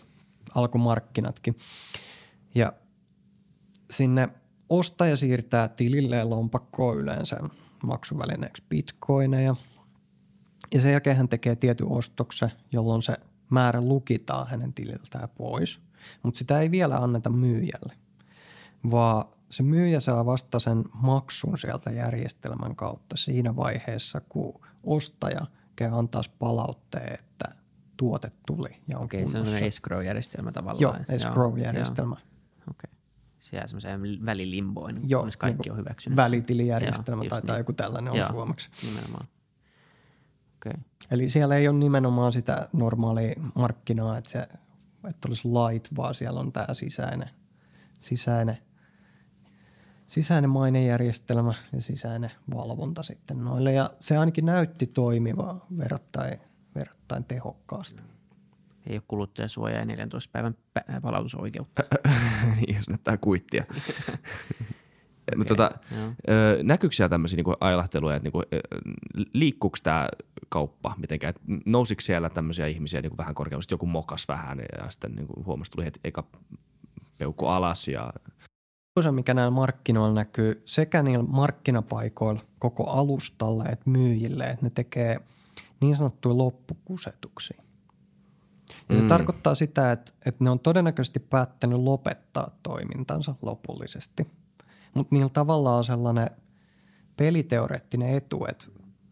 alkoi 0.56 0.82
markkinatkin. 0.82 1.58
Ja 2.56 2.74
sinne 3.92 4.30
ostaja 4.70 5.18
siirtää 5.18 5.68
tilille 5.68 6.16
ja 6.16 6.30
lompakkoon 6.30 6.98
yleensä 6.98 7.40
maksuvälineeksi 7.84 8.64
bitcoineja. 8.70 9.56
Ja 10.74 10.82
sen 10.82 10.92
jälkeen 10.92 11.18
hän 11.18 11.30
tekee 11.30 11.56
tietyn 11.56 11.88
ostoksen, 11.88 12.52
jolloin 12.72 13.02
se 13.02 13.18
määrä 13.50 13.82
lukitaan 13.82 14.48
hänen 14.48 14.74
tililtään 14.74 15.30
pois. 15.30 15.80
Mutta 16.24 16.38
sitä 16.38 16.60
ei 16.60 16.72
vielä 16.72 16.98
anneta 16.98 17.30
myyjälle, 17.30 17.94
vaan 18.92 19.26
se 19.54 19.64
myyjä 19.64 20.00
saa 20.00 20.26
vasta 20.26 20.60
sen 20.60 20.84
maksun 20.94 21.58
sieltä 21.58 21.92
järjestelmän 21.92 22.76
kautta 22.76 23.18
siinä 23.18 23.56
vaiheessa, 23.56 24.22
kun 24.30 24.62
ostaja 24.84 25.46
käy 25.76 25.90
antaa 25.92 26.22
palautteen, 26.40 27.14
että 27.14 27.56
tuote 27.98 28.32
tuli 28.48 28.82
ja 28.88 28.98
on 28.98 29.06
Okei, 29.06 29.24
kunnossa. 29.24 29.52
se 29.52 29.58
on 29.58 29.64
escrow-järjestelmä 29.64 30.52
tavallaan. 30.52 30.82
Joo, 30.82 30.96
escrow-järjestelmä. 31.16 32.16
Okei. 32.70 32.92
Se 33.40 33.58
jää 33.58 33.68
semmoiseen 33.68 34.02
välilimboin, 34.26 35.10
Joo, 35.10 35.22
kunnes 35.22 35.38
kaikki 35.38 35.64
niin 35.64 35.72
on 35.72 35.78
hyväksynyt. 35.78 36.18
Välitilijärjestelmä 36.18 37.24
tai 37.30 37.42
niin. 37.42 37.58
joku 37.58 37.74
tällainen 37.74 38.16
Joo, 38.16 38.26
on 38.26 38.34
suomeksi. 38.34 38.70
Nimenomaan. 38.84 39.28
Okay. 40.56 40.82
Eli 41.12 41.30
siellä 41.30 41.56
ei 41.56 41.68
ole 41.68 41.78
nimenomaan 41.78 42.34
sitä 42.34 42.70
normaalia 42.74 43.36
markkinaa, 43.56 44.18
että, 44.18 44.30
se, 44.30 44.48
että 45.10 45.28
olisi 45.28 45.48
light, 45.48 45.96
vaan 45.96 46.16
siellä 46.16 46.40
on 46.40 46.52
tämä 46.52 46.74
sisäinen, 46.74 47.30
sisäinen– 48.00 48.58
sisäinen 50.14 50.50
mainejärjestelmä 50.50 51.54
ja 51.74 51.82
sisäinen 51.82 52.32
valvonta 52.56 53.04
sitten 53.04 53.44
noille. 53.44 53.74
Ja 53.74 53.90
se 54.00 54.18
ainakin 54.18 54.46
näytti 54.46 54.88
toimivaa 54.88 55.66
verrattain, 55.78 56.40
verrattain 56.76 57.24
tehokkaasti. 57.24 58.02
Ei 58.88 58.96
ole 58.96 59.04
kuluttajasuojaa 59.08 59.80
ja 59.80 59.86
14 59.86 60.32
päivän 60.32 60.56
palautusoikeutta. 61.02 61.84
niin, 62.56 62.76
jos 62.76 62.90
näyttää 62.90 63.18
kuittia. 63.18 63.64
okay, 65.34 65.46
tota, 65.48 65.72
näkyykö 66.64 66.96
siellä 66.96 67.10
tämmöisiä 67.10 67.38
niinku 67.38 67.56
ailahteluja, 67.60 68.16
että 68.16 68.26
niinku, 68.26 68.42
liikkuuko 69.34 69.78
tämä 69.84 70.10
kauppa 70.50 70.96
mitenkään? 70.98 71.34
Nousiko 71.66 72.02
siellä 72.02 72.30
tämmöisiä 72.30 72.68
ihmisiä 72.68 73.02
niinku 73.02 73.18
vähän 73.18 73.36
korkeammasti, 73.36 73.74
joku 73.74 73.86
mokas 73.86 74.28
vähän 74.28 74.60
ja 74.60 74.90
sitten 74.90 75.12
niinku 75.16 75.44
huomasi, 75.46 75.72
tuli 75.72 75.86
heti 75.86 76.00
eka 76.04 76.24
peukku 77.18 77.48
alas 77.48 77.88
ja 77.88 78.14
osa, 78.96 79.12
mikä 79.12 79.34
näillä 79.34 79.52
markkinoilla 79.52 80.16
näkyy 80.16 80.62
sekä 80.66 81.04
niillä 81.04 81.26
markkinapaikoilla 81.28 82.42
koko 82.60 82.90
alustalle 82.90 83.64
että 83.64 83.90
myyjille, 83.90 84.44
että 84.44 84.66
ne 84.66 84.70
tekee 84.70 85.20
niin 85.82 85.96
sanottuja 85.96 86.38
loppukusetuksia. 86.38 87.64
Ja 88.90 88.96
mm. 88.96 89.02
se 89.02 89.08
tarkoittaa 89.08 89.56
sitä, 89.56 89.92
että, 89.92 90.12
että 90.26 90.44
ne 90.44 90.50
on 90.50 90.60
todennäköisesti 90.60 91.20
päättänyt 91.20 91.80
lopettaa 91.80 92.52
toimintansa 92.64 93.36
lopullisesti. 93.42 94.28
Mutta 94.94 95.16
niillä 95.16 95.30
tavallaan 95.30 95.78
on 95.78 95.84
sellainen 95.84 96.30
peliteoreettinen 97.18 98.10
etu, 98.10 98.46
että, 98.50 98.66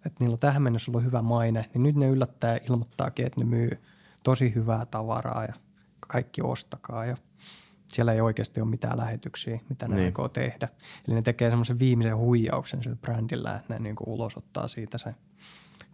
että 0.05 0.17
niillä 0.19 0.33
on 0.33 0.39
tähän 0.39 0.61
mennessä 0.61 0.91
ollut 0.91 1.03
hyvä 1.03 1.21
maine, 1.21 1.69
niin 1.73 1.83
nyt 1.83 1.95
ne 1.95 2.07
yllättää 2.07 2.57
ilmoittaakin, 2.69 3.25
että 3.25 3.39
ne 3.39 3.45
myy 3.45 3.81
tosi 4.23 4.55
hyvää 4.55 4.85
tavaraa 4.85 5.43
ja 5.43 5.53
kaikki 6.07 6.41
ostakaa 6.41 7.05
ja– 7.05 7.17
siellä 7.93 8.13
ei 8.13 8.21
oikeasti 8.21 8.61
ole 8.61 8.69
mitään 8.69 8.97
lähetyksiä, 8.97 9.59
mitä 9.69 9.87
ne 9.87 9.95
niin. 9.95 10.05
aikoo 10.05 10.29
tehdä. 10.29 10.67
Eli 11.07 11.15
ne 11.15 11.21
tekee 11.21 11.49
semmoisen 11.49 11.79
viimeisen 11.79 12.17
huijauksen 12.17 12.83
sillä 12.83 12.95
brändillä, 12.95 13.55
että 13.55 13.73
ne 13.73 13.79
niin 13.79 13.95
kuin 13.95 14.09
ulosottaa 14.09 14.67
siitä 14.67 14.97
sen 14.97 15.15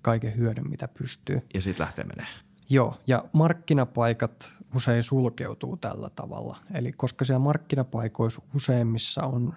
kaiken 0.01 0.37
hyödyn, 0.37 0.69
mitä 0.69 0.87
pystyy. 0.87 1.41
Ja 1.53 1.61
sitten 1.61 1.83
lähtee 1.83 2.05
menee. 2.05 2.27
Joo, 2.69 2.97
ja 3.07 3.25
markkinapaikat 3.33 4.53
usein 4.75 5.03
sulkeutuu 5.03 5.77
tällä 5.77 6.09
tavalla. 6.09 6.57
Eli 6.73 6.91
koska 6.91 7.25
siellä 7.25 7.39
markkinapaikoissa 7.39 8.41
useimmissa 8.55 9.23
on 9.23 9.53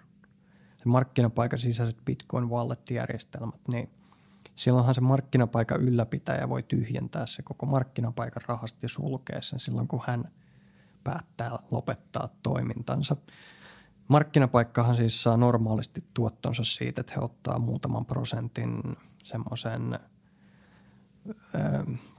se 0.77 0.89
markkinapaikan 0.89 1.59
sisäiset 1.59 2.05
Bitcoin 2.05 2.51
wallet-järjestelmät, 2.51 3.61
niin 3.73 3.91
silloinhan 4.55 4.95
se 4.95 5.01
markkinapaikan 5.01 5.81
ylläpitäjä 5.81 6.49
voi 6.49 6.63
tyhjentää 6.63 7.27
se 7.27 7.43
koko 7.43 7.67
markkinapaikan 7.67 8.43
rahasta 8.47 8.79
ja 8.83 8.89
sulkea 8.89 9.43
sen 9.43 9.61
silloin, 9.61 9.89
kun 9.89 10.03
hän 10.07 10.31
päättää 11.05 11.59
lopettaa 11.71 12.29
toimintansa. 12.43 13.17
Markkinapaikkahan 14.09 14.97
siis 14.97 15.23
saa 15.23 15.37
normaalisti 15.37 16.01
tuottonsa 16.15 16.65
siitä, 16.65 17.01
että 17.01 17.13
he 17.17 17.21
ottaa 17.21 17.59
muutaman 17.59 18.07
prosentin 18.07 18.97
semmoisen 19.23 19.99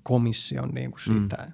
komission 0.03 0.69
niin 0.69 0.91
kuin 0.91 1.01
siitä 1.01 1.37
mm. 1.45 1.53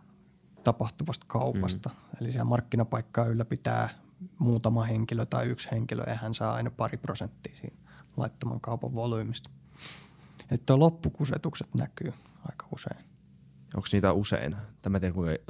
tapahtuvasta 0.64 1.26
kaupasta. 1.30 1.90
Mm. 1.90 1.96
Eli 2.22 2.32
siellä 2.32 2.46
markkinapaikkaa 2.46 3.26
ylläpitää 3.26 3.90
muutama 4.40 4.84
henkilö 4.84 5.26
tai 5.26 5.46
yksi 5.46 5.72
henkilö 5.72 6.04
ja 6.08 6.16
hän 6.16 6.34
saa 6.34 6.54
aina 6.54 6.72
pari 6.72 6.98
prosenttia 6.98 7.56
siinä 7.56 7.78
laittoman 8.18 8.62
kaupan 8.62 8.94
volyymista. 8.94 9.50
Että 10.52 10.80
loppukusetukset 10.80 11.68
näkyy 11.76 12.14
aika 12.50 12.68
usein. 12.74 13.06
Onko 13.76 13.88
niitä 13.94 14.14
usein? 14.14 14.56
Tämä 14.82 15.00
tiedän, 15.00 15.16
kuinka... 15.16 15.44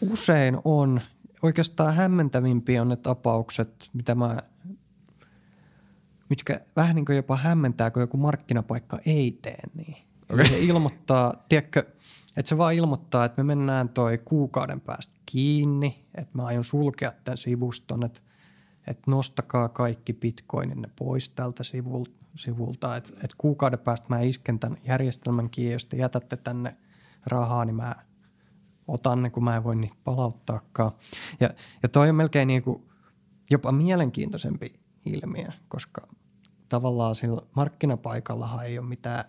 Usein 0.00 0.58
on. 0.64 1.00
Oikeastaan 1.42 1.94
hämmentävimpiä 1.94 2.82
on 2.82 2.88
ne 2.88 2.96
tapaukset, 2.96 3.90
mitä 3.92 4.14
mä, 4.14 4.36
mitkä 6.28 6.60
vähän 6.76 6.96
niin 6.96 7.04
kuin 7.04 7.16
jopa 7.16 7.36
hämmentää, 7.36 7.90
kun 7.90 8.02
joku 8.02 8.16
markkinapaikka 8.16 8.98
ei 9.06 9.38
tee 9.42 9.60
niin. 9.74 9.96
Okay. 10.32 10.46
se 10.46 10.58
ilmoittaa, 10.58 11.44
tiedätkö, 11.48 11.86
että 12.36 12.48
se 12.48 12.58
vaan 12.58 12.74
ilmoittaa, 12.74 13.24
että 13.24 13.42
me 13.42 13.46
mennään 13.46 13.88
toi 13.88 14.18
kuukauden 14.18 14.80
päästä 14.80 15.14
kiinni, 15.26 16.04
että 16.14 16.30
mä 16.32 16.46
aion 16.46 16.64
sulkea 16.64 17.12
tämän 17.24 17.38
sivuston, 17.38 18.04
että, 18.04 18.20
että 18.86 19.10
nostakaa 19.10 19.68
kaikki 19.68 20.12
bitcoininne 20.12 20.88
pois 20.98 21.28
tältä 21.28 21.64
sivulta, 21.64 22.10
sivulta 22.34 22.96
että, 22.96 23.10
että 23.14 23.36
kuukauden 23.38 23.78
päästä 23.78 24.06
mä 24.08 24.20
isken 24.20 24.58
tämän 24.58 24.78
järjestelmän 24.84 25.50
kiinni, 25.50 25.72
jos 25.72 25.84
te 25.84 25.96
jätätte 25.96 26.36
tänne 26.36 26.76
rahaa, 27.26 27.64
niin 27.64 27.76
mä 27.76 27.96
otan 28.88 29.22
ne, 29.22 29.30
kun 29.30 29.44
mä 29.44 29.56
en 29.56 29.64
voi 29.64 29.76
niitä 29.76 29.96
palauttaakaan. 30.04 30.92
Ja, 31.40 31.50
ja 31.82 31.88
toi 31.88 32.08
on 32.08 32.14
melkein 32.14 32.48
niin 32.48 32.62
kuin 32.62 32.82
jopa 33.50 33.72
mielenkiintoisempi 33.72 34.80
ilmiö, 35.06 35.48
koska 35.68 36.08
tavallaan 36.68 37.14
sillä 37.14 37.42
markkinapaikallahan 37.56 38.66
ei 38.66 38.78
ole 38.78 38.88
mitään 38.88 39.24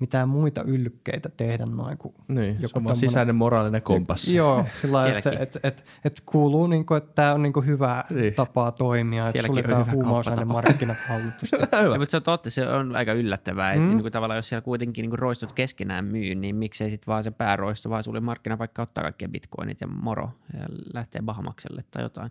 mitään 0.00 0.28
muita 0.28 0.62
yllykkeitä 0.62 1.28
tehdä 1.28 1.66
noin 1.66 1.98
kuin 1.98 2.14
niin, 2.28 2.56
joku 2.60 2.72
tommonen, 2.72 2.96
sisäinen 2.96 3.34
moraalinen 3.34 3.82
kompassi. 3.82 4.36
Joo, 4.36 4.64
sillä 4.72 5.06
että 5.06 5.30
et, 5.38 5.58
et, 5.62 5.84
et 6.04 6.22
kuuluu, 6.26 6.66
niin 6.66 6.86
kuin, 6.86 6.98
että 6.98 7.12
tämä 7.14 7.34
on 7.34 7.42
niin 7.42 7.52
kuin 7.52 7.66
hyvä 7.66 8.04
niin. 8.10 8.34
tapa 8.34 8.72
toimia, 8.72 9.28
että 9.28 9.42
suljetaan 9.46 9.92
huumausaine 9.92 10.44
markkinat 10.44 10.96
hallitusta. 11.08 11.56
mutta 11.98 12.10
se 12.10 12.16
on 12.16 12.22
totta, 12.22 12.50
se 12.50 12.68
on 12.68 12.96
aika 12.96 13.12
yllättävää, 13.12 13.72
että 13.72 13.84
mm. 13.84 13.88
niin 13.88 14.02
kuin, 14.02 14.12
tavallaan 14.12 14.38
jos 14.38 14.48
siellä 14.48 14.62
kuitenkin 14.62 15.02
niin 15.02 15.10
kuin 15.10 15.18
roistot 15.18 15.52
keskenään 15.52 16.04
myy, 16.04 16.34
niin 16.34 16.56
miksei 16.56 16.90
sitten 16.90 17.06
vaan 17.06 17.24
se 17.24 17.30
pääroisto, 17.30 17.90
vaan 17.90 18.02
sulle 18.02 18.20
markkina 18.20 18.58
vaikka 18.58 18.82
ottaa 18.82 19.04
kaikki 19.04 19.28
bitcoinit 19.28 19.80
ja 19.80 19.86
moro 19.86 20.30
ja 20.52 20.66
lähtee 20.94 21.22
Bahamakselle 21.22 21.84
tai 21.90 22.02
jotain. 22.02 22.30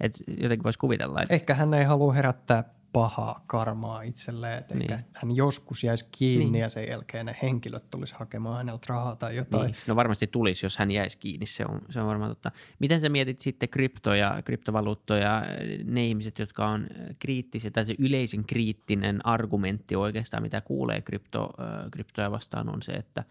Et 0.00 0.12
jotenkin 0.28 0.64
voisi 0.64 0.78
kuvitella. 0.78 1.22
Että... 1.22 1.34
Ehkä 1.34 1.54
hän 1.54 1.74
ei 1.74 1.84
halua 1.84 2.12
herättää 2.12 2.64
pahaa 2.92 3.44
karmaa 3.46 4.02
itselleen, 4.02 4.58
että 4.58 4.74
niin. 4.74 4.90
hän 4.90 5.36
joskus 5.36 5.84
jäisi 5.84 6.08
kiinni 6.12 6.50
niin. 6.50 6.62
ja 6.62 6.68
sen 6.68 6.88
jälkeen 6.88 7.26
ne 7.26 7.36
henkilöt 7.42 7.90
tulisi 7.90 8.14
hakemaan 8.18 8.56
häneltä 8.56 8.86
rahaa 8.88 9.16
tai 9.16 9.36
jotain. 9.36 9.66
Niin. 9.66 9.76
No 9.86 9.96
varmasti 9.96 10.26
tulisi, 10.26 10.66
jos 10.66 10.78
hän 10.78 10.90
jäisi 10.90 11.18
kiinni, 11.18 11.46
se 11.46 11.64
on, 11.68 11.80
se 11.90 12.00
on 12.00 12.06
varmaan 12.06 12.30
totta. 12.30 12.50
Miten 12.78 13.00
sä 13.00 13.08
mietit 13.08 13.40
sitten 13.40 13.68
kryptoja, 13.68 14.42
kryptovaluuttoja, 14.44 15.42
ne 15.84 16.06
ihmiset, 16.06 16.38
jotka 16.38 16.68
on 16.68 16.86
kriittisiä, 17.18 17.70
tai 17.70 17.84
se 17.84 17.94
yleisin 17.98 18.46
kriittinen 18.46 19.26
argumentti 19.26 19.96
oikeastaan, 19.96 20.42
mitä 20.42 20.60
kuulee 20.60 21.00
krypto, 21.00 21.50
kryptoja 21.92 22.30
vastaan 22.30 22.74
on 22.74 22.82
se, 22.82 22.92
että 22.92 23.24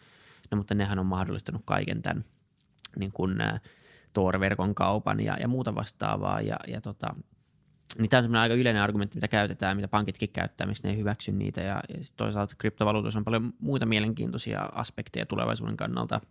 no 0.51 0.57
mutta 0.57 0.75
nehän 0.75 0.99
on 0.99 1.05
mahdollistanut 1.05 1.61
kaiken 1.65 2.01
tämän 2.01 2.23
niin 2.99 3.11
kuin, 3.11 3.37
Tor-verkon 4.13 4.75
kaupan 4.75 5.19
ja, 5.19 5.37
ja 5.39 5.47
muuta 5.47 5.75
vastaavaa 5.75 6.41
ja, 6.41 6.59
ja 6.67 6.81
tota, 6.81 7.15
niin 7.97 8.09
tämä 8.09 8.27
on 8.27 8.35
aika 8.35 8.55
yleinen 8.55 8.81
argumentti, 8.81 9.17
mitä 9.17 9.27
käytetään, 9.27 9.77
mitä 9.77 9.87
pankitkin 9.87 10.29
käyttää, 10.29 10.67
mistä 10.67 10.87
ne 10.87 10.93
ei 10.93 10.99
hyväksy 10.99 11.31
niitä. 11.31 11.61
Ja, 11.61 11.81
ja 11.89 11.95
toisaalta 12.17 12.55
kryptovaluutoissa 12.57 13.19
on 13.19 13.25
paljon 13.25 13.53
muita 13.59 13.85
mielenkiintoisia 13.85 14.61
aspekteja 14.61 15.25
tulevaisuuden 15.25 15.77
kannalta. 15.77 16.21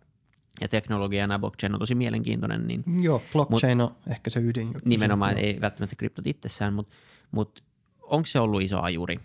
Ja 0.61 0.67
teknologia 0.67 1.27
ja 1.29 1.39
blockchain 1.39 1.73
on 1.73 1.79
tosi 1.79 1.95
mielenkiintoinen. 1.95 2.67
Niin, 2.67 2.83
Joo, 3.01 3.21
blockchain 3.33 3.77
mut, 3.77 3.91
on 3.91 4.11
ehkä 4.11 4.29
se 4.29 4.39
ydin. 4.39 4.71
Nimenomaan, 4.85 5.37
ei 5.37 5.61
välttämättä 5.61 5.95
kryptot 5.95 6.27
itsessään, 6.27 6.73
mutta, 6.73 6.95
mutta 7.31 7.61
onko 8.01 8.25
se 8.25 8.39
ollut 8.39 8.61
iso 8.61 8.81
ajuri 8.81 9.19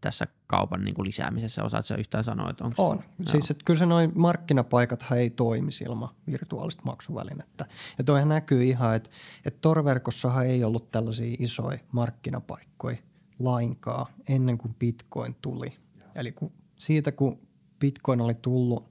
tässä 0.00 0.26
kaupan 0.46 0.84
niin 0.84 0.94
kuin 0.94 1.06
lisäämisessä? 1.06 1.64
Osaatko 1.64 1.94
yhtään 1.94 2.24
sanoa, 2.24 2.50
että 2.50 2.64
onko 2.64 2.88
On. 2.88 3.02
Se, 3.24 3.30
siis 3.30 3.50
että 3.50 3.64
kyllä 3.64 3.78
se 3.78 3.86
noin 3.86 4.12
markkinapaikathan 4.14 5.18
ei 5.18 5.30
toimisi 5.30 5.84
ilman 5.84 6.08
virtuaalista 6.26 6.82
maksuvälinettä. 6.84 7.66
Ja 7.98 8.04
toihan 8.04 8.28
näkyy 8.28 8.64
ihan, 8.64 8.96
että, 8.96 9.10
että 9.44 9.58
Torverkossahan 9.60 10.46
ei 10.46 10.64
ollut 10.64 10.90
tällaisia 10.90 11.36
isoja 11.38 11.78
markkinapaikkoja 11.92 12.96
lainkaan 13.38 14.06
ennen 14.28 14.58
kuin 14.58 14.74
Bitcoin 14.74 15.36
tuli. 15.42 15.76
Eli 16.14 16.32
kun, 16.32 16.52
siitä 16.76 17.12
kun 17.12 17.38
Bitcoin 17.78 18.20
oli 18.20 18.34
tullut, 18.34 18.90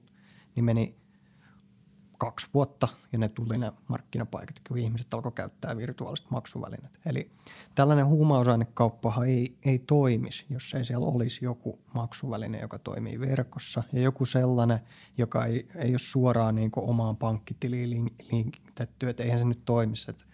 niin 0.54 0.64
meni 0.64 0.96
kaksi 2.24 2.46
vuotta 2.54 2.88
ja 3.12 3.18
ne 3.18 3.28
tuli 3.28 3.58
ne 3.58 3.72
markkinapaikat, 3.88 4.60
kun 4.68 4.78
ihmiset 4.78 5.14
alkoi 5.14 5.32
käyttää 5.32 5.76
virtuaalista 5.76 6.28
maksuvälineet. 6.30 7.00
Eli 7.06 7.30
tällainen 7.74 8.06
huumausainekauppahan 8.06 9.28
ei, 9.28 9.56
ei 9.64 9.78
toimisi, 9.78 10.44
jos 10.50 10.74
ei 10.74 10.84
siellä 10.84 11.06
olisi 11.06 11.44
joku 11.44 11.78
maksuväline, 11.94 12.60
joka 12.60 12.78
toimii 12.78 13.20
verkossa 13.20 13.82
ja 13.92 14.02
joku 14.02 14.26
sellainen, 14.26 14.80
joka 15.18 15.44
ei, 15.44 15.68
ei 15.76 15.90
ole 15.90 15.98
suoraan 15.98 16.54
niin 16.54 16.70
omaan 16.76 17.16
pankkitiliin 17.16 18.10
linkitetty, 18.32 19.08
että 19.08 19.22
eihän 19.22 19.38
se 19.38 19.44
nyt 19.44 19.64
toimisi, 19.64 20.10
että 20.10 20.24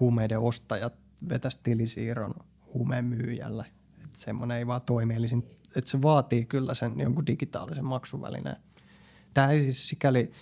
huumeiden 0.00 0.40
ostajat 0.40 0.94
vetäisi 1.28 1.58
tilisiirron 1.62 2.34
huumeen 2.74 3.04
myyjälle. 3.04 3.66
Että 4.04 4.18
semmoinen 4.18 4.58
ei 4.58 4.66
vaan 4.66 4.82
toimi, 4.82 5.14
eli 5.14 5.26
että 5.76 5.90
se 5.90 6.02
vaatii 6.02 6.44
kyllä 6.44 6.74
sen 6.74 7.00
jonkun 7.00 7.26
digitaalisen 7.26 7.84
maksuvälineen. 7.84 8.56
Tämä 9.34 9.50
ei 9.50 9.60
siis 9.60 9.88
sikäli– 9.88 10.30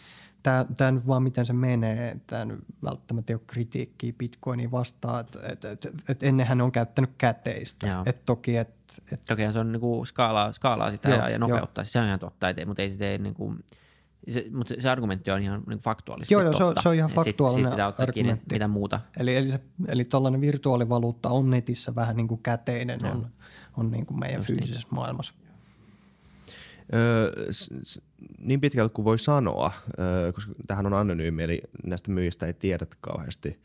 tämä, 0.43 0.67
tämä 0.77 0.91
nyt 0.91 1.07
vaan 1.07 1.23
miten 1.23 1.47
se 1.47 1.53
menee, 1.53 2.17
tämä 2.27 2.45
nyt 2.45 2.61
välttämättä 2.85 3.33
ei 3.33 3.35
ole 3.35 3.43
kritiikkiä 3.47 4.13
Bitcoinia 4.19 4.71
vastaan, 4.71 5.21
että 5.21 5.39
et, 5.53 5.65
et, 5.65 5.87
et 6.09 6.23
ennenhän 6.23 6.59
ne 6.59 6.65
on 6.65 6.73
käyttänyt 6.73 7.11
käteistä. 7.19 8.03
Et 8.07 8.25
toki, 8.25 8.57
et, 8.57 8.69
et, 9.13 9.21
toki 9.29 9.53
se 9.53 9.59
on 9.59 9.73
niinku 9.73 10.05
skaalaa, 10.05 10.53
skaalaa 10.53 10.91
sitä 10.91 11.09
joo, 11.09 11.19
ja, 11.19 11.29
ja 11.29 11.39
nopeuttaa, 11.39 11.85
se 11.85 11.99
on 11.99 12.07
ihan 12.07 12.19
totta, 12.19 12.49
et, 12.49 12.57
mutta 12.67 12.83
ei 12.83 12.91
se 12.91 12.99
tee 12.99 13.19
niinku, 13.19 13.55
se, 14.29 14.47
mutta 14.53 14.75
se 14.79 14.91
argumentti 14.91 15.31
on 15.31 15.43
ihan 15.43 15.63
niin 15.69 15.79
faktuaalisesti 15.79 16.35
Joo, 16.35 16.43
joo 16.43 16.53
totta. 16.53 16.81
Se, 16.81 16.83
se 16.83 16.89
on 16.89 16.95
ihan 16.95 17.11
faktuaalinen 17.11 17.73
sit, 17.73 17.73
sit 17.73 17.81
argumentti. 17.81 18.13
Kiinni, 18.13 18.43
mitä 18.53 18.69
muuta. 18.69 19.01
Eli, 19.17 19.37
eli, 19.37 19.51
se, 19.51 19.61
eli 19.89 20.05
tuollainen 20.05 20.41
virtuaalivaluutta 20.41 21.29
on 21.29 21.51
netissä 21.51 21.95
vähän 21.95 22.17
niin 22.17 22.29
kuin 22.29 22.43
käteinen 22.43 23.05
on, 23.05 23.27
on 23.77 23.91
niin 23.91 24.07
kuin 24.07 24.21
meidän 24.21 24.39
Just 24.39 24.47
fyysisessä 24.47 24.89
niin. 24.89 24.95
maailmassa. 24.95 25.35
Öö, 26.95 27.33
niin 28.39 28.61
pitkältä 28.61 28.95
kuin 28.95 29.05
voi 29.05 29.19
sanoa, 29.19 29.73
öö, 29.99 30.33
koska 30.33 30.53
tähän 30.67 30.87
on 30.87 30.95
anonyymi, 30.95 31.43
eli 31.43 31.61
näistä 31.85 32.11
myyjistä 32.11 32.47
ei 32.47 32.55
tiedä 32.55 32.87
kauheasti. 33.01 33.61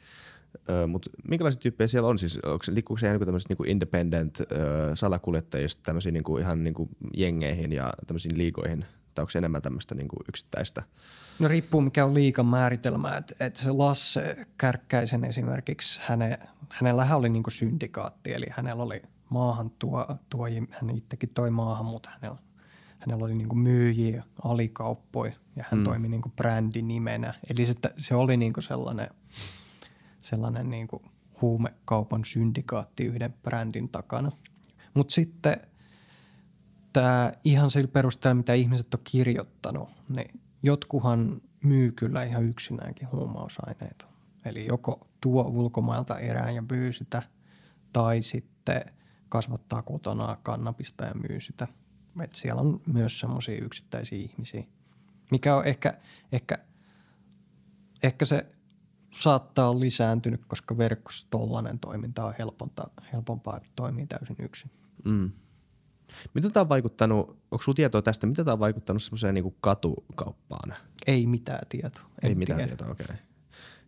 Öö, 0.70 0.88
Mutta 0.88 1.10
minkälaisia 1.30 1.62
tyyppejä 1.62 1.88
siellä 1.88 2.10
on? 2.10 2.20
Siis, 2.20 2.40
onko, 2.46 2.66
liikkuuko 2.72 3.00
se 3.00 3.08
ihan 3.08 3.20
niin 3.20 3.42
niinku 3.50 3.64
independent 3.64 4.40
öö, 4.40 4.96
salakuljettajista 4.96 5.82
tämmöisiin 5.84 6.14
niinku 6.14 6.38
ihan 6.38 6.64
niinku 6.64 6.90
jengeihin 7.18 7.74
ja 7.74 7.94
tämmöisiin 8.08 8.38
liigoihin? 8.38 8.86
Tai 9.16 9.24
onko 9.24 9.30
se 9.30 9.38
enemmän 9.38 9.62
tämmöistä 9.62 9.96
niinku 9.96 10.16
yksittäistä? 10.30 10.84
No 11.40 11.48
riippuu 11.48 11.82
mikä 11.82 12.06
on 12.06 12.14
liikan 12.14 12.46
määritelmä. 12.46 13.18
Että 13.18 13.46
et 13.46 13.56
se 13.56 13.72
Lasse 13.72 14.46
Kärkkäisen 14.58 15.24
esimerkiksi, 15.24 16.02
häne, 16.04 16.40
hänellähän 16.70 17.18
oli 17.18 17.30
niinku 17.30 17.50
syndikaatti, 17.50 18.34
eli 18.34 18.46
hänellä 18.50 18.84
oli 18.84 19.02
maahan 19.30 19.72
tuo, 19.80 20.08
tuo 20.30 20.48
hän 20.70 20.90
itsekin 20.90 21.30
toi 21.30 21.52
maahan, 21.52 21.86
mutta 21.86 22.10
hänellä 22.10 22.38
hänellä 23.00 23.26
oli 23.26 23.36
niin 23.36 23.50
kuin 23.50 23.60
myyjiä, 23.60 24.24
alikauppoja 24.44 25.34
ja 25.56 25.64
hän 25.72 25.80
mm. 25.80 25.84
toimi 25.84 26.10
niin 26.10 26.22
kuin 26.22 26.32
brändinimenä. 26.32 27.34
Eli 27.50 27.66
se, 27.66 27.74
se 27.98 28.16
oli 28.16 28.38
niin 28.38 28.54
kuin 28.54 28.64
sellainen, 28.64 29.10
sellainen 30.20 30.70
niin 30.70 30.88
kuin 30.88 31.04
huumekaupan 31.42 32.26
syndikaatti 32.26 33.06
yhden 33.06 33.34
brändin 33.44 33.90
takana. 33.90 34.32
Mutta 34.94 35.14
sitten 35.14 35.58
tämä 36.94 37.34
ihan 37.44 37.72
sillä 37.72 37.88
perusteella, 37.88 38.36
mitä 38.36 38.54
ihmiset 38.54 38.94
on 38.94 39.00
kirjoittanut, 39.04 39.90
niin 40.10 40.40
jotkuhan 40.64 41.42
myy 41.64 41.92
kyllä 41.92 42.24
ihan 42.24 42.44
yksinäänkin 42.44 43.12
huumausaineita. 43.12 44.06
Eli 44.46 44.66
joko 44.66 45.08
tuo 45.22 45.42
ulkomailta 45.44 46.20
erään 46.20 46.56
ja 46.56 46.64
myy 46.72 46.94
sitä, 46.94 47.24
tai 47.94 48.22
sitten 48.22 48.82
kasvattaa 49.30 49.82
kotona 49.82 50.38
kannabista 50.44 51.06
ja 51.06 51.14
myy 51.14 51.40
sitä– 51.40 51.68
et 52.24 52.36
siellä 52.36 52.62
on 52.62 52.82
myös 52.86 53.20
semmoisia 53.20 53.58
yksittäisiä 53.66 54.18
ihmisiä. 54.18 54.64
Mikä 55.32 55.56
on 55.56 55.66
ehkä, 55.66 55.94
ehkä, 56.32 56.58
ehkä 58.04 58.26
se 58.26 58.46
saattaa 59.14 59.70
olla 59.70 59.80
lisääntynyt, 59.80 60.42
koska 60.48 60.78
verkossa 60.78 61.28
tollainen 61.30 61.80
toiminta 61.80 62.26
on 62.26 62.34
helpompaa, 62.40 62.90
helpompaa 63.14 63.62
toimii 63.76 64.08
täysin 64.08 64.36
yksin. 64.40 64.72
Mm. 65.06 65.32
Miten 66.34 66.54
tämä 66.54 66.62
on 66.62 66.70
vaikuttanut, 66.70 67.30
onko 67.30 67.64
sinulla 67.64 67.76
tietoa 67.76 68.02
tästä, 68.02 68.28
miten 68.28 68.46
tämä 68.46 68.54
on 68.54 68.60
vaikuttanut 68.60 69.04
semmoiseen 69.04 69.34
niin 69.34 69.56
katukauppaan? 69.62 70.74
Ei 71.08 71.28
mitään 71.28 71.68
tietoa. 71.70 72.10
Ei 72.22 72.36
mitään 72.36 72.58
tiedä. 72.58 72.68
tietoa, 72.68 72.92
okei. 72.92 73.04
Okay. 73.04 73.18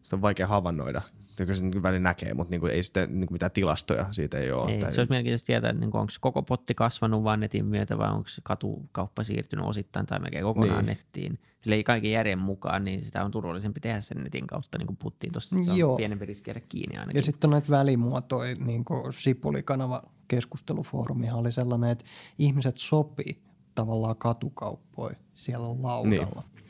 Sitä 0.03 0.15
on 0.15 0.21
vaikea 0.21 0.47
havainnoida. 0.47 1.01
Kyllä 1.45 1.59
se 1.59 1.65
niin 1.65 1.83
välillä 1.83 1.99
näkee, 2.03 2.33
mutta 2.33 2.51
niin 2.51 2.61
kuin 2.61 2.71
ei 2.73 2.83
sitten 2.83 3.09
niin 3.19 3.27
kuin 3.27 3.35
mitään 3.35 3.51
tilastoja 3.51 4.05
siitä 4.11 4.37
ei 4.37 4.51
ole. 4.51 4.71
Ei, 4.71 4.79
Tai- 4.79 4.91
se 4.93 5.01
olisi 5.01 5.09
mielenkiintoista 5.09 5.45
tietää, 5.45 5.69
että 5.69 5.79
niin 5.85 5.95
onko 5.95 6.13
koko 6.21 6.43
potti 6.43 6.73
kasvanut 6.75 7.23
vain 7.23 7.39
netin 7.39 7.65
myötä 7.65 7.97
vai 7.97 8.11
onko 8.11 8.29
katukauppa 8.43 9.23
siirtynyt 9.23 9.65
osittain 9.65 10.05
tai 10.05 10.19
melkein 10.19 10.43
kokonaan 10.43 10.69
Niin. 10.69 10.85
niin. 10.85 10.97
nettiin. 10.97 11.39
Sillä 11.61 11.75
ei 11.75 11.83
kaiken 11.83 12.11
järjen 12.11 12.39
mukaan, 12.39 12.83
niin 12.83 13.01
sitä 13.01 13.25
on 13.25 13.31
turvallisempi 13.31 13.79
tehdä 13.79 13.99
sen 14.01 14.17
netin 14.23 14.47
kautta, 14.47 14.77
niin 14.77 14.87
kuin 14.87 14.97
puhuttiin 14.97 15.33
tuossa, 15.33 15.55
se 15.63 15.71
Joo. 15.73 15.91
on 15.91 15.97
pienempi 15.97 16.25
riski 16.25 16.49
jäädä 16.49 16.61
kiinni 16.69 16.97
ainakin. 16.97 17.19
Ja 17.19 17.23
sitten 17.23 17.47
on 17.47 17.51
näitä 17.51 17.69
välimuotoja, 17.69 18.55
niin 18.55 18.85
kuin 18.85 19.13
Sipulikanava 19.13 20.03
keskustelufoorumihan 20.27 21.39
oli 21.39 21.51
sellainen, 21.51 21.89
että 21.89 22.05
ihmiset 22.37 22.77
sopi 22.77 23.41
tavallaan 23.75 24.15
katukauppoja 24.15 25.15
siellä 25.35 25.67
laudalla. 25.83 26.43
Niin. 26.53 26.61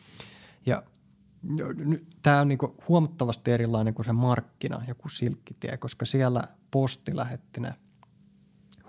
Ja 0.65 0.83
tämä 2.21 2.41
on 2.41 2.47
niinku 2.47 2.75
huomattavasti 2.89 3.51
erilainen 3.51 3.93
kuin 3.93 4.05
se 4.05 4.11
markkina, 4.13 4.81
joku 4.87 5.09
silkkitie, 5.09 5.77
koska 5.77 6.05
siellä 6.05 6.43
posti 6.71 7.15
lähetti 7.15 7.61
ne 7.61 7.73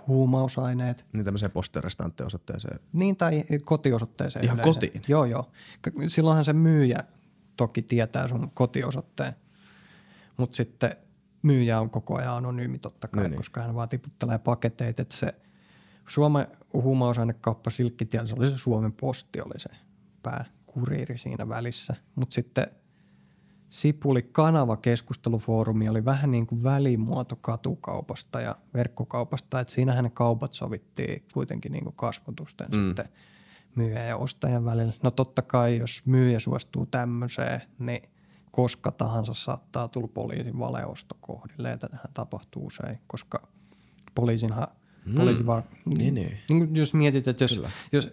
huumausaineet, 0.07 1.07
Niin 1.12 1.24
tämmöiseen 1.24 1.53
posterestantteosoitteeseen. 1.53 2.80
niin 2.92 3.16
tai 3.16 3.44
kotiosoitteeseen 3.64 4.44
Ihan 4.44 4.55
yleensä. 4.61 4.74
kotiin? 4.80 5.03
Joo, 5.09 5.24
joo. 5.24 5.51
Silloinhan 6.07 6.44
se 6.44 6.53
myyjä 6.53 6.98
toki 7.57 7.82
tietää 7.82 8.28
sun 8.28 8.51
kotiosoitteen, 8.55 9.32
mutta 10.36 10.57
sitten 10.57 10.96
myyjä 11.42 11.80
on 11.80 11.90
koko 11.90 12.16
ajan 12.18 12.34
anonyymi 12.36 12.78
totta 12.78 13.09
kai, 13.09 13.16
Niin, 13.16 13.22
niin, 13.24 13.30
niin. 13.30 13.38
koska 13.38 13.62
hän 13.62 13.74
vaan 13.74 13.88
tiputtelee 13.88 14.38
paketteita. 14.38 15.03
Että 15.03 15.16
se 15.16 15.34
Suomen 16.09 16.46
huumausainekauppa 16.72 17.70
Silkkitiellä, 17.70 18.26
se 18.28 18.34
oli 18.38 18.46
se 18.51 18.59
Suomen 18.59 18.92
posti, 18.92 19.40
oli 19.40 19.61
se 19.61 19.70
pääkuriiri 20.75 21.18
siinä 21.18 21.49
välissä. 21.49 21.95
Mutta 22.14 22.35
sitten 22.35 22.66
Sipuli 23.71 24.23
kanava 24.23 24.77
keskustelufoorumi 24.77 25.89
oli 25.89 26.05
vähän 26.05 26.31
niin 26.31 26.47
kuin 26.47 26.62
välimuoto 26.62 27.37
katukaupasta 27.37 28.41
ja 28.41 28.57
verkkokaupasta, 28.75 29.61
että 29.61 29.73
siinähän 29.73 30.05
ne 30.05 30.11
kaupat 30.11 30.53
sovittiin 30.55 31.23
kuitenkin 31.35 31.73
niin 31.73 31.85
kuin 31.85 31.97
kasvotusten 31.97 32.66
Mm. 32.71 32.87
sitten 32.87 33.09
myyjän 33.75 34.09
ja 34.09 34.16
ostajan 34.16 34.64
välillä. 34.64 34.93
No 35.03 35.11
totta 35.11 35.43
kai, 35.43 35.79
jos 35.79 36.03
myyjä 36.07 36.39
suostuu 36.39 36.87
tämmöiseen, 36.87 37.62
niin 37.79 38.03
koska 38.51 38.91
tahansa 38.93 39.35
saattaa 39.35 39.89
tulla 39.89 40.09
poliisin 40.09 40.59
valeosto 40.59 41.16
kohdille, 41.21 41.68
ja 41.68 41.79
tätähän 41.79 42.11
tapahtuu 42.14 42.66
usein, 42.66 42.99
koska 43.07 43.49
poliisinhan, 44.14 44.68
Mm. 45.05 45.14
poliisi 45.14 45.47
vaan, 45.47 45.62
Niin, 45.85 46.14
niin. 46.14 46.39
niin 46.49 46.59
kuin 46.66 46.77
jos 46.77 46.95
mietit, 46.95 47.29
että 47.29 47.45
jos, 47.45 47.55
Kyllä. 47.55 47.71
jos 47.93 48.11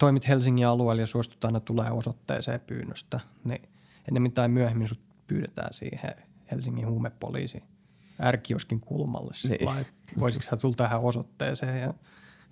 toimit 0.00 0.28
Helsingin 0.28 0.66
alueella 0.66 1.02
ja 1.02 1.06
suostut 1.06 1.44
aina 1.44 1.60
tulee 1.60 1.90
osoitteeseen 1.90 2.60
pyynnöstä, 2.60 3.20
niin 3.44 3.68
ennemmin 4.08 4.32
tai 4.32 4.48
myöhemmin 4.48 4.88
sut 4.88 5.00
pyydetään 5.26 5.72
siihen 5.72 6.14
Helsingin 6.50 6.86
huumepoliisi 6.86 7.62
ärkioskin 8.22 8.80
kulmalle. 8.80 9.32
Niin. 9.48 9.68
Hän 10.50 10.58
tulla 10.60 10.74
tähän 10.76 11.00
osoitteeseen 11.00 11.80
ja, 11.80 11.94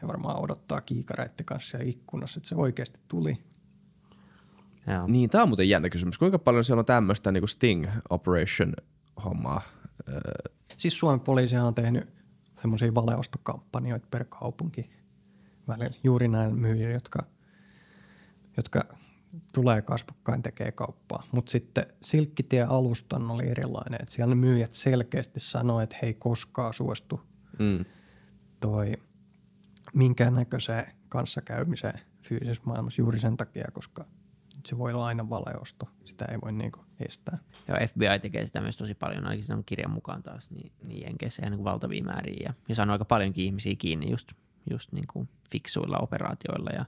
ja 0.03 0.09
varmaan 0.09 0.41
odottaa 0.41 0.81
kiikareiden 0.81 1.45
kanssa 1.45 1.71
siellä 1.71 1.91
ikkunassa, 1.91 2.39
että 2.39 2.49
se 2.49 2.55
oikeasti 2.55 3.01
tuli. 3.09 3.39
Joo. 4.87 5.07
Niin, 5.07 5.31
tämä 5.31 5.43
on 5.43 5.49
muuten 5.49 5.69
jännä 5.69 5.89
kysymys. 5.89 6.19
Kuinka 6.19 6.39
paljon 6.39 6.65
siellä 6.65 6.81
on 6.81 6.87
tämmöistä 6.87 7.33
niin 7.33 7.49
Sting 7.49 7.87
Operation 8.11 8.73
hommaa? 9.25 9.63
Siis 10.77 10.99
Suomen 10.99 11.21
poliisihan 11.21 11.67
on 11.67 11.75
tehnyt 11.75 12.09
semmoisia 12.57 12.95
valeostokampanjoita 12.95 14.07
per 14.11 14.25
kaupunki 14.25 14.91
välillä. 15.69 15.97
Juuri 16.05 16.29
näin 16.29 16.55
myyjiä, 16.55 16.91
jotka, 16.91 17.27
jotka 18.59 18.85
tulee 19.55 19.83
kasvokkain 19.83 20.43
tekee 20.43 20.73
kauppaa. 20.73 21.23
Mutta 21.33 21.51
sitten 21.51 21.87
Silkkitie 22.03 22.63
alustan 22.63 23.31
oli 23.31 23.49
erilainen. 23.49 24.03
että 24.03 24.15
siellä 24.15 24.35
ne 24.35 24.41
myyjät 24.41 24.73
selkeästi 24.73 25.41
sanoi, 25.41 25.85
että 25.85 25.97
he 26.03 26.07
ei 26.07 26.15
koskaan 26.15 26.75
suostu 26.75 27.21
mm. 27.59 27.85
toi 28.61 28.93
minkäännäköiseen 29.95 30.93
kanssakäymiseen 31.09 32.01
fyysisessä 32.21 32.63
maailmassa 32.67 33.03
juuri 33.03 33.19
sen 33.21 33.37
takia, 33.37 33.69
koska 33.73 34.05
se 34.67 34.79
voi 34.79 34.93
olla 34.93 35.07
aina 35.07 35.31
valeosto. 35.31 35.89
Sitä 36.05 36.25
ei 36.25 36.39
voi 36.45 36.53
niinku 36.53 36.81
estää. 37.01 37.39
Joo, 37.69 37.79
FBI 37.89 38.19
tekee 38.23 38.47
sitä 38.47 38.61
myös 38.61 38.77
tosi 38.77 38.95
paljon, 38.95 39.25
ainakin 39.25 39.45
sen 39.45 39.65
kirjan 39.65 39.91
mukaan 39.91 40.23
taas, 40.23 40.51
niin, 40.51 40.73
niin 40.83 41.03
Jenkeissä 41.03 41.43
ihan 41.43 41.51
niin 41.51 41.59
kuin 41.59 41.65
valtavia 41.65 42.05
määriä. 42.05 42.37
Ja, 42.45 42.55
ja 42.69 42.75
saanut 42.75 42.93
aika 42.93 43.05
paljonkin 43.05 43.45
ihmisiä 43.45 43.75
kiinni 43.79 44.11
just, 44.11 44.33
just 44.71 44.93
niin 44.93 45.07
kuin 45.13 45.29
fiksuilla 45.51 45.99
operaatioilla 45.99 46.71
ja 46.71 46.85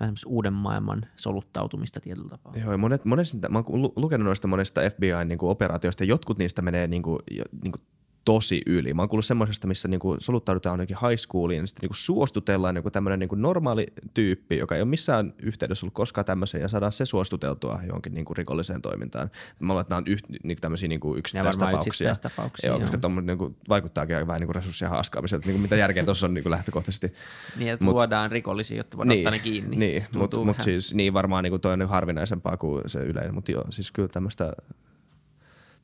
vähän 0.00 0.14
uuden 0.26 0.52
maailman 0.52 1.02
soluttautumista 1.16 2.00
tietyllä 2.00 2.28
tapaa. 2.28 2.52
Joo, 2.56 2.72
ja 2.72 2.78
monet, 2.78 3.04
monesta, 3.04 3.48
mä 3.48 3.58
oon 3.68 3.82
lu- 3.82 3.92
lukenut 3.96 4.24
noista 4.24 4.48
monesta 4.48 4.80
FBI-operaatioista, 4.90 6.04
ja 6.04 6.08
jotkut 6.08 6.38
niistä 6.38 6.62
menee 6.62 6.86
niinku, 6.86 7.18
jo- 7.30 7.44
niinku 7.62 7.78
tosi 8.24 8.62
yli. 8.66 8.94
Mä 8.94 9.02
oon 9.02 9.08
kuullut 9.08 9.24
semmoisesta, 9.24 9.66
missä 9.66 9.88
niinku 9.88 10.16
soluttaudutaan 10.18 10.72
jonnekin 10.72 10.96
high 11.08 11.20
schooliin, 11.20 11.60
ja 11.60 11.66
sitten 11.66 11.80
niinku 11.82 11.94
suostutellaan 11.94 12.76
joku 12.76 12.90
tämmöinen 12.90 13.18
niinku 13.18 13.34
normaali 13.34 13.86
tyyppi, 14.14 14.56
joka 14.58 14.74
ei 14.74 14.82
ole 14.82 14.88
missään 14.88 15.34
yhteydessä 15.38 15.86
ollut 15.86 15.94
koskaan 15.94 16.24
tämmöiseen, 16.24 16.62
ja 16.62 16.68
saadaan 16.68 16.92
se 16.92 17.04
suostuteltua 17.04 17.80
johonkin 17.86 18.14
niinku 18.14 18.34
rikolliseen 18.34 18.82
toimintaan. 18.82 19.30
Mä 19.60 19.72
luulen, 19.72 19.80
että 19.80 19.94
nämä 19.94 19.98
on 19.98 20.04
yht, 20.06 20.24
niinku 20.44 20.60
tämmöisiä 20.60 20.88
niinku 20.88 21.16
yksittäistapauksia. 21.16 21.90
yksittäistapauksia, 21.90 22.68
Joo, 22.68 22.76
joo. 22.76 22.80
koska 22.80 22.98
tommoinen 22.98 23.26
niinku 23.38 23.56
vaikuttaakin 23.68 24.16
aika 24.16 24.26
vähän 24.26 24.40
niinku 24.40 24.52
resurssien 24.52 24.90
haaskaamiselta. 24.90 25.46
Niinku 25.46 25.62
mitä 25.62 25.76
järkeä 25.76 26.04
tuossa 26.04 26.26
on 26.26 26.34
niinku 26.34 26.50
lähtökohtaisesti. 26.50 27.12
Niin, 27.58 27.72
että 27.72 27.84
Mut- 27.84 27.92
luodaan 27.92 28.32
rikollisia, 28.32 28.76
jotta 28.76 28.96
voidaan 28.96 29.18
ottaa 29.18 29.30
ne 29.30 29.38
kiinni. 29.38 29.76
Niin, 29.76 30.04
mutta 30.12 30.44
mut 30.44 30.60
siis 30.60 30.94
niin 30.94 31.12
varmaan 31.14 31.44
niinku 31.44 31.58
toi 31.58 31.72
on 31.72 31.78
niinku 31.78 31.92
harvinaisempaa 31.92 32.56
kuin 32.56 32.82
se 32.86 32.98
yleinen, 32.98 33.34
mutta 33.34 33.52
joo, 33.52 33.64
siis 33.70 33.92
kyllä 33.92 34.08
tämmöistä 34.08 34.52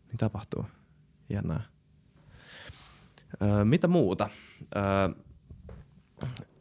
niin 0.08 0.18
tapahtuu. 0.18 0.66
Jännää. 1.28 1.62
Öö, 3.42 3.64
mitä 3.64 3.88
muuta? 3.88 4.28
Öö, 4.76 5.08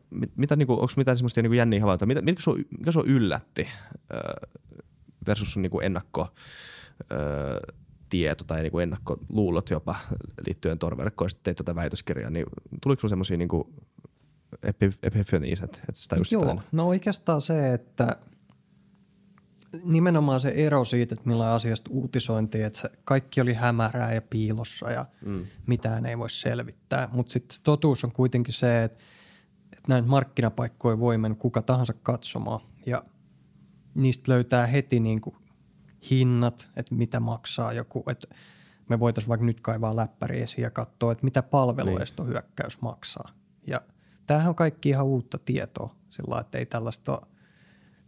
mit, 0.10 0.32
mitä 0.36 0.56
niinku, 0.56 0.74
onko 0.74 0.94
mitään 0.98 1.18
semmoista 1.18 1.42
niinku 1.42 1.54
jänniä 1.54 1.82
havaintoja? 1.82 2.08
Mitä, 2.08 2.22
mitkä 2.22 2.44
sua, 2.44 2.56
mikä 2.78 2.92
sua 2.92 3.04
yllätti 3.06 3.68
öö, 4.14 4.50
versus 5.28 5.54
sun 5.54 5.62
niinku 5.62 5.80
ennakko 5.80 6.28
öö, 7.12 7.60
tieto 8.10 8.44
tai 8.44 8.62
niinku 8.62 8.80
ennakkoluulot 8.80 9.70
jopa 9.70 9.96
liittyen 10.46 10.80
torverkkoon, 10.80 11.30
sitten 11.30 11.44
teit 11.44 11.58
tuota 11.58 11.76
väitöskirjaa, 11.76 12.30
niin 12.30 12.46
tuliko 12.82 13.00
sun 13.00 13.10
semmoisia 13.10 13.38
niinku 13.38 13.74
epif- 14.66 15.00
epiphanies, 15.04 15.62
että, 15.62 15.80
tajusit 16.10 16.32
Joo, 16.32 16.62
no 16.72 16.88
oikeastaan 16.88 17.42
se, 17.42 17.74
että 17.74 18.16
nimenomaan 19.84 20.40
se 20.40 20.50
ero 20.50 20.86
siitä, 20.86 21.16
että 21.16 21.30
millä 21.30 21.54
asiasta 21.54 21.90
uutisointiin, 21.94 22.66
että 22.66 22.80
se 22.80 22.90
kaikki 23.04 23.42
oli 23.42 23.54
hämärää 23.54 24.14
ja 24.14 24.22
piilossa 24.22 24.92
ja 24.92 25.06
mm. 25.26 25.46
mitään 25.68 26.06
ei 26.06 26.18
voi 26.18 26.30
selvittää. 26.30 27.10
Mutta 27.12 27.32
sitten 27.32 27.58
totuus 27.64 28.04
on 28.04 28.12
kuitenkin 28.12 28.54
se, 28.54 28.84
että, 28.84 28.98
että 29.64 29.84
näin 29.88 30.10
markkinapaikkoja 30.10 31.00
voi 31.00 31.18
mennä 31.18 31.36
kuka 31.36 31.62
tahansa 31.62 31.94
katsomaan 31.94 32.62
ja 32.86 33.04
niistä 33.96 34.32
löytää 34.32 34.66
heti 34.66 35.00
niin 35.00 35.22
kuin 35.22 35.36
hinnat, 36.12 36.70
että 36.76 36.96
mitä 36.96 37.20
maksaa 37.20 37.74
joku, 37.74 38.04
että 38.08 38.28
me 38.90 39.00
voitaisiin 39.00 39.30
vaikka 39.30 39.46
nyt 39.46 39.62
kaivaa 39.62 39.96
läppäri 39.96 40.42
esiin 40.42 40.64
ja 40.64 40.72
katsoa, 40.72 41.12
että 41.12 41.24
mitä 41.24 41.44
palveluestohyökkäys 41.44 42.82
maksaa. 42.82 43.30
Ja 43.68 43.82
tämähän 44.28 44.50
on 44.50 44.56
kaikki 44.56 44.90
ihan 44.90 45.06
uutta 45.06 45.38
tietoa 45.38 45.96
sillä 46.10 46.40
että 46.40 46.58
ei 46.58 46.66
tällaista 46.66 47.12
ole, 47.12 47.28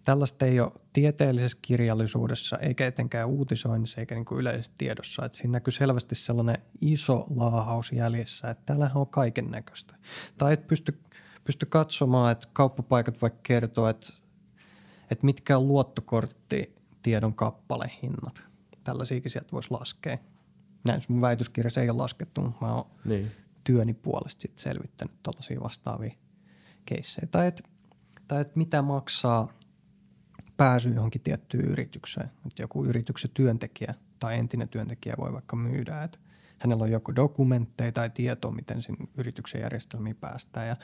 tällaista 0.05 0.45
ei 0.45 0.59
ole 0.59 0.71
tieteellisessä 0.93 1.57
kirjallisuudessa 1.61 2.57
eikä 2.57 2.87
etenkään 2.87 3.29
uutisoinnissa 3.29 3.99
eikä 3.99 4.15
niin 4.15 4.25
kuin 4.25 4.39
yleisessä 4.39 4.71
tiedossa. 4.77 5.25
Että 5.25 5.37
siinä 5.37 5.51
näkyy 5.51 5.71
selvästi 5.71 6.15
sellainen 6.15 6.57
iso 6.81 7.25
laahaus 7.35 7.91
jäljessä, 7.91 8.49
että 8.49 8.63
täällähän 8.65 8.97
on 8.97 9.07
kaiken 9.07 9.51
näköistä. 9.51 9.95
Tai 10.37 10.53
et 10.53 10.67
pysty, 10.67 10.99
pysty 11.43 11.65
katsomaan, 11.65 12.31
että 12.31 12.47
kauppapaikat 12.53 13.21
vaikka 13.21 13.39
kertoo, 13.43 13.87
että, 13.87 14.13
että 15.11 15.25
mitkä 15.25 15.57
on 15.57 15.67
luottokorttitiedon 15.67 17.33
kappalehinnat. 17.33 18.43
Tällaisiakin 18.83 19.31
sieltä 19.31 19.51
voisi 19.51 19.71
laskea. 19.71 20.17
Näin 20.83 21.01
mun 21.07 21.21
väitöskirjassa 21.21 21.81
ei 21.81 21.89
ole 21.89 21.97
laskettu, 21.97 22.41
mutta 22.41 22.65
mä 22.65 22.75
oon 22.75 22.85
Niin. 23.05 23.31
työni 23.63 23.93
puolesta 23.93 24.41
sit 24.41 24.57
selvittänyt 24.57 25.23
tällaisia 25.23 25.61
vastaavia 25.61 26.13
keissejä. 26.85 27.27
Tai 27.31 27.47
että 27.47 27.63
tai 28.27 28.41
et 28.41 28.55
mitä 28.55 28.81
maksaa 28.81 29.53
pääsy 30.65 30.89
johonkin 30.89 31.21
tiettyyn 31.21 31.65
yritykseen. 31.65 32.31
Että 32.45 32.63
joku 32.63 32.85
yrityksen 32.85 33.31
työntekijä 33.33 33.93
tai 34.19 34.39
entinen 34.39 34.69
työntekijä 34.69 35.15
voi 35.17 35.33
vaikka 35.33 35.55
myydä, 35.55 36.03
että 36.03 36.19
hänellä 36.57 36.83
on 36.83 36.91
joku 36.91 37.15
dokumentteja 37.15 37.91
tai 37.91 38.09
tieto, 38.09 38.51
miten 38.51 38.81
sinne 38.81 39.07
yrityksen 39.17 39.61
järjestelmiin 39.61 40.15
päästään. 40.15 40.67
Ja 40.67 40.75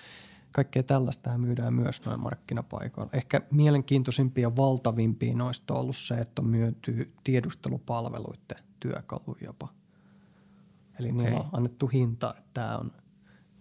kaikkea 0.51 0.83
tällaista 0.83 1.37
myydään 1.37 1.73
myös 1.73 2.05
noin 2.05 2.19
markkinapaikoilla. 2.19 3.09
Ehkä 3.13 3.41
mielenkiintoisimpia 3.51 4.41
ja 4.41 4.55
valtavimpia 4.55 5.35
noista 5.35 5.73
on 5.73 5.79
ollut 5.79 5.97
se, 5.97 6.15
että 6.15 6.41
on 6.41 6.47
myyty 6.47 7.13
tiedustelupalveluiden 7.23 8.63
työkalu 8.79 9.37
jopa. 9.41 9.67
Eli 10.99 11.11
okay. 11.11 11.23
niillä 11.23 11.39
on 11.39 11.49
annettu 11.51 11.87
hinta, 11.87 12.35
että 12.37 12.49
tämä 12.53 12.77
on, 12.77 12.91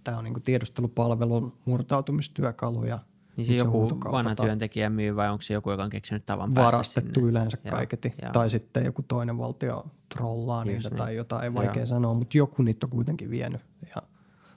tämä 0.05 0.19
on 0.19 0.25
niin 0.25 0.43
tiedustelupalvelun 0.43 1.59
murtautumistyökalu 1.65 2.85
ja– 2.85 2.99
niin 3.37 3.47
se 3.47 3.55
joku 3.55 3.91
vanha 4.13 4.35
työntekijä 4.35 4.91
myy 4.91 5.17
vai 5.17 5.31
onko 5.31 5.43
se 5.43 5.55
joku, 5.55 5.71
joka 5.71 5.85
on 5.85 5.91
keksinyt 5.91 6.27
tavan 6.27 6.55
Varastettu 6.55 7.15
sinne? 7.15 7.31
yleensä 7.31 7.57
kaiketi. 7.57 8.15
Ja. 8.23 8.31
Tai 8.31 8.51
sitten 8.51 8.85
joku 8.85 9.03
toinen 9.03 9.39
valtio 9.39 9.85
trollaa 10.09 10.61
Just 10.61 10.73
niitä 10.73 10.89
niin. 10.89 10.97
tai 10.97 11.17
jotain, 11.17 11.45
ei 11.45 11.55
vaikea 11.55 11.83
ja. 11.83 11.87
sanoa, 11.87 12.15
mutta 12.15 12.39
joku 12.39 12.63
niitä 12.63 12.87
on 12.87 12.91
kuitenkin 12.91 13.31
vienyt. 13.31 13.61
Ja 13.97 14.03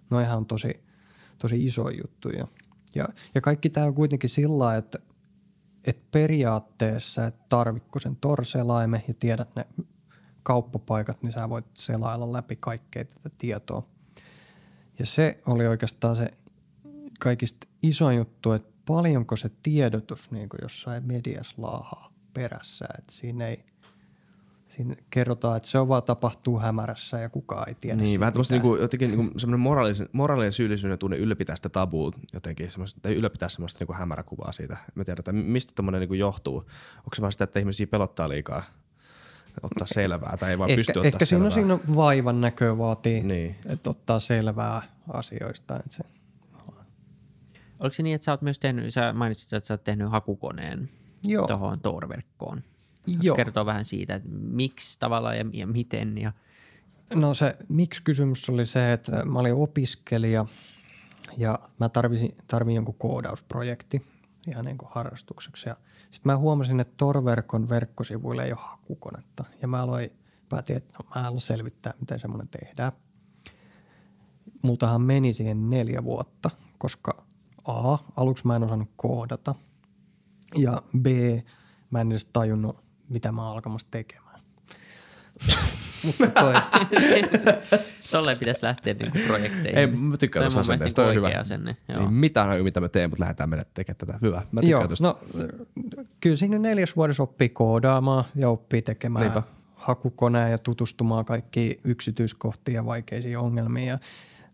no 0.10 0.20
ihan 0.20 0.46
tosi, 0.46 0.84
tosi 1.38 1.66
iso 1.66 1.90
juttu. 1.90 2.30
Ja, 2.30 2.48
ja, 2.96 3.08
ja 3.36 3.42
kaikki 3.42 3.70
tämä 3.70 3.88
on 3.88 3.94
kuitenkin 3.94 4.30
sillä 4.30 4.76
että 4.76 5.00
että 5.88 6.08
periaatteessa, 6.12 7.26
että 7.26 7.46
tarvitko 7.50 8.00
sen 8.00 8.16
torselaimen 8.16 9.04
ja 9.08 9.14
tiedät 9.14 9.56
ne 9.56 9.66
kauppapaikat, 10.44 11.24
niin 11.24 11.34
sä 11.34 11.50
voit 11.50 11.66
selailla 11.74 12.34
läpi 12.34 12.56
kaikkea 12.56 13.06
tätä 13.06 13.30
tietoa. 13.38 13.84
Ja 15.00 15.06
se 15.06 15.38
oli 15.46 15.68
oikeastaan 15.68 16.16
se 16.16 16.34
kaikista 17.20 17.68
iso 17.84 18.12
juttu, 18.12 18.52
että 18.52 18.69
paljonko 18.90 19.36
se 19.36 19.50
tiedotus 19.64 20.32
niin 20.32 20.50
kuin 20.50 20.60
jossain 20.62 21.06
mediassa 21.06 21.62
laahaa 21.62 22.12
perässä. 22.34 22.86
Että 22.98 23.14
siinä 23.14 23.48
ei, 23.48 23.66
siinä 24.68 24.96
kerrotaan, 25.10 25.58
että 25.58 25.70
se 25.70 25.80
on 25.80 25.88
vaan 25.88 26.04
tapahtuu 26.04 26.60
hämärässä 26.60 27.20
ja 27.20 27.30
kukaan 27.30 27.70
ei 27.70 27.76
tiedä. 27.76 27.98
Niin, 27.98 28.20
vähän 28.20 28.34
tämmöistä 28.34 28.54
niinku, 28.54 28.76
jotenkin 28.76 29.10
niinku 29.12 29.40
semmoinen 29.40 29.60
moraalinen, 29.60 30.10
moraalinen 30.12 30.54
syyllisyyden 30.54 31.00
tunne 31.00 31.18
ylläpitää 31.18 31.56
sitä 31.56 31.70
tabua 31.70 32.12
jotenkin, 32.34 32.70
tai 33.02 33.14
ylläpitää 33.14 33.50
semmoista 33.50 33.80
niinku 33.80 33.94
hämäräkuvaa 33.94 34.52
siitä. 34.52 34.78
Me 34.96 35.04
tiedetään, 35.04 35.36
mistä 35.36 35.74
tämmöinen 35.76 36.00
niinku 36.00 36.14
johtuu. 36.14 36.58
Onko 36.98 37.16
se 37.16 37.22
vaan 37.22 37.32
sitä, 37.32 37.44
että 37.44 37.60
ihmisiä 37.60 37.88
pelottaa 37.88 38.30
liikaa 38.30 38.64
ottaa 39.64 39.88
selvää 39.88 40.38
tai 40.38 40.52
ei 40.52 40.58
vaan 40.58 40.70
ehkä, 40.70 40.80
pysty 40.80 40.92
ottaa 40.92 41.08
ehkä 41.08 41.26
selvää? 41.26 41.50
siinä 41.50 41.74
on 41.74 41.82
vaivan 41.96 42.42
näköä 42.42 42.78
vaatii, 42.78 43.24
niin. 43.24 43.56
että 43.66 43.90
ottaa 43.90 44.20
selvää 44.20 44.82
asioista. 45.08 45.76
Että 45.76 45.96
se– 45.96 46.04
Oliko 47.80 47.94
se 47.94 48.04
niin, 48.04 48.16
että 48.16 48.26
sä 48.26 48.32
oot 48.32 48.42
myös 48.42 48.60
tehnyt, 48.60 48.94
sä 48.94 49.14
mainitsit, 49.14 49.54
että 49.54 49.68
sä 49.68 49.74
oot 49.74 49.84
tehnyt 49.84 50.12
hakukoneen 50.12 50.90
tuohon 51.48 51.80
Tor-verkkoon. 51.80 52.64
Joo. 53.22 53.36
Kertoo 53.36 53.66
vähän 53.66 53.86
siitä, 53.86 54.16
että 54.16 54.30
miksi 54.32 55.00
tavallaan 55.00 55.38
ja, 55.38 55.46
ja 55.54 55.68
miten. 55.68 56.18
Ja... 56.18 56.32
No 57.16 57.34
se 57.34 57.58
miksi-kysymys 57.70 58.50
oli 58.50 58.66
se, 58.66 58.94
että 58.94 59.26
mä 59.26 59.40
olin 59.40 59.54
opiskelija 59.54 60.46
ja 61.38 61.60
mä 61.80 61.90
tarvin, 61.90 62.36
tarvin 62.48 62.76
jonkun 62.76 62.96
koodausprojekti 62.98 64.06
ihan 64.48 64.66
niin 64.66 64.78
kuin 64.78 64.90
harrastukseksi. 64.92 65.70
Sitten 66.12 66.32
mä 66.32 66.38
huomasin, 66.38 66.80
että 66.80 66.94
Tor-verkon 66.98 67.70
verkkosivuille 67.70 68.44
ei 68.44 68.52
ole 68.52 68.62
hakukonetta. 68.62 69.44
Ja 69.62 69.68
mä 69.68 69.82
aloin, 69.82 70.12
päätin, 70.50 70.78
että 70.78 70.94
no, 70.94 71.10
mä 71.16 71.22
haluan 71.22 71.42
selvittää, 71.42 71.94
miten 72.00 72.20
semmoinen 72.20 72.48
tehdään. 72.48 72.92
Multahan 74.62 75.02
meni 75.02 75.34
siihen 75.34 75.70
neljä 75.70 76.04
vuotta, 76.04 76.50
koska 76.78 77.26
A, 77.70 77.98
aluksi 78.16 78.48
mä 78.48 78.56
en 78.56 78.64
osannut 78.64 78.90
koodata 78.96 79.56
ja 80.56 80.84
B, 81.02 81.06
mä 81.92 82.02
en 82.02 82.12
edes 82.12 82.26
tajunnut, 82.26 82.84
mitä 83.10 83.32
mä 83.32 83.46
oon 83.46 83.56
alkamassa 83.56 83.88
tekemään. 83.92 84.40
Mutta 86.06 86.28
toi... 86.28 86.54
Tolleen 88.12 88.38
pitäisi 88.38 88.66
lähteä 88.66 88.94
niinku 88.94 89.18
projekteihin. 89.28 89.78
Ei, 89.78 89.88
mä 89.88 90.18
tykkään 90.18 90.44
tuossa 90.44 90.60
asenteesta. 90.60 91.02
Toi 91.02 91.10
on 91.10 91.16
hyvä. 91.16 91.32
Asenne, 91.40 91.78
joo. 91.90 92.02
Ei 92.02 92.08
mitään 92.08 92.48
haju, 92.48 92.64
mitä 92.64 92.82
me 92.82 92.90
teemme, 92.90 93.08
mutta 93.08 93.24
lähdetään 93.24 93.50
mennä 93.50 93.66
tekemään 93.74 93.98
tätä. 93.98 94.20
Hyvä. 94.22 94.42
Mä 94.52 94.62
joo, 94.64 94.88
tosta. 94.88 95.04
no, 95.04 95.20
kyllä 96.20 96.36
siinä 96.36 96.60
neljäs 96.60 96.96
vuodessa 96.96 97.24
oppii 97.24 97.50
koodaamaan 97.50 98.24
ja 98.36 98.50
oppii 98.50 98.82
tekemään 98.82 99.24
Niinpä. 99.24 99.44
hakukoneen 99.76 100.52
ja 100.52 100.58
tutustumaan 100.58 101.26
kaikkiin 101.26 101.80
yksityiskohtiin 101.84 102.76
ja 102.76 102.86
vaikeisiin 102.86 103.38
ongelmiin. 103.38 103.88
Ja 103.88 104.00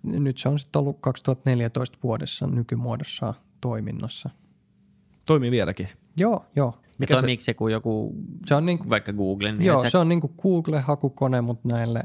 nyt 0.06 0.38
se 0.38 0.50
on 0.50 0.60
sitten 0.60 0.80
ollut 0.80 0.98
2014 1.02 1.98
vuodessa 2.04 2.48
nykymuodossa 2.48 3.34
toiminnassa. 3.62 4.30
Toimii 5.26 5.52
vieläkin? 5.52 5.90
Joo, 6.20 6.46
joo. 6.56 6.80
Mikä 6.98 7.14
toimiiko 7.14 7.42
se, 7.42 7.46
se 7.46 7.54
kuin 7.54 7.74
joku, 7.74 8.16
se 8.46 8.56
on 8.56 8.66
niin 8.66 8.78
kuin, 8.78 8.90
vaikka 8.90 9.14
Google? 9.14 9.52
Niin 9.52 9.66
joo, 9.66 9.82
se, 9.82 9.90
se 9.90 9.98
on 9.98 10.10
niin 10.10 10.22
kuin 10.22 10.34
Google-hakukone, 10.42 11.42
mutta 11.42 11.68
näille 11.68 12.04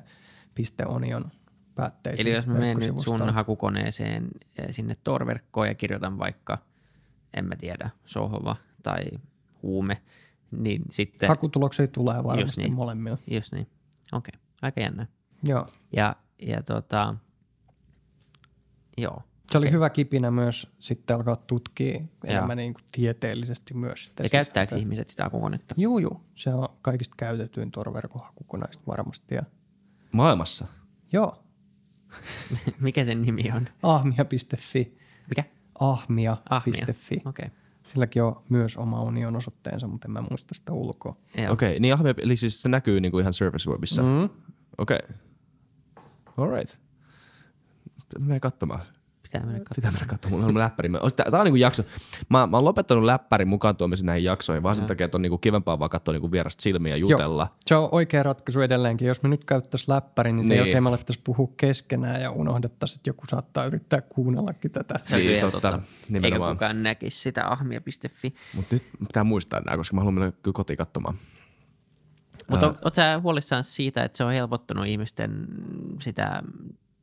.onion 0.86 1.30
päätteisiin. 1.74 2.26
Eli 2.26 2.36
jos 2.36 2.46
mä 2.46 2.54
menen 2.54 2.78
nyt 2.78 3.00
sun 3.00 3.30
hakukoneeseen 3.30 4.28
eh, 4.58 4.66
sinne 4.70 4.96
Tor-verkkoon 5.04 5.68
ja 5.68 5.74
kirjoitan 5.74 6.18
vaikka, 6.18 6.58
en 7.34 7.44
mä 7.44 7.56
tiedä, 7.56 7.90
sohva 8.04 8.56
tai 8.82 9.04
huume, 9.62 10.02
niin 10.50 10.82
sitten... 10.90 11.28
Hakutuloksia 11.28 11.88
tulee 11.88 12.24
varmasti 12.24 12.62
niin, 12.62 12.72
molemmilla. 12.72 13.18
Just 13.30 13.52
niin, 13.52 13.66
okei. 14.12 14.32
Okay. 14.36 14.40
Aika 14.62 14.80
jännä. 14.80 15.06
Joo. 15.44 15.66
Ja, 15.96 16.16
ja 16.42 16.62
tota, 16.62 17.14
Joo. 18.96 19.22
Se 19.50 19.58
oli 19.58 19.66
okay. 19.66 19.74
hyvä 19.74 19.90
kipinä 19.90 20.30
myös 20.30 20.68
sitten 20.78 21.16
alkaa 21.16 21.36
tutkia 21.36 22.00
enemmän 22.24 22.56
niin 22.56 22.74
kuin 22.74 22.84
tieteellisesti 22.92 23.74
myös. 23.74 24.04
Sitä 24.04 24.22
ja 24.22 24.28
käyttääkö 24.28 24.76
ihmiset 24.76 25.08
sitä 25.08 25.24
hakukonetta? 25.24 25.74
Joo, 25.78 25.98
joo. 25.98 26.20
Se 26.34 26.54
on 26.54 26.68
kaikista 26.82 27.14
käytetyin 27.18 27.70
torverkon 27.70 28.22
hakukoneista 28.24 28.82
varmasti. 28.86 29.34
Ja... 29.34 29.42
Maailmassa? 30.12 30.66
Joo. 31.12 31.44
Mikä 32.80 33.04
sen 33.04 33.22
nimi 33.22 33.44
on? 33.56 33.66
Ahmia.fi. 33.82 34.98
Mikä? 35.28 35.44
Ahmia.fi. 35.80 36.50
Ahmia. 36.50 37.22
Okei. 37.24 37.46
Okay. 37.46 37.50
Silläkin 37.86 38.22
on 38.22 38.42
myös 38.48 38.76
oma 38.76 39.02
union 39.02 39.36
osoitteensa, 39.36 39.86
mutta 39.86 40.08
en 40.08 40.12
mä 40.12 40.22
muista 40.30 40.54
sitä 40.54 40.72
ulkoa. 40.72 41.16
Okei, 41.32 41.48
okay, 41.48 41.78
niin 41.78 41.94
Ahmia, 41.94 42.14
eli 42.18 42.36
siis 42.36 42.62
se 42.62 42.68
näkyy 42.68 43.00
niinku 43.00 43.18
ihan 43.18 43.32
Surface 43.32 43.70
Webissa? 43.70 44.02
Mm. 44.02 44.28
Okei. 44.78 44.98
Okay. 45.02 45.16
All 46.36 46.50
right. 46.50 46.89
Mene 48.18 48.40
katsomaan. 48.40 48.80
Pitää 49.22 49.46
mennä 49.46 49.58
katsomaan. 49.58 49.74
Pitää 49.74 49.90
mennä 49.90 50.06
katsomaan. 50.06 50.40
Mulla 50.40 50.52
on 50.52 50.58
läppäri. 50.58 50.88
Tämä 51.16 51.38
on 51.38 51.44
niinku 51.44 51.56
jakso. 51.56 51.82
Mä, 52.28 52.46
mä 52.46 52.56
oon 52.56 52.64
lopettanut 52.64 53.04
läppärin 53.04 53.48
mukaan 53.48 53.76
tuomisen 53.76 54.06
näihin 54.06 54.24
jaksoihin, 54.24 54.62
vaan 54.62 54.76
sen 54.76 54.86
takia, 54.86 55.04
että 55.04 55.18
on 55.18 55.22
niinku 55.22 55.38
kivempaa 55.38 55.78
vaan 55.78 55.90
katsoa 55.90 56.12
niinku 56.12 56.32
vierasta 56.32 56.62
silmiä 56.62 56.92
ja 56.92 56.96
jutella. 56.96 57.42
Joo. 57.42 57.56
Se 57.66 57.74
on 57.74 57.88
oikea 57.92 58.22
ratkaisu 58.22 58.60
edelleenkin. 58.60 59.08
Jos 59.08 59.22
me 59.22 59.28
nyt 59.28 59.44
käyttäisiin 59.44 59.94
läppärin, 59.94 60.36
niin, 60.36 60.40
niin. 60.40 60.48
sen 60.48 60.56
jälkeen 60.56 60.82
me 60.82 60.88
alettaisiin 60.88 61.24
puhua 61.24 61.48
keskenään 61.56 62.22
ja 62.22 62.30
unohdettaisiin, 62.30 62.98
että 62.98 63.10
joku 63.10 63.26
saattaa 63.26 63.64
yrittää 63.64 64.00
kuunnellakin 64.00 64.70
tätä. 64.70 65.00
Niin, 65.10 65.50
totta. 65.50 65.80
Eikä 66.22 66.38
kukaan 66.38 66.82
näkisi 66.82 67.18
sitä 67.18 67.48
ahmia.fi. 67.48 68.34
Mutta 68.54 68.74
nyt 68.74 68.84
pitää 68.98 69.24
muistaa 69.24 69.60
nämä, 69.60 69.76
koska 69.76 69.94
mä 69.94 70.00
haluan 70.00 70.14
mennä 70.14 70.32
kyllä 70.42 70.54
kotiin 70.54 70.76
katsomaan. 70.76 71.18
Mutta 72.50 72.66
oletko 72.66 73.22
huolissaan 73.22 73.64
siitä, 73.64 74.04
että 74.04 74.16
se 74.16 74.24
on 74.24 74.32
helpottanut 74.32 74.86
ihmisten 74.86 75.46
sitä 76.00 76.42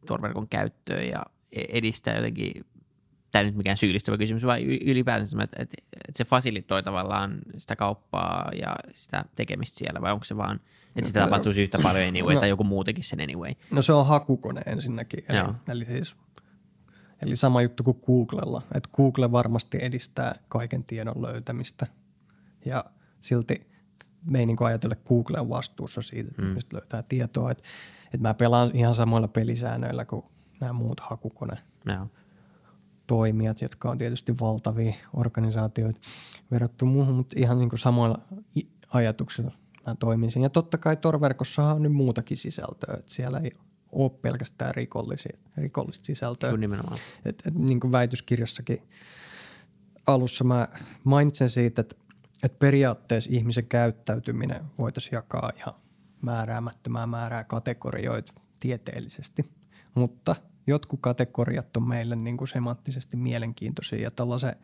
torverkon 0.07 0.47
käyttöä 0.47 1.01
ja 1.01 1.25
e- 1.51 1.65
edistää 1.69 2.15
jotenkin, 2.15 2.65
tämä 3.31 3.43
nyt 3.43 3.55
mikään 3.55 3.77
syyllistävä 3.77 4.17
kysymys, 4.17 4.45
vaan 4.45 4.61
ylipäätänsä, 4.61 5.43
että, 5.43 5.63
että, 5.63 5.77
että 5.93 6.17
se 6.17 6.25
fasilitoi 6.25 6.83
tavallaan 6.83 7.39
sitä 7.57 7.75
kauppaa 7.75 8.51
ja 8.61 8.75
sitä 8.93 9.25
tekemistä 9.35 9.77
siellä, 9.77 10.01
vai 10.01 10.11
onko 10.11 10.25
se 10.25 10.37
vaan, 10.37 10.59
että 10.95 11.07
sitä 11.07 11.19
tapahtuisi 11.19 11.61
yhtä 11.61 11.79
paljon 11.83 12.07
anyway, 12.07 12.33
no, 12.33 12.39
tai 12.39 12.49
joku 12.49 12.63
muu 12.63 12.83
tekisi 12.83 13.09
sen 13.09 13.21
anyway? 13.21 13.51
No 13.71 13.81
se 13.81 13.93
on 13.93 14.07
hakukone 14.07 14.61
ensinnäkin, 14.65 15.23
eli, 15.29 15.53
eli 15.67 15.85
siis 15.85 16.15
Eli 17.21 17.35
sama 17.35 17.61
juttu 17.61 17.83
kuin 17.83 17.99
Googlella, 18.05 18.61
että 18.75 18.89
Google 18.93 19.31
varmasti 19.31 19.77
edistää 19.81 20.35
kaiken 20.47 20.83
tiedon 20.83 21.21
löytämistä 21.21 21.87
ja 22.65 22.85
silti 23.21 23.67
me 24.25 24.39
ei 24.39 24.45
niin 24.45 24.57
ajatella 24.59 24.95
Googlen 25.07 25.49
vastuussa 25.49 26.01
siitä, 26.01 26.29
että 26.29 26.41
mm. 26.41 26.47
mistä 26.47 26.77
löytää 26.77 27.03
tietoa. 27.03 27.51
Että, 27.51 27.63
että 28.13 28.27
mä 28.27 28.33
pelaan 28.33 28.71
ihan 28.73 28.95
samoilla 28.95 29.27
pelisäännöillä 29.27 30.05
kuin 30.05 30.25
nämä 30.59 30.73
muut 30.73 30.99
hakukone 30.99 31.57
no. 31.91 32.07
toimijat, 33.07 33.61
jotka 33.61 33.91
on 33.91 33.97
tietysti 33.97 34.39
valtavia 34.39 34.93
organisaatioita 35.13 35.99
verrattu 36.51 36.85
muuhun, 36.85 37.15
mutta 37.15 37.35
ihan 37.39 37.59
niin 37.59 37.69
kuin 37.69 37.79
samoilla 37.79 38.19
ajatuksilla 38.89 39.51
mä 39.87 39.95
toimisin. 39.95 40.43
Ja 40.43 40.49
totta 40.49 40.77
kai 40.77 40.97
Tor-verkossa 40.97 41.63
on 41.63 41.83
nyt 41.83 41.93
muutakin 41.93 42.37
sisältöä, 42.37 42.95
että 42.99 43.11
siellä 43.11 43.39
ei 43.39 43.51
ole 43.91 44.11
pelkästään 44.21 44.75
rikollisia, 44.75 45.37
rikollista 45.57 46.05
sisältöä. 46.05 46.49
Kyllä 46.49 46.61
nimenomaan. 46.61 46.97
Et, 47.25 47.43
et, 47.45 47.53
niin 47.53 47.79
kuin 47.79 47.91
väitöskirjassakin 47.91 48.81
alussa 50.07 50.43
mä 50.43 50.67
mainitsen 51.03 51.49
siitä, 51.49 51.81
että 51.81 51.95
että 52.43 52.59
periaatteessa 52.59 53.29
ihmisen 53.33 53.65
käyttäytyminen 53.65 54.63
voitaisiin 54.77 55.15
jakaa 55.15 55.51
ihan 55.57 55.73
määräämättömää 56.27 57.07
määrää 57.07 57.43
kategorioita 57.43 58.33
tieteellisesti, 58.59 59.51
mutta 59.95 60.35
jotkut 60.67 60.99
kategoriat 61.01 61.77
on 61.77 61.87
meille 61.87 62.15
niin 62.15 62.37
kuin 62.37 62.47
semanttisesti 62.47 63.17
mielenkiintoisia 63.17 64.01
ja 64.01 64.11
tällaisen 64.11 64.55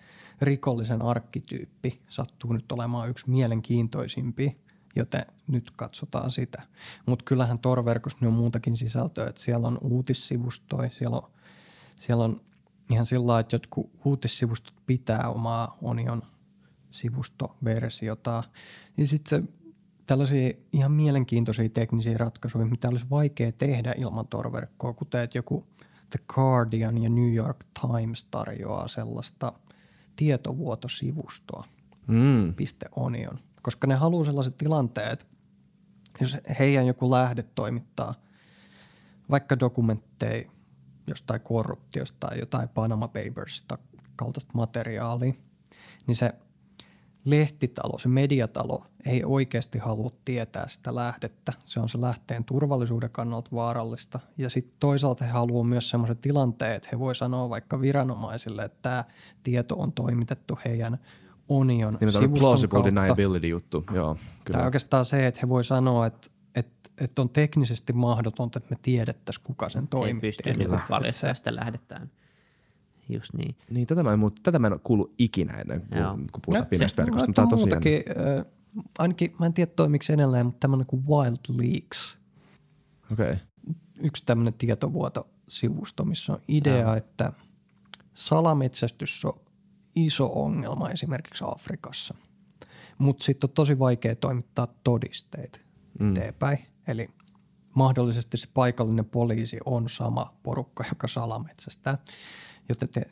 rikollisen 0.42 1.02
arkkityyppi 1.02 2.02
sattuu 2.08 2.54
nyt 2.54 2.72
olemaan 2.72 3.10
yksi 3.10 3.30
mielenkiintoisimpi, 3.30 4.58
joten 4.96 5.26
nyt 5.48 5.72
katsotaan 5.72 6.32
sitä. 6.32 6.62
Mutta 7.06 7.26
kyllähän 7.26 7.60
Tor-verkossa 7.60 8.26
on 8.26 8.34
muutakin 8.34 8.78
sisältöä, 8.78 9.28
että 9.28 9.42
siellä 9.42 9.68
on 9.68 9.78
uutissivustoja, 9.82 10.90
siellä 10.90 11.18
on, 11.18 11.32
siellä 11.96 12.24
on 12.24 12.42
ihan 12.90 13.06
sillä 13.06 13.40
että 13.40 13.56
jotkut 13.56 13.92
uutissivustot 14.06 14.76
pitää 14.86 15.30
omaa 15.30 15.78
Onion 15.82 16.22
sivustoversiota. 16.92 18.44
Ja 18.98 19.08
sitten 19.08 19.30
se 19.30 19.63
tällaisia 20.06 20.54
ihan 20.74 20.92
mielenkiintoisia 20.92 21.70
teknisiä 21.70 22.18
ratkaisuja, 22.18 22.66
mitä 22.66 22.90
olisi 22.90 23.06
vaikea 23.10 23.52
tehdä 23.52 23.94
ilman 23.98 24.28
torverkkoa, 24.28 24.94
kuten 24.94 25.22
että 25.22 25.38
joku 25.38 25.68
The 26.10 26.20
Guardian 26.34 26.98
ja 26.98 27.10
New 27.10 27.34
York 27.34 27.66
Times 27.82 28.26
tarjoaa 28.26 28.88
sellaista 28.88 29.54
tietovuotosivustoa, 30.16 31.64
Mm. 32.08 32.54
.onion, 32.96 33.40
koska 33.62 33.88
ne 33.88 33.96
haluaa 33.96 34.26
sellaiset 34.26 34.58
tilanteet, 34.58 35.28
jos 36.22 36.38
heidän 36.60 36.88
joku 36.88 37.12
lähde 37.12 37.44
toimittaa 37.56 38.14
vaikka 39.30 39.60
dokumentteja 39.60 40.50
jostain 41.08 41.42
korruptiosta 41.42 42.18
tai 42.20 42.40
jotain 42.40 42.70
Panama 42.70 43.08
Papersista 43.08 43.78
kaltaista 44.16 44.52
materiaalia, 44.54 45.34
niin 46.08 46.16
se 46.16 46.34
lehtitalo, 47.26 48.00
se 48.00 48.08
mediatalo 48.08 48.86
ei 49.06 49.24
oikeasti 49.26 49.80
halua 49.80 50.12
tietää 50.26 50.68
sitä 50.68 50.96
lähdettä. 50.96 51.54
Se 51.66 51.80
on 51.80 51.90
se 51.90 52.02
lähteen 52.02 52.44
turvallisuuden 52.44 53.10
kannalta 53.10 53.50
vaarallista. 53.54 54.20
Ja 54.38 54.50
sitten 54.50 54.76
toisaalta 54.80 55.26
he 55.26 55.32
haluavat 55.32 55.70
myös 55.70 55.90
semmoisen 55.90 56.18
tilanteen, 56.18 56.76
että 56.76 56.90
he 56.92 57.00
voi 57.00 57.16
sanoa 57.16 57.50
vaikka 57.50 57.82
viranomaisille, 57.82 58.64
että 58.64 58.80
tämä 58.82 59.04
tieto 59.44 59.76
on 59.76 59.92
toimitettu 59.92 60.60
heidän 60.66 60.98
Onion 61.50 61.98
Niin 62.02 62.12
sivuston 62.12 62.34
plausible 62.34 62.70
kautta. 62.82 62.96
deniability 62.96 63.48
juttu, 63.48 63.84
joo. 63.94 64.14
Tai 64.16 64.24
Kyllä. 64.44 64.66
oikeastaan 64.66 65.06
se, 65.06 65.28
että 65.28 65.40
he 65.44 65.50
voi 65.50 65.64
sanoa, 65.64 66.06
että, 66.06 66.28
että, 66.56 66.90
että 67.02 67.22
on 67.22 67.30
teknisesti 67.30 67.94
mahdotonta, 67.94 68.60
että 68.60 68.70
me 68.70 68.78
tiedettäisiin, 68.82 69.44
kuka 69.44 69.70
sen 69.70 69.82
Ei 69.84 69.88
toimitti. 69.88 70.28
pysty 70.28 70.50
Että- 70.50 70.64
niin 70.64 70.74
että 70.74 70.86
paljastamaan 70.90 71.36
se- 71.36 71.38
sitä 71.38 71.56
lähdettään. 71.56 72.10
Just 73.10 73.34
niin. 73.34 73.56
Niin, 73.70 73.88
tätä 73.88 74.04
mä 74.04 74.14
en, 74.14 74.20
tätä 74.44 74.60
mä 74.60 74.68
en 74.68 74.74
ole 74.74 74.82
kuullut 74.84 75.14
ikinä 75.18 75.54
ennen, 75.54 75.82
kun, 76.32 76.42
puhutaan 76.46 76.64
No, 76.64 76.70
pimeästä 76.70 77.02
verkosta. 77.02 77.28
Mutta 77.28 77.36
tämä 77.36 77.46
on 77.46 77.50
tosi 77.50 77.66
muutakin, 77.66 78.04
äh, 78.40 78.46
ainakin, 79.00 79.36
mä 79.40 79.46
en 79.46 79.54
tiedä 79.54 79.72
toimiko 79.76 80.04
se 80.04 80.14
edelleen, 80.14 80.46
mutta 80.46 80.60
tämmöinen 80.60 80.88
kuin 80.88 81.04
Wild 81.08 81.38
Leaks, 81.58 82.20
Okei. 83.12 83.32
Okay. 83.32 83.38
yksi 84.00 84.26
tämmöinen 84.26 84.54
tietovuotosivusto, 84.54 86.06
missä 86.06 86.34
on 86.34 86.40
idea, 86.48 86.80
Joo. 86.80 86.96
että 86.96 87.34
salametsästys 88.14 89.26
on 89.26 89.40
iso 89.96 90.32
ongelma 90.36 90.90
esimerkiksi 90.90 91.44
Afrikassa. 91.48 92.16
Mutta 92.98 93.24
sitten 93.24 93.50
on 93.50 93.54
tosi 93.54 93.80
vaikea 93.80 94.16
toimittaa 94.16 94.68
todisteita 94.84 95.60
Mm. 96.00 96.12
eteenpäin. 96.12 96.60
Eli 96.88 97.10
mahdollisesti 97.76 98.38
se 98.38 98.48
paikallinen 98.54 99.06
poliisi 99.06 99.58
on 99.66 99.90
sama 99.90 100.34
porukka, 100.44 100.84
joka 100.90 101.08
salametsästää. 101.08 101.98
Joten 102.70 102.90
te, 102.90 103.06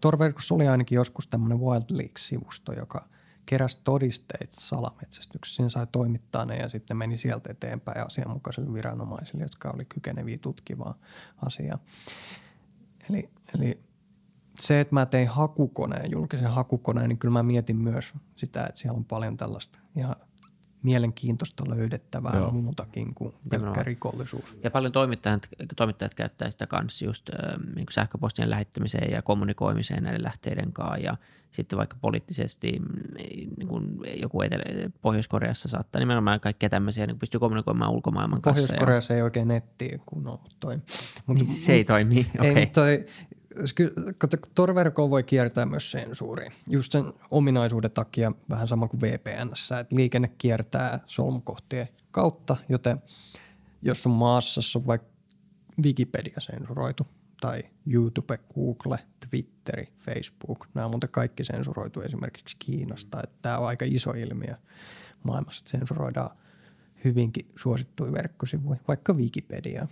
Torverkossa 0.00 0.54
oli 0.54 0.68
ainakin 0.68 0.96
joskus 0.96 1.28
tämmöinen 1.28 1.60
Wild 1.60 1.84
Leaks-sivusto, 1.90 2.72
joka 2.72 3.08
keräsi 3.46 3.80
todisteita 3.84 4.60
salametsästyksessä. 4.60 5.56
Siinä 5.56 5.68
sai 5.68 5.86
toimittaa 5.92 6.44
ne 6.44 6.56
ja 6.56 6.68
sitten 6.68 6.96
meni 6.96 7.16
sieltä 7.16 7.52
eteenpäin 7.52 8.06
asianmukaisille 8.06 8.72
viranomaisille, 8.72 9.42
jotka 9.42 9.70
oli 9.70 9.84
kykeneviä 9.84 10.38
tutkimaan 10.38 10.94
asiaa. 11.46 11.78
Eli, 13.10 13.30
eli 13.54 13.82
se, 14.60 14.80
että 14.80 14.94
mä 14.94 15.06
tein 15.06 15.28
hakukoneen, 15.28 16.10
julkisen 16.10 16.50
hakukoneen, 16.50 17.08
niin 17.08 17.18
kyllä 17.18 17.32
mä 17.32 17.42
mietin 17.42 17.76
myös 17.76 18.14
sitä, 18.36 18.64
että 18.66 18.80
siellä 18.80 18.96
on 18.96 19.04
paljon 19.04 19.36
tällaista 19.36 19.78
ihan 19.96 20.16
mielenkiintoista 20.82 21.64
löydettävää 21.68 22.36
Joo. 22.36 22.50
muutakin 22.50 23.14
kuin 23.14 23.30
pelkkä 23.32 23.56
Nimenomaan. 23.56 23.86
rikollisuus. 23.86 24.56
Ja 24.64 24.70
paljon 24.70 24.92
toimittajat, 24.92 25.48
toimittajat 25.76 26.14
käyttää 26.14 26.50
sitä 26.50 26.66
kanssa 26.66 27.04
just 27.04 27.28
äh, 27.30 27.36
niin 27.58 27.86
kuin 27.86 27.92
sähköpostien 27.92 28.50
lähettämiseen 28.50 29.12
ja 29.12 29.22
kommunikoimiseen 29.22 30.02
näiden 30.02 30.22
lähteiden 30.22 30.72
kanssa. 30.72 30.82
Ja 30.98 31.16
sitten 31.50 31.76
vaikka 31.78 31.96
poliittisesti 32.00 32.78
mm, 32.78 33.14
niin 33.58 33.68
kuin 33.68 33.84
joku 34.20 34.42
Etelä- 34.42 34.90
Pohjois-Koreassa 35.02 35.68
saattaa 35.68 35.98
nimenomaan 36.00 36.40
kaikkea 36.40 36.68
tämmöisiä, 36.68 37.06
niin 37.06 37.18
pystyy 37.18 37.40
kommunikoimaan 37.40 37.90
ulkomaailman 37.90 38.42
kanssa. 38.42 38.62
Pohjois-Koreassa 38.62 39.14
ei 39.14 39.22
oikein 39.22 39.48
nettiä 39.48 39.98
kunnolla 40.06 40.48
toi. 40.60 40.76
Mut, 41.26 41.38
Ja, 41.38 41.44
niin 41.44 41.46
se 41.46 41.72
ei 41.72 41.84
toimi, 41.84 42.16
Ei, 42.16 42.24
okei. 42.38 42.54
mutta 42.54 42.80
toi, 42.80 43.04
kato, 44.18 44.36
Tor-verkkoon 44.54 45.10
voi 45.10 45.22
kiertää 45.22 45.66
myös 45.66 45.90
sensuuriin. 45.90 46.52
Just 46.70 46.92
sen 46.92 47.12
ominaisuuden 47.30 47.90
takia 47.90 48.32
vähän 48.50 48.68
sama 48.68 48.88
kuin 48.88 49.00
VPNssä, 49.00 49.78
että 49.78 49.96
liikenne 49.96 50.30
kiertää 50.38 51.00
solmukohtien 51.06 51.88
kautta, 52.10 52.56
joten 52.68 53.02
jos 53.82 54.02
sun 54.02 54.12
maassa 54.12 54.60
on 54.78 54.86
vaikka 54.86 55.12
Wikipedia 55.84 56.36
sensuroitu 56.38 57.06
tai 57.40 57.62
YouTube, 57.86 58.38
Google, 58.54 58.98
Twitteri, 59.30 59.88
Facebook, 59.96 60.66
nämä 60.74 60.84
on 60.84 60.90
muuten 60.90 61.10
kaikki 61.10 61.44
sensuroitu 61.44 62.00
esimerkiksi 62.00 62.56
Kiinasta, 62.58 63.22
että 63.22 63.36
tämä 63.42 63.58
on 63.58 63.66
aika 63.66 63.84
iso 63.88 64.10
ilmiö 64.10 64.54
maailmassa, 65.22 65.60
että 65.60 65.70
sensuroidaan 65.70 66.30
hyvinkin 67.04 67.46
suosittuja 67.56 68.12
verkkosivuja, 68.12 68.80
vaikka 68.88 69.12
Wikipedia. 69.12 69.88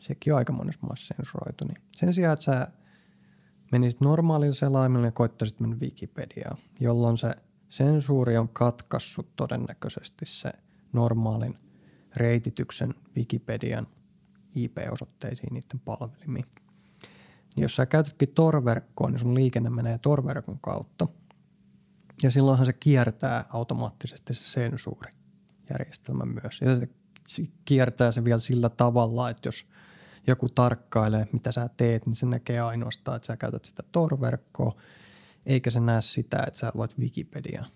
Sekin 0.00 0.32
on 0.32 0.38
aika 0.38 0.52
monessa 0.52 0.86
maassa 0.86 1.14
sensuroitu. 1.16 1.64
Niin 1.64 1.82
sen 1.96 2.14
sijaan, 2.14 2.32
että 2.32 2.44
sä 2.44 2.68
menisit 3.72 4.00
normaalilla 4.00 4.54
selaimella 4.54 5.06
ja 5.06 5.12
koittaisit 5.12 5.60
mennä 5.60 5.76
Wikipediaan, 5.80 6.58
jolloin 6.80 7.18
se 7.18 7.34
sensuuri 7.68 8.36
on 8.38 8.48
katkassut 8.48 9.36
todennäköisesti 9.36 10.26
se 10.26 10.52
normaalin 10.92 11.58
reitityksen 12.16 12.94
Wikipedian 13.16 13.86
IP-osoitteisiin 14.54 15.54
niiden 15.54 15.80
palvelimiin. 15.84 16.46
Niin 17.56 17.62
jos 17.62 17.76
sä 17.76 17.86
käytätkin 17.86 18.28
Tor-verkkoa, 18.34 19.10
niin 19.10 19.18
sun 19.18 19.34
liikenne 19.34 19.70
menee 19.70 19.98
Tor-verkon 19.98 20.58
kautta. 20.60 21.08
Ja 22.22 22.30
silloinhan 22.30 22.66
se 22.66 22.72
kiertää 22.72 23.44
automaattisesti 23.48 24.34
se 24.34 24.44
sensuurijärjestelmä 24.44 26.24
myös. 26.24 26.60
Ja 26.60 26.76
se 26.76 26.88
kiertää 27.64 28.12
se 28.12 28.24
vielä 28.24 28.38
sillä 28.38 28.68
tavalla, 28.68 29.30
että 29.30 29.48
jos 29.48 29.66
joku 30.26 30.46
tarkkailee, 30.54 31.28
mitä 31.32 31.52
sä 31.52 31.70
teet, 31.76 32.06
niin 32.06 32.16
se 32.16 32.26
näkee 32.26 32.60
ainoastaan, 32.60 33.16
että 33.16 33.26
sä 33.26 33.36
käytät 33.36 33.64
sitä 33.64 33.82
Tor-verkkoa, 33.92 34.76
eikä 35.46 35.70
se 35.70 35.80
näe 35.80 36.02
sitä, 36.02 36.44
että 36.46 36.58
sä 36.58 36.72
luet 36.74 36.98
Wikipediaa. 36.98 37.66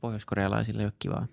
Pohjois-korealaisilla 0.00 0.80
ei 0.80 0.86
ole 0.86 0.92
kivaa. 0.98 1.26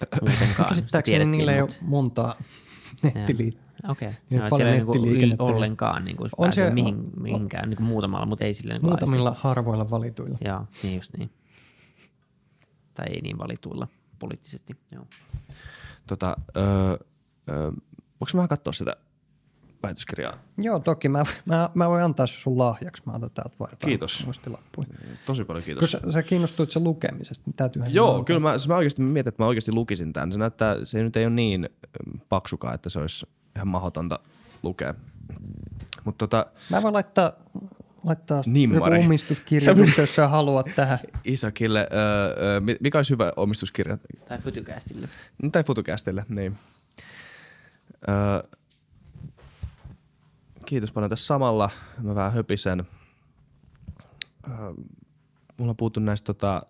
Muutenkaan. 0.28 0.68
Käsittääkseni 0.68 0.90
Se 0.90 1.02
tiedettiin, 1.02 1.30
niillä 1.30 1.52
ei 1.52 1.60
ole 1.60 1.70
montaa 1.80 2.34
nettiliittoa. 3.02 3.66
Okei. 3.88 4.10
Niin 4.30 4.42
No, 4.42 4.48
paljon 4.50 4.70
niinku 4.70 4.92
nettiliikennettä. 4.92 5.44
yl- 5.44 5.46
ollenkaan 5.46 6.04
niin 6.04 6.16
kuin 6.16 6.30
On 6.36 6.52
se- 6.52 6.70
mihin, 6.70 7.10
mihinkään, 7.20 7.68
niin 7.70 7.76
kuin 7.76 7.86
muutamalla, 7.86 8.26
mutta 8.26 8.44
ei 8.44 8.54
silleen 8.54 8.80
niin 8.80 8.90
Muutamilla 8.90 9.36
harvoilla 9.38 9.90
valituilla. 9.90 10.38
Joo, 10.44 10.66
niin 10.82 10.94
just 10.96 11.16
niin. 11.16 11.30
Tai 12.94 13.06
ei 13.10 13.20
niin 13.20 13.38
valituilla 13.38 13.88
poliittisesti. 14.18 14.76
Joo. 14.92 15.06
Tota, 16.06 16.36
öö, 16.56 16.64
öö, 17.50 17.70
voinko 18.20 18.30
mä 18.34 18.48
katsoa 18.48 18.72
sitä 18.72 18.96
väitöskirjaa? 19.82 20.38
Joo, 20.58 20.78
toki. 20.78 21.08
Mä, 21.08 21.24
mä, 21.44 21.70
mä 21.74 21.88
voin 21.88 22.04
antaa 22.04 22.26
se 22.26 22.34
sun 22.40 22.58
lahjaksi. 22.58 23.02
Mä 23.06 23.12
otan 23.12 23.30
täältä 23.30 23.56
vaan 23.60 23.70
jotain 23.72 23.88
Kiitos. 23.90 24.24
muistilappuja. 24.24 24.88
Tosi 25.26 25.44
paljon 25.44 25.64
Kyllä 25.64 25.80
kiitos. 25.80 26.02
sä, 26.02 26.12
sä 26.12 26.22
kiinnostuit 26.22 26.70
sen 26.70 26.84
lukemisesta. 26.84 27.42
niin 27.46 27.54
Täytyyhän 27.56 27.94
Joo, 27.94 28.10
muuta. 28.12 28.24
kyllä 28.24 28.40
mä, 28.40 28.58
siis 28.58 28.68
mä 28.68 28.76
oikeasti 28.76 29.02
mietin, 29.02 29.28
että 29.28 29.42
mä 29.42 29.46
oikeasti 29.46 29.72
lukisin 29.74 30.12
tämän. 30.12 30.32
Se 30.32 30.38
näyttää, 30.38 30.76
se 30.84 31.02
nyt 31.02 31.16
ei 31.16 31.24
ole 31.26 31.34
niin 31.34 31.64
ö, 31.64 32.18
paksukaan, 32.28 32.74
että 32.74 32.90
se 32.90 32.98
olisi 32.98 33.26
ihan 33.56 33.68
mahdotonta 33.68 34.18
lukea. 34.62 34.94
Mutta 36.04 36.28
tota, 36.28 36.46
Mä 36.70 36.82
voin 36.82 36.94
laittaa, 36.94 37.32
laittaa 38.06 38.42
Nimmari. 38.46 38.94
joku 38.96 39.06
omistuskirjoitus, 39.06 39.98
jos 39.98 40.14
sä 40.14 40.28
haluat 40.28 40.66
tähän. 40.76 40.98
Isakille, 41.24 41.88
öö, 41.92 42.60
mi- 42.60 42.76
mikä 42.80 42.98
olisi 42.98 43.10
hyvä 43.10 43.32
omistuskirja? 43.36 43.98
Tai 44.28 44.38
Fytycastille. 44.38 45.08
No, 45.42 45.50
Tai 45.50 45.64
Futucastille, 45.64 46.24
niin. 46.28 46.58
Öö, 48.08 48.14
kiitos 50.66 50.92
paljon 50.92 51.10
tässä 51.10 51.26
samalla. 51.26 51.70
Mä 52.02 52.14
vähän 52.14 52.32
höpisen. 52.32 52.86
Öö, 54.48 54.56
mulla 55.56 55.70
on 55.70 55.76
puhuttu 55.76 56.00
näistä 56.00 56.26
tota, 56.26 56.62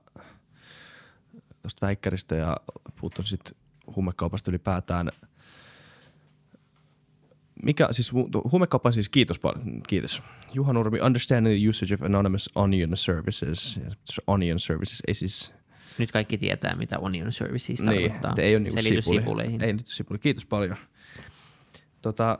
tosta 1.62 1.86
väikkäristä 1.86 2.34
ja 2.34 2.56
puhuttu 3.00 3.22
sitten 3.22 3.54
huumekaupasta 3.96 4.50
ylipäätään. 4.50 5.10
Mikä, 7.62 7.88
siis 7.90 8.12
hu- 8.12 8.50
huumekauppa 8.52 8.92
siis 8.92 9.08
kiitos 9.08 9.38
paljon, 9.38 9.82
kiitos. 9.88 10.22
Juha 10.54 10.72
Nurmi, 10.72 11.00
understanding 11.00 11.56
the 11.60 11.68
usage 11.68 11.94
of 11.94 12.02
anonymous 12.02 12.50
onion 12.54 12.96
services. 12.96 13.76
Ja 13.84 13.90
Onion 14.26 14.60
services 14.60 15.02
ei 15.06 15.14
siis 15.14 15.54
Nyt 15.98 16.10
kaikki 16.12 16.38
tietää, 16.38 16.74
mitä 16.76 16.98
Onion 16.98 17.32
Services 17.32 17.80
niin, 17.82 18.12
tarkoittaa. 18.12 18.34
ei 18.44 18.56
ole 18.56 18.62
niinku 18.64 18.82
sipuli. 18.82 19.18
sipuleihin. 19.20 19.62
Ei 19.64 19.72
nyt 19.72 19.86
sipuli. 19.86 20.18
Kiitos 20.18 20.46
paljon. 20.46 20.76
Tota, 22.02 22.38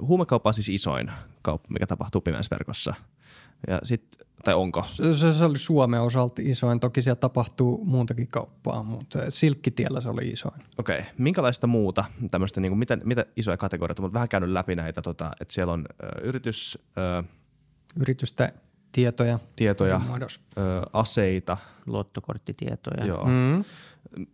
huumekauppa 0.00 0.50
on 0.50 0.54
siis 0.54 0.68
isoin 0.68 1.10
kauppa, 1.42 1.68
mikä 1.70 1.86
tapahtuu 1.86 2.20
pimeässä 2.20 2.54
verkossa. 2.56 2.94
Ja 3.68 3.80
sit, 3.84 4.16
tai 4.44 4.54
onko? 4.54 4.84
Se, 5.14 5.32
se 5.32 5.44
oli 5.44 5.58
Suomen 5.58 6.00
osalta 6.00 6.42
isoin. 6.44 6.80
Toki 6.80 7.02
siellä 7.02 7.20
tapahtuu 7.20 7.84
muutakin 7.84 8.28
kauppaa, 8.28 8.82
mutta 8.82 9.18
Silkkitiellä 9.28 10.00
se 10.00 10.08
oli 10.08 10.28
isoin. 10.28 10.62
Okei. 10.78 10.98
Okay. 10.98 11.10
Minkälaista 11.18 11.66
muuta 11.66 12.04
tämmöistä, 12.30 12.60
niin 12.60 12.70
kuin, 12.70 12.78
mitä, 12.78 12.98
mitä 13.04 13.26
isoja 13.36 13.56
kategorioita, 13.56 14.02
mutta 14.02 14.14
vähän 14.14 14.28
käynyt 14.28 14.50
läpi 14.50 14.76
näitä, 14.76 15.02
tota, 15.02 15.30
että 15.40 15.54
siellä 15.54 15.72
on 15.72 15.84
ö, 16.02 16.06
yritys, 16.22 16.78
ö, 16.98 17.22
Yritysten 18.00 18.52
tietoja. 18.92 19.38
tietoja, 19.56 20.00
ö, 20.58 20.60
aseita. 20.92 21.56
Luottokorttitietoja. 21.86 23.06
Joo. 23.06 23.24
Mm. 23.24 23.64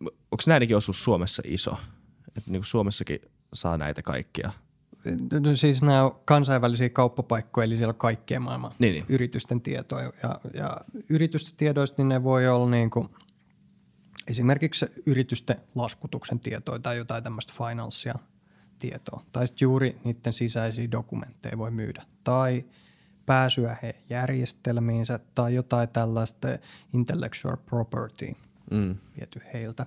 Onko 0.01 0.43
näidenkin 0.47 0.77
osuus 0.77 1.03
Suomessa 1.03 1.43
iso? 1.45 1.71
Että 2.37 2.51
niin 2.51 2.61
kuin 2.61 2.65
Suomessakin 2.65 3.19
saa 3.53 3.77
näitä 3.77 4.01
kaikkia. 4.01 4.51
Siis 5.55 5.81
nämä 5.83 6.03
on 6.03 6.19
kansainvälisiä 6.25 6.89
kauppapaikkoja, 6.89 7.65
eli 7.65 7.75
siellä 7.77 7.91
on 7.91 7.95
kaikkien 7.95 8.41
maailman 8.41 8.71
Niin, 8.79 8.93
niin. 8.93 9.05
yritysten 9.09 9.61
tietoja. 9.61 10.11
Ja, 10.23 10.39
ja 10.53 10.77
yritysten 11.09 11.57
tiedoista 11.57 11.95
niin 12.01 12.09
ne 12.09 12.23
voi 12.23 12.47
olla 12.47 12.69
niin 12.69 12.89
kuin 12.89 13.09
esimerkiksi 14.27 14.85
yritysten 15.05 15.57
laskutuksen 15.75 16.39
tietoja 16.39 16.79
tai 16.79 16.97
jotain 16.97 17.23
tämmöistä 17.23 17.53
finanssia 17.57 18.15
tietoa. 18.79 19.23
Tai 19.31 19.47
sitten 19.47 19.65
juuri 19.65 19.99
niiden 20.03 20.33
sisäisiä 20.33 20.91
dokumentteja 20.91 21.57
voi 21.57 21.71
myydä. 21.71 22.03
Tai 22.23 22.65
pääsyä 23.25 23.77
heidän 23.81 24.01
järjestelmiinsä 24.09 25.19
tai 25.35 25.55
jotain 25.55 25.89
tällaista 25.91 26.47
intellectual 26.93 27.57
property 27.57 28.35
Mm. 28.71 28.95
viety 29.17 29.41
heiltä. 29.53 29.85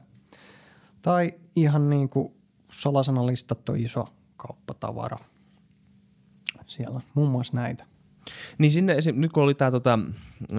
Tai 1.02 1.34
ihan 1.56 1.90
niin 1.90 2.08
kuin 2.08 2.34
salasanalistattu 2.72 3.74
iso 3.74 4.08
kauppatavara. 4.46 5.18
Siellä 6.66 7.00
muun 7.14 7.30
muassa 7.30 7.56
näitä. 7.56 7.84
Niin 8.58 8.70
sinne, 8.70 8.92
esim, 8.92 9.20
nyt 9.20 9.32
kun 9.32 9.42
oli 9.42 9.54
tämä 9.54 9.70
tota, 9.70 9.98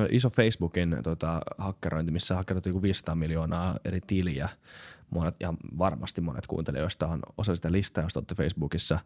iso 0.09 0.29
Facebookin 0.29 0.97
tota, 1.03 1.41
hakkerointi, 1.57 2.11
missä 2.11 2.35
hakkeroitiin 2.35 2.71
joku 2.71 2.81
500 2.81 3.15
miljoonaa 3.15 3.77
eri 3.85 3.99
tiliä, 4.07 4.49
monet, 5.09 5.35
ja 5.39 5.53
varmasti 5.77 6.21
monet 6.21 6.47
kuuntelijoista 6.47 7.07
on 7.07 7.19
osa 7.37 7.55
sitä 7.55 7.71
listaa, 7.71 8.03
josta 8.03 8.19
olette 8.19 8.35
Facebookissa, 8.35 8.99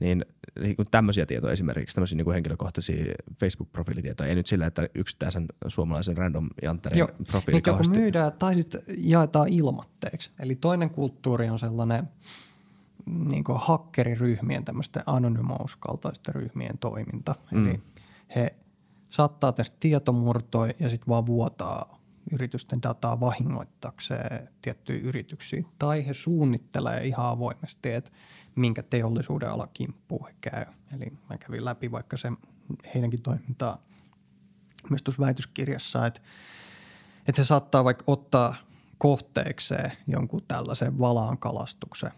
niin, 0.00 0.24
niin 0.60 0.76
tämmöisiä 0.90 1.26
tietoja 1.26 1.52
esimerkiksi, 1.52 1.94
tämmöisiä 1.94 2.16
niin 2.16 2.24
kuin 2.24 2.34
henkilökohtaisia 2.34 3.14
Facebook-profiilitietoja, 3.40 4.28
ei 4.28 4.34
nyt 4.34 4.46
sillä, 4.46 4.66
että 4.66 4.88
yksittäisen 4.94 5.46
suomalaisen 5.68 6.16
random 6.16 6.48
jantterin 6.62 6.98
Joo, 6.98 7.08
profiili 7.30 7.58
joko 7.58 7.70
kauheasti- 7.70 7.98
myydään 7.98 8.32
tai 8.38 8.54
sitten 8.54 8.82
jaetaan 8.98 9.48
ilmatteeksi. 9.48 10.32
Eli 10.38 10.54
toinen 10.54 10.90
kulttuuri 10.90 11.50
on 11.50 11.58
sellainen 11.58 12.08
niin 13.06 13.44
kuin 13.44 13.58
hakkeriryhmien, 13.60 14.64
tämmöisten 14.64 15.02
anonymous-kaltaisten 15.06 16.34
ryhmien 16.34 16.78
toiminta. 16.78 17.34
Mm. 17.50 17.66
Eli 17.66 17.82
he 18.36 18.56
saattaa 19.08 19.52
tehdä 19.52 19.70
tietomurtoja 19.80 20.72
ja 20.80 20.88
sitten 20.88 21.08
vaan 21.08 21.26
vuotaa 21.26 22.02
yritysten 22.32 22.82
dataa 22.82 23.20
vahingoittakseen 23.20 24.48
tiettyjä 24.62 25.00
yrityksiä. 25.00 25.62
Tai 25.78 26.06
he 26.06 26.14
suunnittelee 26.14 27.06
ihan 27.06 27.26
avoimesti, 27.26 27.92
että 27.92 28.10
minkä 28.54 28.82
teollisuuden 28.82 29.50
ala 29.50 29.68
kimppuun 29.74 30.26
he 30.26 30.34
käy. 30.40 30.64
Eli 30.94 31.12
mä 31.30 31.38
kävin 31.38 31.64
läpi 31.64 31.92
vaikka 31.92 32.16
se 32.16 32.32
heidänkin 32.94 33.22
toimintaa 33.22 33.78
myös 34.90 35.02
tuossa 35.02 35.22
väitöskirjassa, 35.22 36.06
että 36.06 36.20
että 37.28 37.42
se 37.42 37.46
saattaa 37.46 37.84
vaikka 37.84 38.04
ottaa 38.06 38.54
kohteekseen 38.98 39.92
jonkun 40.06 40.42
tällaisen 40.48 40.98
valaankalastuksen 40.98 42.12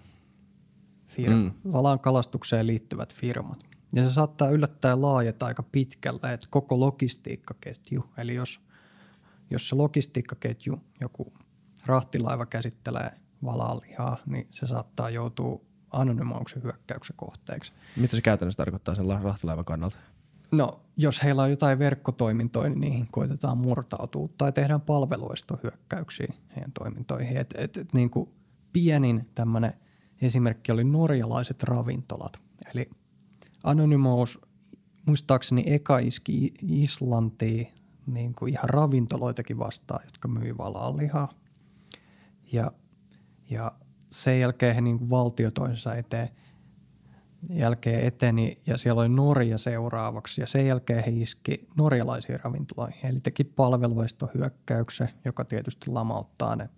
firma, 1.16 1.36
Mm. 1.36 1.52
mm. 1.64 1.72
valaankalastukseen 1.72 2.66
liittyvät 2.66 3.14
firmat. 3.14 3.58
Ja 3.92 4.08
se 4.08 4.14
saattaa 4.14 4.48
yllättäen 4.50 5.02
laajeta 5.02 5.46
aika 5.46 5.62
pitkälle, 5.62 6.32
että 6.32 6.46
koko 6.50 6.80
logistiikkaketju, 6.80 8.04
eli 8.18 8.34
jos, 8.34 8.60
jos 9.50 9.68
se 9.68 9.74
logistiikkaketju, 9.74 10.82
joku 11.00 11.32
rahtilaiva 11.86 12.46
käsittelee 12.46 13.10
valaalihaa, 13.44 14.16
niin 14.26 14.46
se 14.50 14.66
saattaa 14.66 15.10
joutua 15.10 15.60
anonymouksen 15.90 16.62
hyökkäyksen 16.62 17.16
kohteeksi. 17.16 17.72
Mitä 17.96 18.16
se 18.16 18.22
käytännössä 18.22 18.56
tarkoittaa 18.56 18.94
sen 18.94 19.06
rahtilaivan 19.22 19.64
kannalta? 19.64 19.96
No, 20.52 20.80
jos 20.96 21.22
heillä 21.22 21.42
on 21.42 21.50
jotain 21.50 21.78
verkkotoimintoja, 21.78 22.68
niin 22.68 22.80
niihin 22.80 23.08
koitetaan 23.10 23.58
murtautua 23.58 24.28
tai 24.38 24.52
tehdään 24.52 24.80
palveluistohyökkäyksiä 24.80 26.34
heidän 26.56 26.72
toimintoihin. 26.72 27.36
Et, 27.36 27.54
et, 27.58 27.76
et, 27.76 27.92
niin 27.92 28.10
kuin 28.10 28.30
pienin 28.72 29.28
tämmöinen 29.34 29.74
esimerkki 30.24 30.72
oli 30.72 30.84
norjalaiset 30.84 31.62
ravintolat. 31.62 32.40
Eli 32.74 32.90
Anonymous 33.64 34.40
muistaakseni 35.06 35.64
eka 35.66 35.98
iski 35.98 36.54
Islantiin 36.62 37.68
niin 38.06 38.34
kuin 38.34 38.52
ihan 38.52 38.68
ravintoloitakin 38.68 39.58
vastaan, 39.58 40.04
jotka 40.04 40.28
myi 40.28 40.58
valaalihaa. 40.58 41.32
Ja, 42.52 42.72
ja 43.50 43.72
sen 44.10 44.40
jälkeen 44.40 44.74
he 44.74 44.80
niin 44.80 44.98
kuin 44.98 45.10
valtio 45.10 45.50
toisensa 45.50 45.94
eteen 45.94 46.28
jälkeen 47.50 48.00
eteni 48.00 48.58
ja 48.66 48.78
siellä 48.78 49.00
oli 49.00 49.08
Norja 49.08 49.58
seuraavaksi 49.58 50.40
ja 50.40 50.46
sen 50.46 50.66
jälkeen 50.66 51.04
he 51.04 51.10
iski 51.10 51.68
norjalaisiin 51.76 52.40
ravintoloihin. 52.40 53.06
Eli 53.06 53.20
teki 53.20 53.44
palveluistohyökkäyksen, 53.44 55.08
joka 55.24 55.44
tietysti 55.44 55.90
lamauttaa 55.90 56.56
ne 56.56 56.68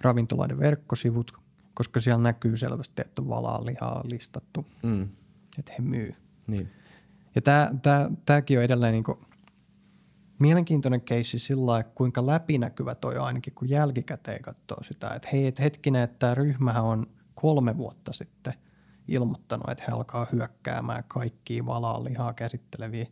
ravintoloiden 0.00 0.58
verkkosivut, 0.58 1.32
koska 1.78 2.00
siellä 2.00 2.22
näkyy 2.22 2.56
selvästi, 2.56 3.02
että 3.02 3.22
on 3.22 3.28
valaalihaa 3.28 4.02
listattu, 4.10 4.66
Mm. 4.82 5.08
että 5.58 5.72
he 5.78 5.82
myy. 5.82 6.14
Niin. 6.46 6.70
Ja 7.34 7.42
tämä, 7.42 7.70
tämä, 7.82 8.10
tämäkin 8.26 8.58
on 8.58 8.64
edelleen 8.64 8.92
niin 8.92 9.04
kuin 9.04 9.18
mielenkiintoinen 10.40 11.00
keissi 11.00 11.38
sillä 11.38 11.66
lailla, 11.66 11.90
kuinka 11.94 12.26
läpinäkyvä 12.26 12.94
toi 12.94 13.18
on 13.18 13.24
ainakin, 13.24 13.54
kun 13.54 13.68
jälkikäteen 13.68 14.42
katsoo 14.42 14.82
sitä, 14.82 15.08
että 15.08 15.28
hei, 15.32 15.46
et 15.46 15.58
hetkinen, 15.60 16.02
että 16.02 16.16
tämä 16.18 16.34
ryhmähän 16.34 16.84
on 16.84 17.06
kolme 17.34 17.76
vuotta 17.76 18.12
sitten 18.12 18.54
ilmoittanut, 19.08 19.70
että 19.70 19.84
he 19.88 19.92
alkaa 19.92 20.26
hyökkäämään 20.32 21.04
kaikkia 21.08 21.66
valaalihaa 21.66 22.32
käsitteleviä 22.34 23.06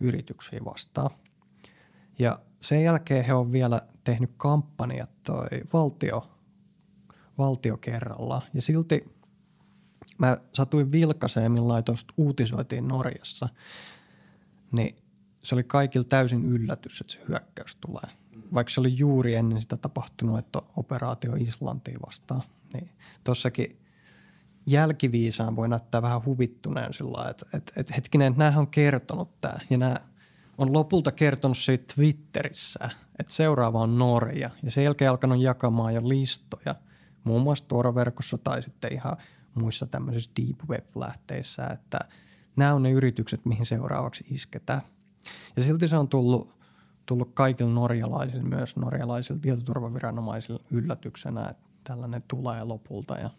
yrityksiä 0.00 0.60
vastaan. 0.64 1.10
Ja 2.18 2.38
sen 2.60 2.82
jälkeen 2.84 3.24
he 3.24 3.34
on 3.34 3.52
vielä 3.52 3.82
tehnyt 4.04 4.30
kampanjat 4.36 5.10
toi 5.22 5.46
valtio, 5.72 6.37
valtio 7.38 7.76
kerrallaan. 7.76 8.42
Ja 8.54 8.62
silti 8.62 9.04
mä 10.18 10.36
satuin 10.54 10.92
vilkaseen, 10.92 11.52
millain 11.52 11.84
tuosta 11.84 12.14
uutisoitiin 12.16 12.88
Norjassa, 12.88 13.48
niin 14.72 14.96
se 15.42 15.54
oli 15.54 15.64
kaikilla 15.64 16.04
täysin 16.08 16.44
yllätys, 16.44 17.00
että 17.00 17.12
se 17.12 17.20
hyökkäys 17.28 17.76
tulee. 17.76 18.10
Vaikka 18.54 18.72
se 18.72 18.80
oli 18.80 18.96
juuri 18.96 19.34
ennen 19.34 19.60
sitä 19.60 19.76
tapahtunut, 19.76 20.38
että 20.38 20.62
operaatio 20.76 21.34
Islantiin 21.34 21.98
vastaan. 22.06 22.42
Niin 22.74 22.90
tossakin 23.24 23.78
jälkiviisaan 24.66 25.56
voi 25.56 25.68
näyttää 25.68 26.02
vähän 26.02 26.24
huvittuneen 26.24 26.94
sillä 26.94 27.30
että, 27.30 27.46
että, 27.54 27.72
että 27.76 27.94
hetkinen, 27.94 28.32
että 28.32 28.58
on 28.58 28.68
kertonut 28.68 29.40
tämä. 29.40 29.58
Ja 29.70 29.78
nämä 29.78 29.96
on 30.58 30.72
lopulta 30.72 31.12
kertonut 31.12 31.58
siitä 31.58 31.94
Twitterissä, 31.94 32.90
että 33.18 33.32
seuraava 33.32 33.80
on 33.80 33.98
Norja. 33.98 34.50
Ja 34.62 34.70
sen 34.70 34.84
jälkeen 34.84 35.10
alkanut 35.10 35.42
jakamaan 35.42 35.94
jo 35.94 36.08
listoja, 36.08 36.74
muun 37.24 37.42
muassa 37.42 37.64
Tor-verkossa 37.68 38.38
tai 38.38 38.62
sitten 38.62 38.92
ihan 38.92 39.16
muissa 39.54 39.86
tämmöisissä 39.86 40.30
deep 40.40 40.58
web-lähteissä, 40.68 41.66
että 41.66 41.98
nämä 42.56 42.74
on 42.74 42.82
ne 42.82 42.90
yritykset, 42.90 43.44
mihin 43.44 43.66
seuraavaksi 43.66 44.24
isketään. 44.30 44.82
Ja 45.56 45.62
silti 45.62 45.88
se 45.88 45.96
on 45.96 46.08
tullut, 46.08 46.54
tullut 47.06 47.30
kaikille 47.34 47.72
norjalaisille, 47.72 48.42
myös 48.42 48.76
norjalaisille 48.76 49.40
tietoturvaviranomaisille 49.40 50.60
yllätyksenä, 50.70 51.48
että 51.48 51.62
tällainen 51.84 52.22
tulee 52.28 52.64
lopulta. 52.64 53.14
Ja 53.18 53.30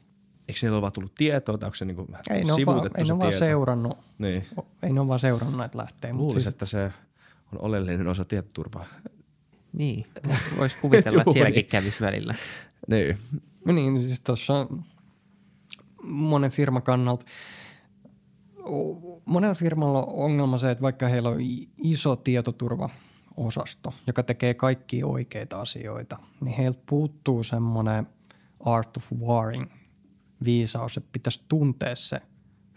Eikö 0.47 0.59
niillä 0.61 0.75
ole 0.75 0.81
vaan 0.81 0.93
tullut 0.93 1.15
tietoa, 1.15 1.57
tai 1.57 1.67
onko 1.67 1.75
se 1.75 1.85
niinku 1.85 2.07
ei 2.29 2.35
ne 2.35 2.35
ole 2.37 2.47
vaan, 2.47 2.55
sivuutettu 2.55 2.97
ei 2.97 3.03
ne 3.03 3.07
se 3.07 3.19
vaan 3.19 3.33
seurannut, 3.33 3.97
Niin. 4.17 4.45
ei 4.83 4.93
ne 4.93 4.99
ole 4.99 5.07
vaan 5.07 5.19
seurannut 5.19 5.57
näitä 5.57 5.77
lähteitä. 5.77 6.13
mutta 6.13 6.23
Luulisin, 6.23 6.41
siis- 6.41 6.53
että 6.53 6.65
se 6.65 6.91
on 7.53 7.61
oleellinen 7.61 8.07
osa 8.07 8.25
tietoturvaa. 8.25 8.85
Niin, 9.73 10.07
voisi 10.57 10.77
kuvitella, 10.81 11.21
että 11.21 11.33
sielläkin 11.33 11.65
kävisi 11.65 12.01
välillä. 12.03 12.35
Niin. 12.89 13.17
No 13.65 13.73
niin, 13.73 13.99
siis 13.99 14.21
tuossa 14.21 14.67
monen 16.03 16.51
firman 16.51 16.83
kannalta, 16.83 17.25
monella 19.25 19.55
firmalla 19.55 20.01
on 20.01 20.13
ongelma 20.13 20.57
se, 20.57 20.71
että 20.71 20.81
vaikka 20.81 21.07
heillä 21.07 21.29
on 21.29 21.37
iso 21.77 22.15
tietoturvaosasto, 22.15 23.93
joka 24.07 24.23
tekee 24.23 24.53
kaikkia 24.53 25.07
oikeita 25.07 25.61
asioita, 25.61 26.17
niin 26.41 26.55
heiltä 26.55 26.79
puuttuu 26.85 27.43
semmoinen 27.43 28.07
art 28.59 28.97
of 28.97 29.11
warring 29.19 29.65
viisaus, 30.45 30.97
että 30.97 31.09
pitäisi 31.11 31.43
tuntea 31.47 31.95
se 31.95 32.21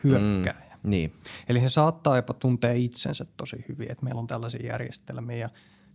hyökkääjä. 0.04 0.76
Mm. 0.82 0.90
Niin. 0.90 1.12
Eli 1.48 1.62
he 1.62 1.68
saattaa 1.68 2.16
jopa 2.16 2.34
tuntea 2.34 2.72
itsensä 2.72 3.24
tosi 3.36 3.64
hyvin, 3.68 3.90
että 3.90 4.04
meillä 4.04 4.18
on 4.18 4.26
tällaisia 4.26 4.66
järjestelmiä 4.66 5.36
ja 5.36 5.48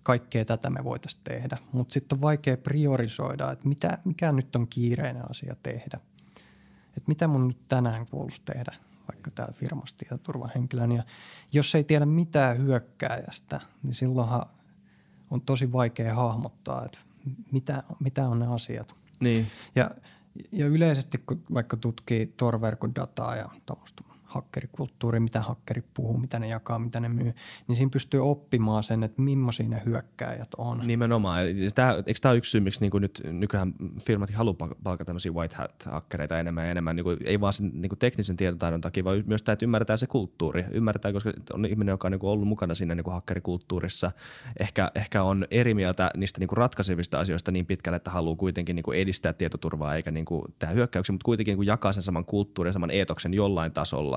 kaikkea 0.08 0.46
tätä 0.46 0.70
me 0.70 0.84
voitaisiin 0.84 1.24
tehdä. 1.24 1.58
Mutta 1.72 1.94
sitten 1.94 2.16
on 2.16 2.22
vaikea 2.22 2.58
priorisoida, 2.58 3.52
että 3.52 3.68
mitä, 3.68 3.98
mikä 4.06 4.32
nyt 4.32 4.56
on 4.56 4.68
kiireinen 4.68 5.30
asia 5.30 5.56
tehdä. 5.64 6.00
Että 6.88 7.08
mitä 7.08 7.28
mun 7.28 7.48
nyt 7.48 7.68
tänään 7.68 8.06
kuuluisi 8.12 8.42
tehdä. 8.46 8.76
vaikka 9.12 9.32
täällä 9.32 9.54
firmassa 9.54 9.96
tietoturvahenkilön. 9.98 10.92
Ja 10.92 11.04
jos 11.54 11.76
ei 11.76 11.84
tiedä 11.84 12.06
mitään 12.06 12.58
hyökkääjästä, 12.58 13.62
niin 13.84 13.94
silloinhan 13.94 14.46
on 15.32 15.42
tosi 15.42 15.72
vaikea 15.72 16.16
hahmottaa, 16.16 16.86
että 16.86 17.00
mitä, 17.52 17.84
mitä 18.00 18.28
on 18.28 18.40
ne 18.40 18.48
asiat. 18.48 18.96
Niin. 19.20 19.48
Ja, 19.76 19.92
ja 20.52 20.68
yleisesti, 20.68 21.18
kun 21.18 21.44
vaikka 21.54 21.78
tutkii 21.78 22.34
Tor-verkon 22.38 22.96
dataa 22.96 23.36
ja 23.36 23.50
tuommoista 23.66 24.04
hakkerikulttuuri, 24.28 25.20
mitä 25.20 25.42
hakkeri 25.42 25.84
puhuu, 25.94 26.18
mitä 26.18 26.40
ne 26.40 26.48
jakaa, 26.48 26.80
mitä 26.80 27.00
ne 27.00 27.10
myy, 27.10 27.34
niin 27.68 27.76
siinä 27.76 27.90
pystyy 27.90 28.30
oppimaan 28.30 28.84
sen, 28.84 29.04
että 29.04 29.22
millaisia 29.22 29.68
ne 29.68 29.82
hyökkääjät 29.86 30.50
on. 30.58 30.88
Nimenomaan. 30.88 31.46
Tämä, 31.76 31.94
eikö 32.06 32.20
tämä 32.22 32.32
ole 32.32 32.38
yksi 32.38 32.52
syy, 32.52 32.62
miksi 32.62 32.80
niin 32.80 33.02
nyt 33.02 33.22
nykyään 33.32 33.74
firmat 34.02 34.30
haluaa 34.30 34.56
palkata 34.84 35.06
tämmöisiä 35.06 35.32
white 35.32 35.56
hat-hakkereita 35.56 36.40
enemmän 36.40 36.66
ja 36.66 36.72
enemmän, 36.72 36.96
niin 36.96 37.04
kuin, 37.04 37.18
ei 37.26 37.42
vaan 37.42 37.54
sen 37.54 37.72
niin 37.74 37.90
kuin 37.90 38.00
teknisen 38.00 38.38
tietotaidon 38.38 38.82
takia, 38.82 39.04
vaan 39.04 39.24
myös 39.26 39.44
tämä, 39.44 39.54
että 39.54 39.66
ymmärretään 39.66 40.00
se 40.00 40.08
kulttuuri. 40.08 40.66
Ymmärretään, 40.72 41.14
koska 41.14 41.34
on 41.54 41.66
ihminen, 41.66 41.94
joka 41.94 42.08
on 42.08 42.12
niin 42.12 42.20
kuin 42.20 42.32
ollut 42.32 42.48
mukana 42.48 42.76
siinä 42.76 42.96
niin 42.96 43.04
kuin 43.04 43.14
hakkerikulttuurissa, 43.14 44.12
ehkä, 44.60 44.92
ehkä 44.96 45.24
on 45.24 45.46
eri 45.52 45.74
mieltä 45.74 46.12
niistä 46.18 46.40
niin 46.40 46.48
kuin 46.48 46.58
ratkaisevista 46.58 47.20
asioista 47.20 47.52
niin 47.52 47.66
pitkälle, 47.66 47.96
että 47.96 48.12
haluaa 48.12 48.36
kuitenkin 48.36 48.76
niin 48.76 48.84
kuin 48.84 49.00
edistää 49.00 49.34
tietoturvaa 49.34 49.96
eikä 49.96 50.12
niin 50.12 50.26
kuin 50.26 50.44
tehdä 50.60 50.74
hyökkäyksiä, 50.74 51.14
mutta 51.14 51.26
kuitenkin 51.26 51.52
niin 51.52 51.58
kuin 51.58 51.68
jakaa 51.68 51.94
sen 51.94 52.04
saman 52.04 52.26
kulttuurin 52.26 52.70
ja 52.70 52.74
saman 52.74 52.92
eetoksen 52.92 53.34
jollain 53.34 53.72
tasolla 53.72 54.17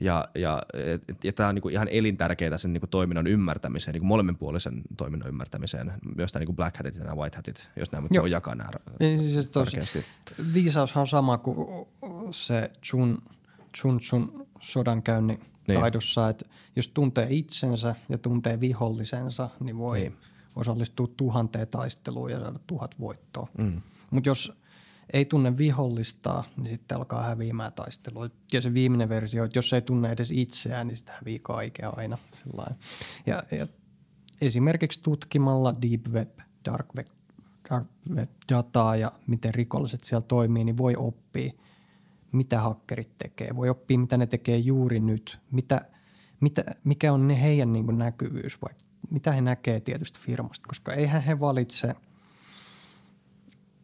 ja, 0.00 0.28
ja, 0.34 0.62
ja 1.24 1.32
tämä 1.32 1.48
on 1.48 1.54
niin 1.54 1.62
kuin 1.62 1.72
ihan 1.72 1.88
elintärkeää 1.90 2.58
sen 2.58 2.72
niin 2.72 2.80
kuin 2.80 2.90
toiminnan 2.90 3.26
ymmärtämiseen, 3.26 3.92
niin 3.92 4.00
kuin 4.00 4.08
molemminpuolisen 4.08 4.82
toiminnan 4.96 5.28
ymmärtämiseen, 5.28 5.92
myös 6.16 6.34
nämä 6.34 6.44
niin 6.44 6.56
Black 6.56 6.76
Hatit 6.76 6.94
ja 6.94 7.04
nämä 7.04 7.16
White 7.16 7.36
Hatit, 7.36 7.68
jos 7.76 7.92
nämä 7.92 8.08
voi 8.20 8.30
jakaa 8.30 8.54
nämä 8.54 8.70
niin, 9.00 9.18
siis 9.18 9.50
tosi, 9.50 9.76
Viisaushan 10.54 11.00
on 11.00 11.08
sama 11.08 11.38
kuin 11.38 11.86
se 12.30 12.70
Chun, 12.82 13.22
Chun 13.76 14.00
Chun 14.00 14.46
sodankäynnin 14.60 15.40
niin. 15.68 15.80
taidossa, 15.80 16.28
että 16.28 16.46
jos 16.76 16.88
tuntee 16.88 17.26
itsensä 17.30 17.94
ja 18.08 18.18
tuntee 18.18 18.60
vihollisensa, 18.60 19.50
niin 19.60 19.78
voi 19.78 20.00
niin. 20.00 20.16
osallistua 20.56 21.08
tuhanteen 21.16 21.68
taisteluun 21.68 22.30
ja 22.30 22.40
saada 22.40 22.58
tuhat 22.66 23.00
voittoa. 23.00 23.48
Mm. 23.58 23.80
Mutta 24.10 24.28
jos 24.28 24.52
ei 25.12 25.24
tunne 25.24 25.58
vihollista, 25.58 26.44
niin 26.56 26.68
sitten 26.68 26.98
alkaa 26.98 27.22
häviämään 27.22 27.72
taistelua. 27.72 28.30
Ja 28.52 28.60
se 28.60 28.74
viimeinen 28.74 29.08
versio, 29.08 29.44
että 29.44 29.58
jos 29.58 29.72
ei 29.72 29.82
tunne 29.82 30.12
edes 30.12 30.30
itseään, 30.30 30.86
niin 30.86 30.96
sitä 30.96 31.12
hävii 31.12 31.38
kaikkea 31.38 31.92
aina. 31.96 32.18
Ja, 33.26 33.42
ja 33.50 33.66
esimerkiksi 34.40 35.02
tutkimalla 35.02 35.74
deep 35.82 36.06
web, 36.08 36.38
dark 36.64 36.86
web, 36.96 37.06
dark 37.70 37.86
web 38.14 38.28
dataa 38.52 38.96
ja 38.96 39.12
miten 39.26 39.54
rikolliset 39.54 40.04
siellä 40.04 40.26
toimii, 40.28 40.64
niin 40.64 40.76
voi 40.76 40.94
oppia, 40.96 41.52
mitä 42.32 42.60
hakkerit 42.60 43.18
tekee. 43.18 43.56
Voi 43.56 43.68
oppia, 43.68 43.98
mitä 43.98 44.16
ne 44.16 44.26
tekee 44.26 44.58
juuri 44.58 45.00
nyt, 45.00 45.38
mitä, 45.50 45.80
mitä, 46.40 46.64
mikä 46.84 47.12
on 47.12 47.28
ne 47.28 47.42
heidän 47.42 47.72
niin 47.72 47.98
näkyvyys, 47.98 48.62
vai 48.62 48.74
mitä 49.10 49.32
he 49.32 49.40
näkee 49.40 49.80
tietysti 49.80 50.18
firmasta, 50.18 50.68
koska 50.68 50.94
eihän 50.94 51.22
he 51.22 51.40
valitse– 51.40 51.94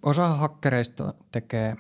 Osa 0.03 0.28
hakkereista 0.28 1.14
tekee 1.32 1.76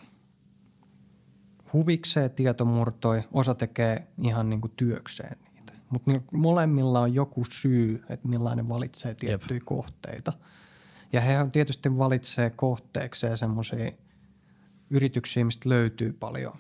huvikseen 1.72 2.30
tietomurtoi, 2.30 3.22
osa 3.32 3.54
tekee 3.54 4.08
ihan 4.22 4.50
niin 4.50 4.60
kuin 4.60 4.72
työkseen 4.76 5.36
niitä. 5.54 5.72
Mutta 5.90 6.10
molemmilla 6.32 7.00
on 7.00 7.14
joku 7.14 7.44
syy, 7.50 8.04
että 8.08 8.28
millainen 8.28 8.68
valitsee 8.68 9.14
tiettyjä 9.14 9.56
Jep. 9.56 9.64
kohteita. 9.64 10.32
Ja 11.12 11.20
he 11.20 11.34
tietysti 11.52 11.98
valitsee 11.98 12.50
kohteekseen 12.50 13.38
semmoisia 13.38 13.92
yrityksiä, 14.90 15.44
mistä 15.44 15.68
löytyy 15.68 16.12
paljon 16.12 16.52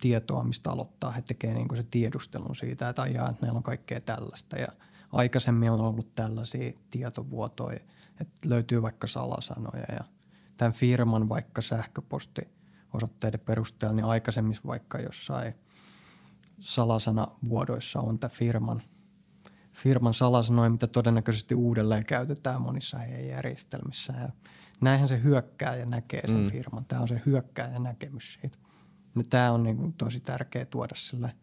tietoa, 0.00 0.44
mistä 0.44 0.70
aloittaa. 0.70 1.10
He 1.10 1.22
tekee 1.22 1.54
niin 1.54 1.68
kuin 1.68 1.82
se 1.82 1.88
tiedustelun 1.90 2.56
siitä, 2.56 2.88
että 2.88 3.02
ajaa, 3.02 3.30
että 3.30 3.42
meillä 3.42 3.56
on 3.56 3.62
kaikkea 3.62 4.00
tällaista. 4.00 4.58
Ja 4.58 4.66
aikaisemmin 5.12 5.70
on 5.70 5.80
ollut 5.80 6.14
tällaisia 6.14 6.72
tietovuotoja, 6.90 7.80
että 8.20 8.48
löytyy 8.48 8.82
vaikka 8.82 9.06
salasanoja 9.06 9.84
ja– 9.88 10.04
tämän 10.56 10.72
firman 10.72 11.28
vaikka 11.28 11.62
sähköpostiosoitteiden 11.62 13.40
perusteella, 13.40 13.96
niin 13.96 14.06
aikaisemmissa 14.06 14.68
vaikka 14.68 14.98
jossain 14.98 15.54
salasanavuodoissa 16.60 18.00
on 18.00 18.18
tämä 18.18 18.28
firman, 18.28 18.82
firman 19.72 20.14
salasanoja, 20.14 20.70
mitä 20.70 20.86
todennäköisesti 20.86 21.54
uudelleen 21.54 22.06
käytetään 22.06 22.62
monissa 22.62 22.98
heidän 22.98 23.26
järjestelmissä. 23.26 24.12
Ja 24.12 24.28
näinhän 24.80 25.08
se 25.08 25.22
hyökkää 25.22 25.76
ja 25.76 25.86
näkee 25.86 26.26
sen 26.26 26.36
mm. 26.36 26.50
firman. 26.50 26.84
Tämä 26.84 27.02
on 27.02 27.08
se 27.08 27.22
hyökkää 27.26 27.72
ja 27.72 27.78
näkemys 27.78 28.38
siitä. 28.40 28.58
Ja 29.16 29.22
tämä 29.30 29.52
on 29.52 29.62
niin 29.62 29.76
kuin 29.76 29.92
tosi 29.92 30.20
tärkeää 30.20 30.64
tuoda 30.64 30.94
sille 30.94 31.34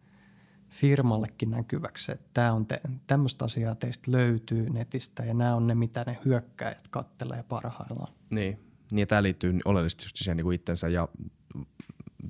firmallekin 0.72 1.50
näkyväksi, 1.50 2.12
että 2.12 2.24
tämä 2.34 2.52
on 2.52 2.66
te, 2.66 2.80
tämmöistä 3.06 3.44
asiaa 3.44 3.74
teistä 3.74 4.12
löytyy 4.12 4.70
netistä 4.70 5.24
ja 5.24 5.34
nämä 5.34 5.54
on 5.54 5.66
ne, 5.66 5.74
mitä 5.74 6.04
ne 6.06 6.18
hyökkäjät 6.24 6.88
kattelee 6.88 7.42
parhaillaan. 7.42 8.12
Niin, 8.30 8.71
niin 8.92 9.08
tämä 9.08 9.22
liittyy 9.22 9.58
oleellisesti 9.64 10.04
just 10.04 10.16
siihen 10.16 10.36
niin 10.36 10.52
itsensä 10.52 10.88
ja 10.88 11.08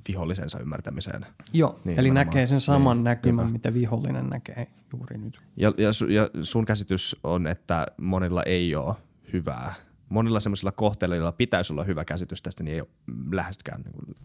vihollisensa 0.07 0.59
ymmärtämiseen. 0.59 1.25
Joo, 1.53 1.79
niin, 1.83 1.99
eli 1.99 2.11
näkee 2.11 2.47
sen 2.47 2.61
saman 2.61 2.97
niin, 2.97 3.03
näkymän, 3.03 3.45
niinpä. 3.45 3.53
mitä 3.53 3.73
vihollinen 3.73 4.29
näkee 4.29 4.67
juuri 4.93 5.17
nyt. 5.17 5.41
Ja, 5.57 5.73
ja, 5.77 5.93
su, 5.93 6.07
ja 6.07 6.29
sun 6.41 6.65
käsitys 6.65 7.15
on, 7.23 7.47
että 7.47 7.87
monilla 7.97 8.43
ei 8.43 8.75
ole 8.75 8.95
hyvää. 9.33 9.73
Monilla 10.09 10.39
semmoisilla 10.39 10.71
kohteilla, 10.71 11.15
joilla 11.15 11.31
pitäisi 11.31 11.73
olla 11.73 11.83
hyvä 11.83 12.05
käsitys 12.05 12.41
tästä, 12.41 12.63
niin 12.63 12.73
ei 12.73 12.81
ole 12.81 12.89
läheskään 13.31 13.81
niin 13.81 14.15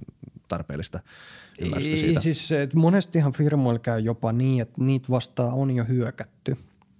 tarpeellista 0.49 1.01
ymmärrystä 1.61 1.97
siitä. 1.97 2.21
Siis 2.21 2.53
että 2.53 2.77
monestihan 2.77 3.33
firmoilla 3.33 3.79
käy 3.79 4.01
jopa 4.01 4.33
niin, 4.33 4.63
että 4.63 4.85
niitä 4.85 5.09
vastaan 5.11 5.53
on 5.53 5.71
jo 5.71 5.85
hyökätty. 5.85 6.57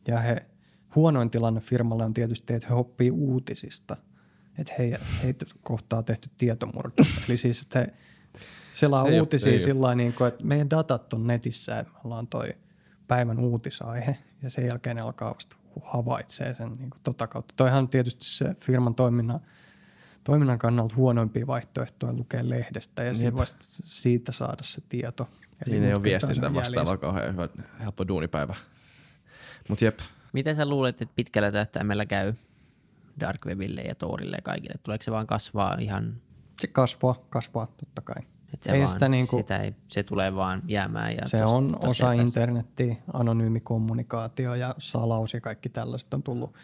Ja 0.09 0.19
he, 0.19 0.47
huonoin 0.95 1.31
tilanne 1.31 1.61
firmalle 1.61 2.05
on 2.05 2.15
tietysti, 2.15 2.55
että 2.55 2.69
he 2.69 2.75
oppii 2.75 3.11
uutisista– 3.11 3.97
että 4.59 4.73
he, 4.79 5.01
heitä 5.23 5.47
kohtaa 5.63 6.03
tehty 6.03 6.31
tietomurto. 6.39 7.03
Eli 7.29 7.37
siis, 7.37 7.63
että 7.63 7.79
he 7.79 7.93
selaa 8.71 9.05
se 9.05 9.21
uutisia 9.21 9.53
ole, 9.53 9.59
sillä 9.59 9.95
niin 9.95 10.13
kuin, 10.13 10.29
että 10.29 10.45
meidän 10.45 10.71
datat 10.71 11.13
on 11.13 11.27
netissä 11.27 11.73
ja 11.73 11.83
me 11.83 11.99
ollaan 12.05 12.27
toi 12.27 12.49
päivän 13.09 13.39
uutisaihe 13.39 14.19
ja 14.43 14.51
sen 14.51 14.67
jälkeen 14.67 14.97
ne 14.97 15.03
alkaa 15.03 15.35
vasta 15.35 15.57
havaitsee 15.83 16.55
sen 16.55 16.69
niin 16.69 16.91
kuin 16.91 17.01
tota 17.05 17.27
kautta. 17.27 17.55
Toihan 17.57 17.79
on 17.79 17.89
tietysti 17.89 18.25
se 18.25 18.55
firman 18.61 18.95
toiminnan, 18.95 19.41
toiminnan 20.25 20.59
kannalta 20.59 20.97
huonoimpia 20.97 21.47
vaihtoehtoja 21.47 22.13
lukea 22.13 22.49
lehdestä 22.49 23.03
ja 23.03 23.15
siitä, 23.15 23.37
vasta 23.37 23.65
siitä 23.85 24.33
saada 24.33 24.63
se 24.63 24.83
tieto. 24.89 25.29
Siinä 25.65 25.87
ei 25.87 25.95
ole 25.95 26.03
viestintä 26.03 26.55
vastaava 26.55 26.97
kauhean 26.97 27.33
hyvä, 27.33 27.49
helppo 27.81 28.09
duunipäivä. 28.09 28.55
Mut 29.69 29.83
jep. 29.83 29.99
Miten 30.33 30.57
sä 30.57 30.67
luulet, 30.67 31.03
että 31.03 31.15
pitkällä 31.17 31.53
tähtäimellä 31.53 32.07
käy 32.07 32.33
dark 33.21 33.47
webille 33.47 33.81
ja 33.81 33.95
Torille 33.95 34.37
ja 34.37 34.43
kaikille? 34.43 34.75
Tuleeko 34.83 35.03
se 35.03 35.11
vaan 35.11 35.27
kasvaa 35.27 35.77
ihan? 35.81 36.21
Se 36.61 36.67
kasvaa, 36.67 37.15
kasvaa 37.31 37.67
totta 37.67 38.03
kai. 38.03 38.23
Et 38.55 38.63
se, 38.63 38.73
ei 38.73 38.79
vaan, 38.79 38.89
sitä 38.89 39.09
niinku, 39.09 39.37
sitä 39.37 39.57
ei, 39.57 39.75
se 39.89 40.03
tulee 40.03 40.35
vaan 40.35 40.63
jäämään. 40.67 41.13
Ja 41.13 41.29
se 41.29 41.39
tos, 41.39 41.51
on 41.51 41.73
tos 41.81 41.91
osa 41.91 42.13
internettiä, 42.13 42.97
anonyymi 43.13 43.61
kommunikaatio 43.61 44.55
ja 44.55 44.75
salaus 44.79 45.35
ja 45.35 45.41
kaikki 45.41 45.69
tällaiset 45.69 46.15
on 46.15 46.23
tullut 46.23 46.55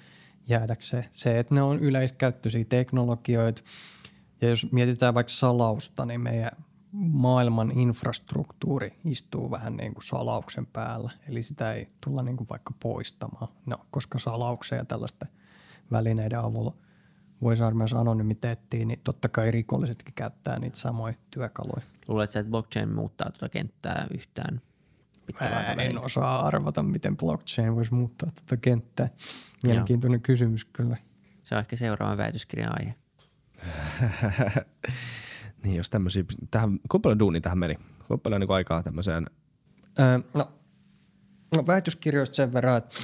jäädäkseen. 0.49 1.05
Se, 1.11 1.39
että 1.39 1.55
ne 1.55 1.63
on 1.63 1.79
yleiskäyttöisiä 1.79 2.65
teknologioita 2.65 3.63
ja 4.41 4.49
jos 4.49 4.73
mietitään 4.73 5.15
vaikka 5.15 5.33
salausta, 5.33 6.07
niin 6.07 6.21
meidän 6.21 6.53
maailman 6.93 7.79
infrastruktuuri 7.79 8.99
istuu 9.05 9.51
vähän 9.51 9.77
niin 9.77 9.95
kuin 9.95 10.05
salauksen 10.05 10.67
päällä. 10.67 11.11
Eli 11.29 11.43
sitä 11.43 11.73
ei 11.73 11.89
tulla 12.05 12.23
niin 12.23 12.37
kuin 12.37 12.49
vaikka 12.51 12.75
poistamaan, 12.83 13.49
no, 13.67 13.77
koska 13.91 14.19
salauksia 14.19 14.79
ja 14.79 14.85
tällaista– 14.85 15.27
välineiden 15.95 16.39
avulla 16.39 16.75
voi 17.43 17.57
saada 17.57 17.75
myös 17.75 17.93
anonymiteettiin, 17.93 18.89
niin 18.89 19.01
totta 19.05 19.29
kai 19.29 19.51
rikollisetkin 19.51 20.15
käyttää 20.15 20.59
niitä 20.59 20.79
samoja 20.79 21.15
työkaluja. 21.31 21.83
Luuletko, 22.09 22.39
että 22.39 22.51
blockchain 22.51 22.95
muuttaa 22.95 23.31
tuota 23.31 23.49
kenttää 23.49 24.07
yhtään 24.15 24.61
pitkällä 25.27 25.63
En 25.63 25.99
osaa 25.99 26.47
arvata, 26.47 26.83
miten 26.83 27.17
blockchain 27.17 27.75
voisi 27.75 27.95
muuttaa 27.95 28.31
tuota 28.31 28.57
kenttää. 28.57 29.09
Mielenkiintoinen 29.63 30.19
Joo. 30.19 30.23
kysymys 30.23 30.65
kyllä. 30.65 30.97
Se 31.43 31.55
on 31.55 31.59
ehkä 31.59 31.77
seuraava 31.77 32.17
väitöskirjan 32.17 32.81
aihe. 32.81 32.95
niin, 35.65 35.77
jos 35.77 35.91
tämmöisiä, 35.91 36.25
tähän, 36.51 36.71
kuinka 36.71 36.99
paljon 36.99 37.19
duuni 37.19 37.41
tähän 37.41 37.59
meni? 37.59 37.75
Kuinka 37.75 38.19
paljon 38.19 38.41
niin 38.41 38.51
aikaa 38.51 38.83
tämmöiseen? 38.83 39.27
Öö, 39.99 40.19
no, 40.39 40.53
no 41.57 41.65
väitöskirjoista 41.67 42.37
sen 42.37 42.53
verran, 42.53 42.79
että, 42.79 42.97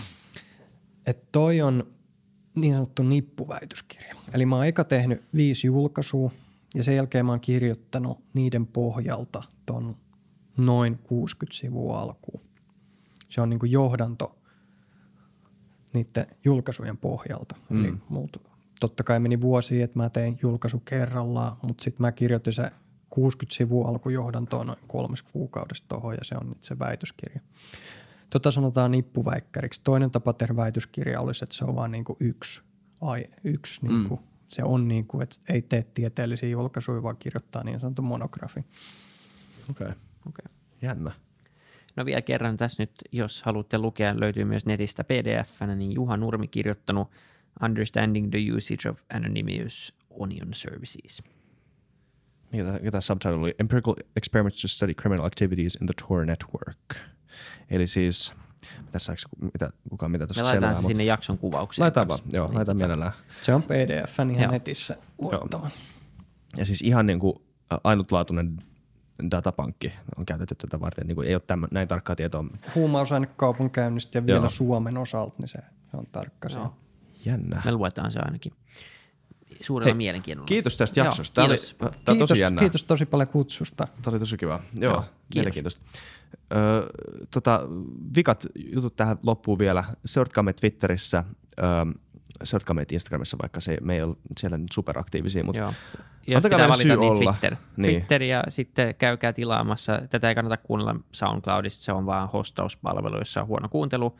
että 1.06 1.26
toi 1.32 1.60
on– 1.60 1.84
niin 2.54 2.74
sanottu 2.74 3.02
nippuväitöskirja. 3.02 4.14
Eli 4.32 4.46
mä 4.46 4.56
oon 4.56 4.66
eka 4.66 4.84
tehnyt 4.84 5.22
viisi 5.34 5.66
julkaisua 5.66 6.30
ja 6.74 6.84
sen 6.84 6.96
jälkeen 6.96 7.26
mä 7.26 7.32
oon 7.32 7.40
kirjoittanut 7.40 8.18
niiden 8.34 8.66
pohjalta 8.66 9.42
ton 9.66 9.96
noin 10.56 10.98
60 10.98 11.58
sivua 11.58 12.00
alkuun. 12.00 12.42
Se 13.28 13.40
on 13.40 13.50
niin 13.50 13.60
kuin 13.60 13.72
johdanto 13.72 14.38
niiden 15.94 16.26
julkaisujen 16.44 16.96
pohjalta. 16.96 17.56
Mm. 17.68 17.84
Eli 17.84 17.94
multa, 18.08 18.40
totta 18.80 19.04
kai 19.04 19.20
meni 19.20 19.40
vuosi, 19.40 19.82
että 19.82 19.98
mä 19.98 20.10
tein 20.10 20.38
julkaisu 20.42 20.80
kerrallaan, 20.80 21.56
mutta 21.62 21.84
sitten 21.84 22.02
mä 22.02 22.12
kirjoitin 22.12 22.52
se 22.52 22.70
60 23.10 23.56
sivua 23.56 23.88
alkujohdantoa 23.88 24.64
noin 24.64 24.78
kolmes 24.86 25.22
kuukaudesta 25.22 25.88
tuohon 25.88 26.14
ja 26.14 26.24
se 26.24 26.34
on 26.40 26.48
nyt 26.48 26.62
se 26.62 26.78
väitöskirja. 26.78 27.40
Tota 28.30 28.50
sanotaan 28.50 28.90
nippuväikkäriksi. 28.90 29.80
Toinen 29.84 30.10
tapa 30.10 30.32
tehdä 30.32 30.56
väitöskirja 30.56 31.20
olisi, 31.20 31.44
että 31.44 31.56
se 31.56 31.64
on 31.64 31.76
vain 31.76 31.92
niin 31.92 32.04
kuin 32.04 32.16
yksi, 32.20 32.62
ai, 33.00 33.24
yksi 33.44 33.86
niin 33.86 34.08
kuin, 34.08 34.20
mm. 34.20 34.26
se 34.48 34.64
on 34.64 34.88
niin 34.88 35.06
kuin, 35.06 35.22
että 35.22 35.36
ei 35.48 35.62
tee 35.62 35.86
tieteellisiä 35.94 36.48
julkaisuja, 36.48 37.02
vaan 37.02 37.16
kirjoittaa 37.16 37.64
niin 37.64 37.80
sanottu 37.80 38.02
monografi. 38.02 38.60
Okei. 39.70 39.86
Okay. 39.86 39.98
Okay. 40.28 40.54
Jännä. 40.82 41.12
No 41.96 42.04
vielä 42.04 42.22
kerran 42.22 42.56
tässä 42.56 42.82
nyt, 42.82 42.92
jos 43.12 43.42
haluatte 43.42 43.78
lukea, 43.78 44.20
löytyy 44.20 44.44
myös 44.44 44.66
netistä 44.66 45.04
pdf 45.04 45.60
niin 45.76 45.92
Juha 45.92 46.16
Nurmi 46.16 46.48
kirjoittanut 46.48 47.10
Understanding 47.62 48.30
the 48.30 48.38
Usage 48.56 48.90
of 48.90 49.00
Anonymous 49.14 49.94
Onion 50.10 50.54
Services. 50.54 51.22
Mikä 52.52 52.90
tämä 52.90 53.00
subtitle 53.00 53.36
oli? 53.36 53.54
Empirical 53.58 53.94
Experiments 54.16 54.62
to 54.62 54.68
Study 54.68 54.94
Criminal 54.94 55.26
Activities 55.26 55.74
in 55.74 55.86
the 55.86 55.94
Tor 56.08 56.26
Network. 56.26 57.10
Eli 57.70 57.86
siis, 57.86 58.34
tässä 58.92 59.14
mitä, 59.40 59.70
kukaan 59.90 60.10
mitä 60.12 60.26
tuossa 60.26 60.42
Me 60.42 60.46
laitetaan 60.46 60.76
se 60.76 60.82
sinne 60.86 61.04
jakson 61.04 61.38
kuvaukseen. 61.38 61.82
Laitetaan 61.82 62.08
vaan, 62.08 62.20
joo, 62.32 62.46
Niin, 62.46 62.54
laitetaan 62.54 62.76
tota, 62.76 62.86
mielellään. 62.86 63.12
Se 63.40 63.54
on 63.54 63.62
pdf 63.62 64.18
ihan 64.18 64.42
Joo. 64.42 64.50
netissä 64.52 64.96
luettava. 65.18 65.70
Ja 66.56 66.64
siis 66.64 66.82
ihan 66.82 67.06
niin 67.06 67.18
kuin 67.18 67.34
ainutlaatuinen 67.84 68.56
datapankki 69.30 69.92
on 70.18 70.26
käytetty 70.26 70.54
tätä 70.54 70.80
varten. 70.80 71.06
Niin 71.06 71.14
kuin 71.16 71.28
ei 71.28 71.34
ole 71.34 71.42
tämän, 71.46 71.68
näin 71.72 71.88
tarkkaa 71.88 72.16
tietoa. 72.16 72.44
Huumausainekaupunkäynnistä 72.74 74.18
ja 74.18 74.26
vielä 74.26 74.38
Joo. 74.38 74.48
Suomen 74.48 74.96
osalta, 74.96 75.36
niin 75.38 75.48
se 75.48 75.58
on 75.92 76.04
tarkka 76.12 76.48
se. 76.48 76.58
Joo. 76.58 76.74
Jännä. 77.24 77.62
Me 77.64 77.72
luetaan 77.72 78.10
se 78.10 78.18
ainakin 78.18 78.52
suurella 79.60 79.86
Hei, 79.90 79.94
mielenkiinnolla. 79.94 80.46
Kiitos 80.46 80.76
tästä 80.76 81.00
Joo, 81.00 81.04
jaksosta. 81.04 81.34
Tämä 81.34 81.46
oli, 81.46 81.56
kiitos. 81.56 81.76
tämä 81.78 81.88
on 81.88 82.14
Kiitos, 82.16 82.28
tosi 82.28 82.40
jännää. 82.40 82.60
kiitos 82.60 82.84
tosi 82.84 83.06
paljon 83.06 83.28
kutsusta. 83.28 83.88
Tämä 84.02 84.12
oli 84.12 84.18
tosi 84.18 84.36
kiva. 84.36 84.52
Joo, 84.52 84.62
Joo, 84.82 84.92
Joo 84.92 85.00
kiitos. 85.00 85.34
mielenkiintoista. 85.34 85.80
Öö, 86.52 86.86
tota, 87.30 87.60
vikat 88.16 88.46
jutut 88.74 88.96
tähän 88.96 89.16
loppuun 89.22 89.58
vielä. 89.58 89.84
Seuratkaa 90.04 90.42
meitä 90.42 90.60
Twitterissä, 90.60 91.24
öö, 91.58 91.66
seuratkaa 92.44 92.74
meitä 92.74 92.94
Instagramissa, 92.94 93.36
vaikka 93.42 93.60
se, 93.60 93.78
me 93.80 93.94
ei 93.94 94.02
ole 94.02 94.16
siellä 94.38 94.58
nyt 94.58 94.72
superaktiivisia, 94.72 95.44
mutta 95.44 95.60
Joo. 95.60 95.72
Jos 96.26 96.36
Antakaa 96.36 96.58
meille 96.58 96.82
syy 96.82 96.96
niin 96.96 97.12
olla. 97.12 97.32
Twitter. 97.32 97.56
Niin. 97.76 97.94
Twitter 97.94 98.22
ja 98.22 98.44
sitten 98.48 98.94
käykää 98.94 99.32
tilaamassa. 99.32 100.02
Tätä 100.10 100.28
ei 100.28 100.34
kannata 100.34 100.56
kuunnella 100.56 100.96
SoundCloudista, 101.12 101.84
se 101.84 101.92
on 101.92 102.06
vaan 102.06 102.28
hostauspalvelu, 102.28 103.18
jossa 103.18 103.40
on 103.40 103.46
huono 103.46 103.68
kuuntelu, 103.68 104.16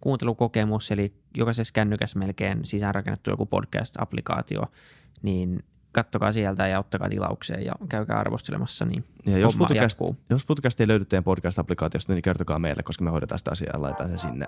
kuuntelukokemus, 0.00 0.90
eli 0.90 1.14
jokaisessa 1.36 1.72
kännykässä 1.72 2.18
melkein 2.18 2.66
sisäänrakennettu 2.66 3.30
joku 3.30 3.46
podcast-applikaatio, 3.46 4.62
niin 5.22 5.64
kattokaa 5.92 6.32
sieltä 6.32 6.68
ja 6.68 6.78
ottakaa 6.78 7.08
tilaukseen 7.08 7.64
ja 7.64 7.72
käykää 7.88 8.18
arvostelemassa, 8.18 8.84
niin 8.84 9.04
ja 9.26 9.38
jos, 9.38 9.56
jatkuu. 9.74 10.16
jos 10.30 10.46
Futucast 10.46 10.80
ei 10.80 10.88
löydy 10.88 11.04
teidän 11.04 11.24
podcast-applikaatiosta, 11.24 12.12
niin 12.12 12.22
kertokaa 12.22 12.58
meille, 12.58 12.82
koska 12.82 13.04
me 13.04 13.10
hoidetaan 13.10 13.38
sitä 13.38 13.50
asiaa 13.50 13.70
ja 13.74 13.82
laitetaan 13.82 14.10
se 14.10 14.18
sinne 14.18 14.46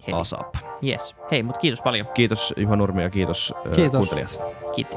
Heti. 0.00 0.12
ASAP. 0.12 0.54
Yes. 0.86 1.16
Hei, 1.30 1.42
mutta 1.42 1.60
kiitos 1.60 1.82
paljon. 1.82 2.06
Kiitos 2.14 2.54
Juha 2.56 2.76
Nurmi 2.76 3.02
ja 3.02 3.10
kiitos, 3.10 3.54
Kiitos. 3.74 3.98
kuuntelijat. 3.98 4.40
Kiitti. 4.74 4.96